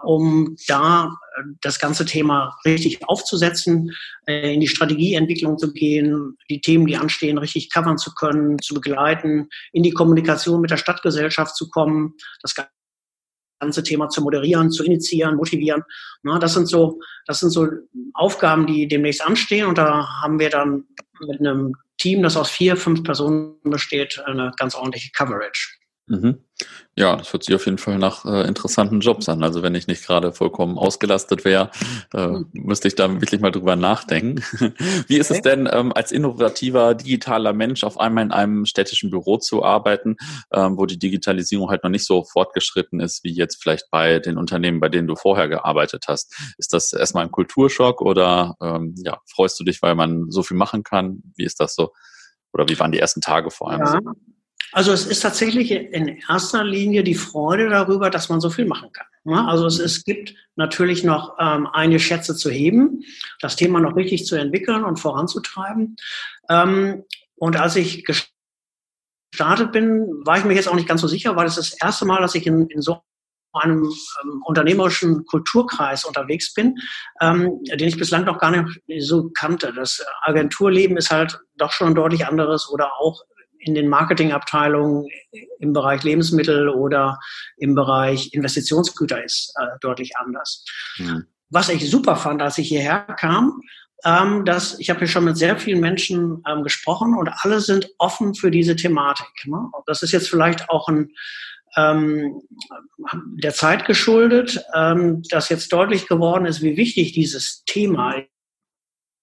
um 0.03 0.55
da 0.67 1.17
äh, 1.37 1.41
das 1.61 1.79
ganze 1.79 2.05
Thema 2.05 2.57
richtig 2.65 3.07
aufzusetzen, 3.07 3.91
äh, 4.27 4.53
in 4.53 4.59
die 4.59 4.67
Strategieentwicklung 4.67 5.57
zu 5.57 5.73
gehen, 5.73 6.37
die 6.49 6.61
Themen, 6.61 6.85
die 6.85 6.97
anstehen, 6.97 7.37
richtig 7.37 7.71
covern 7.71 7.97
zu 7.97 8.13
können, 8.13 8.59
zu 8.59 8.75
begleiten, 8.75 9.49
in 9.71 9.83
die 9.83 9.91
Kommunikation 9.91 10.61
mit 10.61 10.71
der 10.71 10.77
Stadtgesellschaft 10.77 11.55
zu 11.55 11.69
kommen, 11.69 12.13
das 12.41 12.55
ganze 13.59 13.83
Thema 13.83 14.09
zu 14.09 14.21
moderieren, 14.21 14.69
zu 14.69 14.83
initiieren, 14.83 15.35
motivieren. 15.35 15.83
Das 16.39 16.53
sind 16.53 16.67
so, 16.67 16.99
das 17.25 17.39
sind 17.39 17.49
so 17.49 17.67
Aufgaben, 18.13 18.67
die 18.67 18.87
demnächst 18.87 19.25
anstehen 19.25 19.67
und 19.67 19.77
da 19.77 20.07
haben 20.21 20.39
wir 20.39 20.49
dann 20.49 20.85
mit 21.19 21.39
einem 21.39 21.75
Team, 21.97 22.21
das 22.21 22.37
aus 22.37 22.51
vier, 22.51 22.75
fünf 22.75 23.03
Personen 23.03 23.55
besteht, 23.63 24.21
eine 24.25 24.51
ganz 24.57 24.75
ordentliche 24.75 25.11
Coverage. 25.13 25.77
Mhm. 26.07 26.44
Ja, 26.97 27.17
das 27.17 27.33
hört 27.33 27.43
sich 27.43 27.53
auf 27.53 27.65
jeden 27.65 27.77
Fall 27.77 27.97
nach 27.97 28.23
äh, 28.23 28.47
interessanten 28.47 29.01
Jobs 29.01 29.27
an. 29.27 29.43
Also 29.43 29.61
wenn 29.61 29.75
ich 29.75 29.87
nicht 29.87 30.05
gerade 30.05 30.31
vollkommen 30.31 30.77
ausgelastet 30.77 31.43
wäre, 31.43 31.69
äh, 32.13 32.27
mhm. 32.27 32.49
müsste 32.53 32.87
ich 32.87 32.95
da 32.95 33.11
wirklich 33.11 33.41
mal 33.41 33.51
drüber 33.51 33.75
nachdenken. 33.75 34.41
Wie 35.07 35.17
ist 35.17 35.29
es 35.29 35.41
denn, 35.41 35.67
ähm, 35.69 35.91
als 35.91 36.13
innovativer, 36.13 36.95
digitaler 36.95 37.51
Mensch 37.51 37.83
auf 37.83 37.99
einmal 37.99 38.23
in 38.23 38.31
einem 38.31 38.65
städtischen 38.65 39.09
Büro 39.09 39.37
zu 39.37 39.65
arbeiten, 39.65 40.15
ähm, 40.53 40.77
wo 40.77 40.85
die 40.85 40.97
Digitalisierung 40.97 41.69
halt 41.69 41.83
noch 41.83 41.89
nicht 41.89 42.05
so 42.05 42.23
fortgeschritten 42.23 43.01
ist, 43.01 43.25
wie 43.25 43.33
jetzt 43.33 43.61
vielleicht 43.61 43.91
bei 43.91 44.19
den 44.19 44.37
Unternehmen, 44.37 44.79
bei 44.79 44.87
denen 44.87 45.09
du 45.09 45.17
vorher 45.17 45.49
gearbeitet 45.49 46.05
hast? 46.07 46.33
Ist 46.57 46.71
das 46.71 46.93
erstmal 46.93 47.25
ein 47.25 47.31
Kulturschock 47.31 48.01
oder 48.01 48.55
ähm, 48.61 48.95
ja, 49.03 49.19
freust 49.29 49.59
du 49.59 49.65
dich, 49.65 49.81
weil 49.81 49.95
man 49.95 50.31
so 50.31 50.43
viel 50.43 50.55
machen 50.55 50.83
kann? 50.83 51.21
Wie 51.35 51.43
ist 51.43 51.59
das 51.59 51.75
so? 51.75 51.91
Oder 52.53 52.69
wie 52.69 52.79
waren 52.79 52.93
die 52.93 52.99
ersten 52.99 53.19
Tage 53.19 53.51
vor 53.51 53.71
allem? 53.71 53.81
Ja. 53.81 53.87
So? 53.91 53.99
Also 54.71 54.91
es 54.91 55.05
ist 55.05 55.21
tatsächlich 55.21 55.71
in 55.71 56.19
erster 56.29 56.63
Linie 56.63 57.03
die 57.03 57.15
Freude 57.15 57.69
darüber, 57.69 58.09
dass 58.09 58.29
man 58.29 58.41
so 58.41 58.49
viel 58.49 58.65
machen 58.65 58.89
kann. 58.91 59.07
Also 59.47 59.65
es, 59.65 59.79
es 59.79 60.03
gibt 60.03 60.35
natürlich 60.55 61.03
noch 61.03 61.37
ähm, 61.39 61.67
einige 61.71 61.99
Schätze 61.99 62.35
zu 62.35 62.49
heben, 62.49 63.03
das 63.41 63.55
Thema 63.55 63.79
noch 63.79 63.95
richtig 63.95 64.25
zu 64.25 64.35
entwickeln 64.35 64.83
und 64.83 64.99
voranzutreiben. 64.99 65.95
Ähm, 66.49 67.03
und 67.35 67.57
als 67.57 67.75
ich 67.75 68.05
gestartet 68.05 69.71
bin, 69.71 70.07
war 70.25 70.37
ich 70.37 70.45
mir 70.45 70.53
jetzt 70.53 70.67
auch 70.67 70.75
nicht 70.75 70.87
ganz 70.87 71.01
so 71.01 71.07
sicher, 71.07 71.35
weil 71.35 71.47
es 71.47 71.55
das 71.55 71.73
erste 71.81 72.05
Mal, 72.05 72.21
dass 72.21 72.35
ich 72.35 72.45
in, 72.45 72.67
in 72.67 72.81
so 72.81 73.01
einem 73.53 73.83
ähm, 73.85 74.43
unternehmerischen 74.45 75.25
Kulturkreis 75.25 76.05
unterwegs 76.05 76.53
bin, 76.53 76.75
ähm, 77.21 77.61
den 77.63 77.87
ich 77.87 77.97
bislang 77.97 78.25
noch 78.25 78.37
gar 78.37 78.51
nicht 78.51 78.81
so 78.99 79.29
kannte. 79.29 79.73
Das 79.73 80.05
Agenturleben 80.21 80.97
ist 80.97 81.11
halt 81.11 81.39
doch 81.55 81.71
schon 81.71 81.95
deutlich 81.95 82.27
anderes 82.27 82.69
oder 82.69 82.91
auch 82.99 83.23
in 83.65 83.73
den 83.73 83.87
Marketingabteilungen 83.87 85.07
im 85.59 85.73
Bereich 85.73 86.03
Lebensmittel 86.03 86.69
oder 86.69 87.19
im 87.57 87.75
Bereich 87.75 88.33
Investitionsgüter 88.33 89.23
ist 89.23 89.53
äh, 89.59 89.65
deutlich 89.81 90.15
anders. 90.17 90.63
Mhm. 90.97 91.25
Was 91.49 91.69
ich 91.69 91.89
super 91.89 92.15
fand, 92.15 92.41
als 92.41 92.57
ich 92.57 92.67
hierher 92.67 93.01
kam, 93.19 93.61
ähm, 94.03 94.45
dass 94.45 94.79
ich 94.79 94.89
habe 94.89 94.99
hier 94.99 95.07
schon 95.07 95.25
mit 95.25 95.37
sehr 95.37 95.57
vielen 95.57 95.79
Menschen 95.79 96.43
ähm, 96.47 96.63
gesprochen 96.63 97.15
und 97.15 97.29
alle 97.41 97.59
sind 97.59 97.89
offen 97.97 98.35
für 98.35 98.51
diese 98.51 98.75
Thematik. 98.75 99.27
Ne? 99.45 99.69
Das 99.87 100.03
ist 100.03 100.11
jetzt 100.11 100.29
vielleicht 100.29 100.69
auch 100.69 100.87
ein 100.87 101.11
ähm, 101.77 102.41
der 103.35 103.53
Zeit 103.53 103.85
geschuldet, 103.85 104.63
ähm, 104.73 105.23
dass 105.29 105.49
jetzt 105.49 105.73
deutlich 105.73 106.07
geworden 106.07 106.45
ist, 106.45 106.61
wie 106.61 106.77
wichtig 106.77 107.13
dieses 107.13 107.63
Thema 107.65 108.15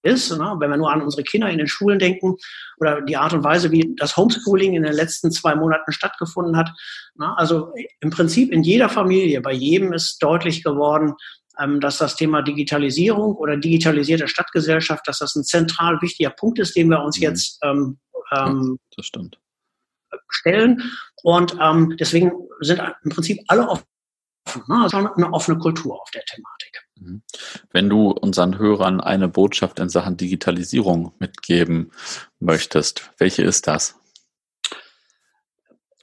ist. 0.02 0.30
Ne? 0.30 0.56
Wenn 0.58 0.70
wir 0.70 0.76
nur 0.76 0.92
an 0.92 1.02
unsere 1.02 1.22
Kinder 1.22 1.48
in 1.48 1.58
den 1.58 1.68
Schulen 1.68 1.98
denken 1.98 2.36
oder 2.78 3.00
die 3.00 3.16
Art 3.16 3.32
und 3.32 3.44
Weise, 3.44 3.70
wie 3.70 3.94
das 3.96 4.16
Homeschooling 4.16 4.74
in 4.74 4.82
den 4.82 4.92
letzten 4.92 5.30
zwei 5.30 5.54
Monaten 5.54 5.92
stattgefunden 5.92 6.56
hat. 6.56 6.70
Ne? 7.16 7.36
Also 7.36 7.72
im 8.00 8.10
Prinzip 8.10 8.52
in 8.52 8.62
jeder 8.62 8.88
Familie, 8.88 9.40
bei 9.40 9.52
jedem 9.52 9.92
ist 9.92 10.22
deutlich 10.22 10.62
geworden, 10.62 11.14
ähm, 11.58 11.80
dass 11.80 11.98
das 11.98 12.16
Thema 12.16 12.42
Digitalisierung 12.42 13.36
oder 13.36 13.56
digitalisierte 13.56 14.28
Stadtgesellschaft, 14.28 15.06
dass 15.06 15.18
das 15.18 15.34
ein 15.36 15.44
zentral 15.44 16.00
wichtiger 16.00 16.30
Punkt 16.30 16.58
ist, 16.58 16.76
den 16.76 16.88
wir 16.88 17.02
uns 17.02 17.18
mhm. 17.18 17.22
jetzt 17.22 17.58
ähm, 17.62 17.98
ähm, 18.34 18.78
das 18.96 19.06
stimmt. 19.06 19.38
stellen. 20.28 20.82
Und 21.22 21.56
ähm, 21.60 21.96
deswegen 21.98 22.32
sind 22.60 22.80
im 23.04 23.10
Prinzip 23.10 23.40
alle 23.48 23.68
offen. 23.68 23.84
Ne? 24.68 24.82
Also 24.82 24.96
eine 24.96 25.32
offene 25.32 25.58
Kultur 25.58 26.00
auf 26.00 26.10
der 26.10 26.24
Thematik. 26.24 26.86
Mhm. 26.96 27.22
Wenn 27.70 27.88
du 27.88 28.10
unseren 28.10 28.58
Hörern 28.58 29.00
eine 29.00 29.28
Botschaft 29.28 29.78
in 29.78 29.88
Sachen 29.88 30.16
Digitalisierung 30.16 31.12
mitgeben 31.18 31.92
möchtest, 32.38 33.10
welche 33.18 33.42
ist 33.42 33.66
das? 33.66 33.96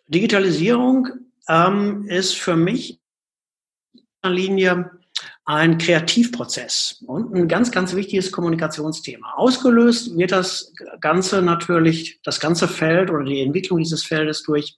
Digitalisierung 0.08 1.08
ähm, 1.48 2.06
ist 2.08 2.36
für 2.36 2.56
mich 2.56 3.00
in 4.24 4.32
Linie 4.32 4.92
ein 5.46 5.78
Kreativprozess 5.78 7.04
und 7.06 7.34
ein 7.34 7.48
ganz, 7.48 7.72
ganz 7.72 7.96
wichtiges 7.96 8.32
Kommunikationsthema. 8.32 9.34
Ausgelöst 9.36 10.16
wird 10.18 10.32
das 10.32 10.74
Ganze 11.02 11.42
natürlich, 11.42 12.20
das 12.24 12.40
ganze 12.40 12.68
Feld 12.68 13.10
oder 13.10 13.24
die 13.24 13.42
Entwicklung 13.42 13.80
dieses 13.80 14.04
Feldes 14.04 14.44
durch, 14.44 14.78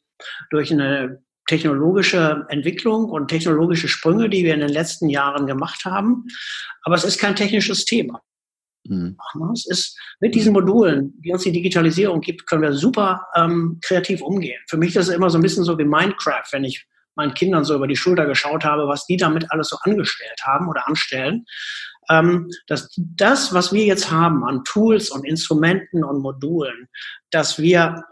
durch 0.49 0.71
eine 0.71 1.21
technologische 1.51 2.45
Entwicklung 2.47 3.09
und 3.09 3.27
technologische 3.27 3.89
Sprünge, 3.89 4.29
die 4.29 4.45
wir 4.45 4.53
in 4.53 4.61
den 4.61 4.69
letzten 4.69 5.09
Jahren 5.09 5.47
gemacht 5.47 5.83
haben. 5.83 6.23
Aber 6.83 6.95
es 6.95 7.03
ist 7.03 7.19
kein 7.19 7.35
technisches 7.35 7.83
Thema. 7.83 8.21
Mhm. 8.85 9.17
Es 9.53 9.65
ist 9.67 9.99
mit 10.21 10.33
diesen 10.33 10.53
Modulen, 10.53 11.13
die 11.19 11.33
uns 11.33 11.43
die 11.43 11.51
Digitalisierung 11.51 12.21
gibt, 12.21 12.47
können 12.47 12.61
wir 12.61 12.71
super 12.71 13.27
ähm, 13.35 13.79
kreativ 13.83 14.21
umgehen. 14.21 14.61
Für 14.69 14.77
mich 14.77 14.95
ist 14.95 15.09
es 15.09 15.13
immer 15.13 15.29
so 15.29 15.37
ein 15.37 15.41
bisschen 15.41 15.65
so 15.65 15.77
wie 15.77 15.83
Minecraft, 15.83 16.47
wenn 16.51 16.63
ich 16.63 16.87
meinen 17.15 17.33
Kindern 17.33 17.65
so 17.65 17.75
über 17.75 17.87
die 17.87 17.97
Schulter 17.97 18.25
geschaut 18.25 18.63
habe, 18.63 18.87
was 18.87 19.05
die 19.05 19.17
damit 19.17 19.51
alles 19.51 19.67
so 19.67 19.77
angestellt 19.81 20.41
haben 20.45 20.69
oder 20.69 20.87
anstellen. 20.87 21.43
Ähm, 22.09 22.49
dass 22.67 22.89
das, 22.95 23.53
was 23.53 23.73
wir 23.73 23.83
jetzt 23.83 24.09
haben 24.09 24.45
an 24.45 24.63
Tools 24.63 25.09
und 25.09 25.25
Instrumenten 25.25 26.05
und 26.05 26.21
Modulen, 26.21 26.87
dass 27.29 27.59
wir 27.59 28.05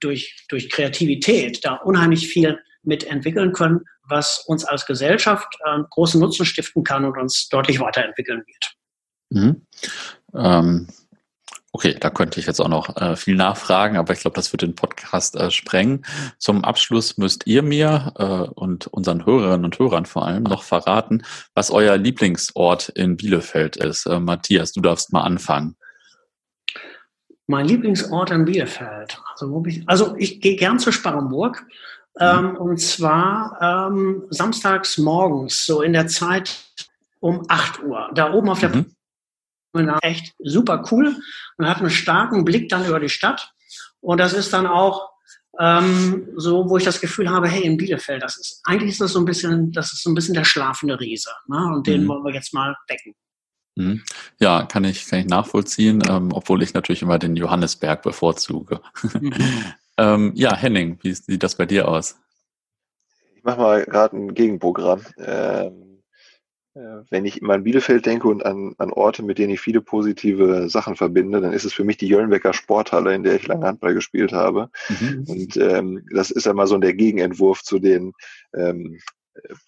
durch, 0.00 0.44
durch 0.48 0.70
Kreativität 0.70 1.64
da 1.64 1.74
unheimlich 1.74 2.28
viel 2.28 2.58
mitentwickeln 2.82 3.52
können, 3.52 3.80
was 4.08 4.44
uns 4.46 4.64
als 4.64 4.86
Gesellschaft 4.86 5.48
äh, 5.64 5.78
großen 5.90 6.20
Nutzen 6.20 6.46
stiften 6.46 6.84
kann 6.84 7.04
und 7.04 7.18
uns 7.18 7.48
deutlich 7.48 7.80
weiterentwickeln 7.80 8.42
wird. 8.46 8.74
Mhm. 9.30 9.66
Ähm, 10.34 10.88
okay, 11.72 11.94
da 11.98 12.10
könnte 12.10 12.40
ich 12.40 12.46
jetzt 12.46 12.60
auch 12.60 12.68
noch 12.68 12.96
äh, 12.96 13.16
viel 13.16 13.34
nachfragen, 13.34 13.96
aber 13.96 14.12
ich 14.12 14.20
glaube, 14.20 14.34
das 14.34 14.52
wird 14.52 14.62
den 14.62 14.74
Podcast 14.74 15.36
äh, 15.36 15.50
sprengen. 15.50 16.04
Zum 16.38 16.64
Abschluss 16.64 17.18
müsst 17.18 17.46
ihr 17.46 17.62
mir 17.62 18.14
äh, 18.16 18.50
und 18.58 18.86
unseren 18.86 19.26
Hörerinnen 19.26 19.64
und 19.64 19.78
Hörern 19.78 20.06
vor 20.06 20.26
allem 20.26 20.44
noch 20.44 20.62
verraten, 20.62 21.22
was 21.54 21.70
euer 21.70 21.96
Lieblingsort 21.96 22.88
in 22.90 23.16
Bielefeld 23.16 23.76
ist. 23.76 24.06
Äh, 24.06 24.20
Matthias, 24.20 24.72
du 24.72 24.80
darfst 24.80 25.12
mal 25.12 25.22
anfangen. 25.22 25.76
Mein 27.48 27.66
Lieblingsort 27.66 28.30
in 28.30 28.44
Bielefeld. 28.44 29.20
Also, 29.32 29.64
ich, 29.66 29.82
also 29.88 30.14
ich 30.18 30.40
gehe 30.40 30.56
gern 30.56 30.78
zur 30.78 30.92
Sparrenburg. 30.92 31.66
Ähm, 32.20 32.56
und 32.56 32.78
zwar 32.78 33.88
ähm, 33.90 34.24
samstags 34.30 34.98
morgens, 34.98 35.64
so 35.64 35.82
in 35.82 35.92
der 35.92 36.08
Zeit 36.08 36.58
um 37.20 37.44
8 37.48 37.82
Uhr. 37.84 38.10
Da 38.14 38.32
oben 38.34 38.50
auf 38.50 38.60
der 38.60 38.74
mhm. 38.74 38.92
echt 40.02 40.34
super 40.38 40.84
cool. 40.90 41.16
Man 41.56 41.68
hat 41.70 41.78
einen 41.78 41.90
starken 41.90 42.44
Blick 42.44 42.68
dann 42.68 42.86
über 42.86 43.00
die 43.00 43.08
Stadt. 43.08 43.52
Und 44.00 44.18
das 44.18 44.34
ist 44.34 44.52
dann 44.52 44.66
auch 44.66 45.10
ähm, 45.58 46.28
so, 46.36 46.68
wo 46.68 46.76
ich 46.76 46.84
das 46.84 47.00
Gefühl 47.00 47.30
habe, 47.30 47.48
hey, 47.48 47.62
in 47.62 47.78
Bielefeld, 47.78 48.22
das 48.22 48.36
ist, 48.36 48.60
eigentlich 48.64 48.90
ist 48.90 49.00
das 49.00 49.12
so 49.12 49.20
ein 49.20 49.24
bisschen, 49.24 49.72
das 49.72 49.92
ist 49.92 50.02
so 50.02 50.10
ein 50.10 50.14
bisschen 50.14 50.34
der 50.34 50.44
schlafende 50.44 51.00
Riese. 51.00 51.30
Ne? 51.46 51.72
Und 51.74 51.86
den 51.86 52.04
mhm. 52.04 52.08
wollen 52.08 52.24
wir 52.24 52.34
jetzt 52.34 52.52
mal 52.52 52.76
wecken. 52.88 53.14
Mhm. 53.78 54.02
Ja, 54.40 54.66
kann 54.66 54.84
ich, 54.84 55.06
kann 55.06 55.20
ich 55.20 55.26
nachvollziehen, 55.26 56.02
ähm, 56.08 56.30
obwohl 56.32 56.62
ich 56.62 56.74
natürlich 56.74 57.02
immer 57.02 57.18
den 57.18 57.36
Johannesberg 57.36 58.02
bevorzuge. 58.02 58.80
Mhm. 59.12 59.32
ähm, 59.98 60.32
ja, 60.34 60.54
Henning, 60.54 60.98
wie 61.02 61.14
sieht 61.14 61.42
das 61.42 61.54
bei 61.54 61.64
dir 61.64 61.86
aus? 61.88 62.18
Ich 63.36 63.44
mache 63.44 63.60
mal 63.60 63.84
gerade 63.84 64.16
ein 64.16 64.34
Gegenprogramm. 64.34 65.02
Ähm, 65.16 66.02
äh, 66.74 67.04
wenn 67.08 67.24
ich 67.24 67.40
immer 67.40 67.54
an 67.54 67.62
Bielefeld 67.62 68.04
denke 68.04 68.26
und 68.26 68.44
an, 68.44 68.74
an 68.78 68.92
Orte, 68.92 69.22
mit 69.22 69.38
denen 69.38 69.52
ich 69.52 69.60
viele 69.60 69.80
positive 69.80 70.68
Sachen 70.68 70.96
verbinde, 70.96 71.40
dann 71.40 71.52
ist 71.52 71.64
es 71.64 71.72
für 71.72 71.84
mich 71.84 71.98
die 71.98 72.08
Jöllenbecker 72.08 72.54
Sporthalle, 72.54 73.14
in 73.14 73.22
der 73.22 73.36
ich 73.36 73.46
lange 73.46 73.64
Handball 73.64 73.94
gespielt 73.94 74.32
habe. 74.32 74.70
Mhm. 74.88 75.24
Und 75.28 75.56
ähm, 75.56 76.04
das 76.12 76.32
ist 76.32 76.48
einmal 76.48 76.66
so 76.66 76.76
der 76.78 76.94
Gegenentwurf 76.94 77.62
zu 77.62 77.78
den 77.78 78.12
ähm, 78.54 78.98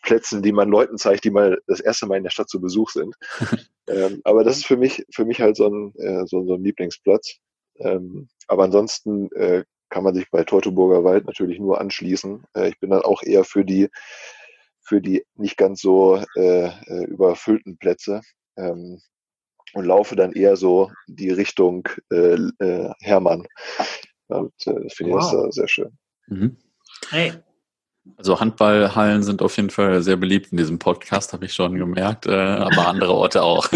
Plätzen, 0.02 0.42
die 0.42 0.52
man 0.52 0.68
Leuten 0.68 0.98
zeigt, 0.98 1.24
die 1.24 1.30
mal 1.30 1.60
das 1.66 1.80
erste 1.80 2.06
Mal 2.06 2.16
in 2.16 2.24
der 2.24 2.30
Stadt 2.30 2.48
zu 2.48 2.60
Besuch 2.60 2.90
sind. 2.90 3.14
ähm, 3.88 4.20
aber 4.24 4.44
das 4.44 4.58
ist 4.58 4.66
für 4.66 4.76
mich, 4.76 5.04
für 5.12 5.24
mich 5.24 5.40
halt 5.40 5.56
so 5.56 5.66
ein, 5.68 5.94
äh, 5.98 6.26
so, 6.26 6.44
so 6.46 6.54
ein 6.54 6.64
Lieblingsplatz. 6.64 7.36
Ähm, 7.76 8.28
aber 8.48 8.64
ansonsten 8.64 9.30
äh, 9.32 9.64
kann 9.88 10.04
man 10.04 10.14
sich 10.14 10.30
bei 10.30 10.44
Teutoburger 10.44 11.04
Wald 11.04 11.26
natürlich 11.26 11.58
nur 11.58 11.80
anschließen. 11.80 12.44
Äh, 12.54 12.68
ich 12.70 12.80
bin 12.80 12.90
dann 12.90 13.02
auch 13.02 13.22
eher 13.22 13.44
für 13.44 13.64
die, 13.64 13.88
für 14.82 15.00
die 15.00 15.24
nicht 15.34 15.56
ganz 15.56 15.80
so 15.80 16.22
äh, 16.36 16.66
äh 16.66 17.04
überfüllten 17.04 17.78
Plätze 17.78 18.22
ähm, 18.56 19.00
und 19.74 19.84
laufe 19.84 20.16
dann 20.16 20.32
eher 20.32 20.56
so 20.56 20.90
die 21.06 21.30
Richtung 21.30 21.88
äh, 22.10 22.36
äh, 22.58 22.92
Hermann. 23.00 23.46
Und 24.28 24.54
äh, 24.66 24.88
finde 24.90 25.14
wow. 25.14 25.24
ich 25.24 25.40
das 25.40 25.54
sehr 25.54 25.68
schön. 25.68 25.98
Mhm. 26.28 26.56
Hey. 27.10 27.32
Also 28.16 28.40
Handballhallen 28.40 29.22
sind 29.22 29.42
auf 29.42 29.56
jeden 29.56 29.70
Fall 29.70 30.02
sehr 30.02 30.16
beliebt 30.16 30.52
in 30.52 30.58
diesem 30.58 30.78
Podcast, 30.78 31.32
habe 31.32 31.44
ich 31.44 31.52
schon 31.52 31.76
gemerkt, 31.76 32.26
äh, 32.26 32.32
aber 32.32 32.88
andere 32.88 33.14
Orte 33.14 33.42
auch. 33.42 33.68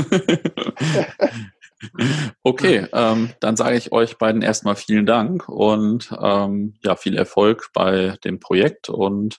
okay, 2.42 2.86
ähm, 2.92 3.30
dann 3.40 3.56
sage 3.56 3.76
ich 3.76 3.92
euch 3.92 4.18
beiden 4.18 4.42
erstmal 4.42 4.76
vielen 4.76 5.06
Dank 5.06 5.48
und 5.48 6.12
ähm, 6.20 6.74
ja, 6.82 6.96
viel 6.96 7.16
Erfolg 7.16 7.70
bei 7.74 8.16
dem 8.24 8.40
Projekt 8.40 8.88
und 8.88 9.38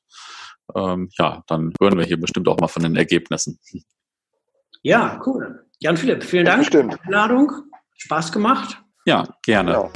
ähm, 0.75 1.09
ja, 1.17 1.43
dann 1.47 1.73
hören 1.79 1.97
wir 1.97 2.05
hier 2.05 2.19
bestimmt 2.19 2.47
auch 2.47 2.59
mal 2.59 2.67
von 2.67 2.83
den 2.83 2.95
Ergebnissen. 2.95 3.59
Ja, 4.81 5.21
cool. 5.25 5.65
Jan 5.79 5.97
Philipp, 5.97 6.23
vielen 6.23 6.45
Dank 6.45 6.65
für 6.65 6.83
die 6.83 6.95
Einladung. 7.05 7.51
Spaß 7.97 8.31
gemacht. 8.31 8.81
Ja, 9.05 9.23
gerne. 9.43 9.71
Genau. 9.71 9.91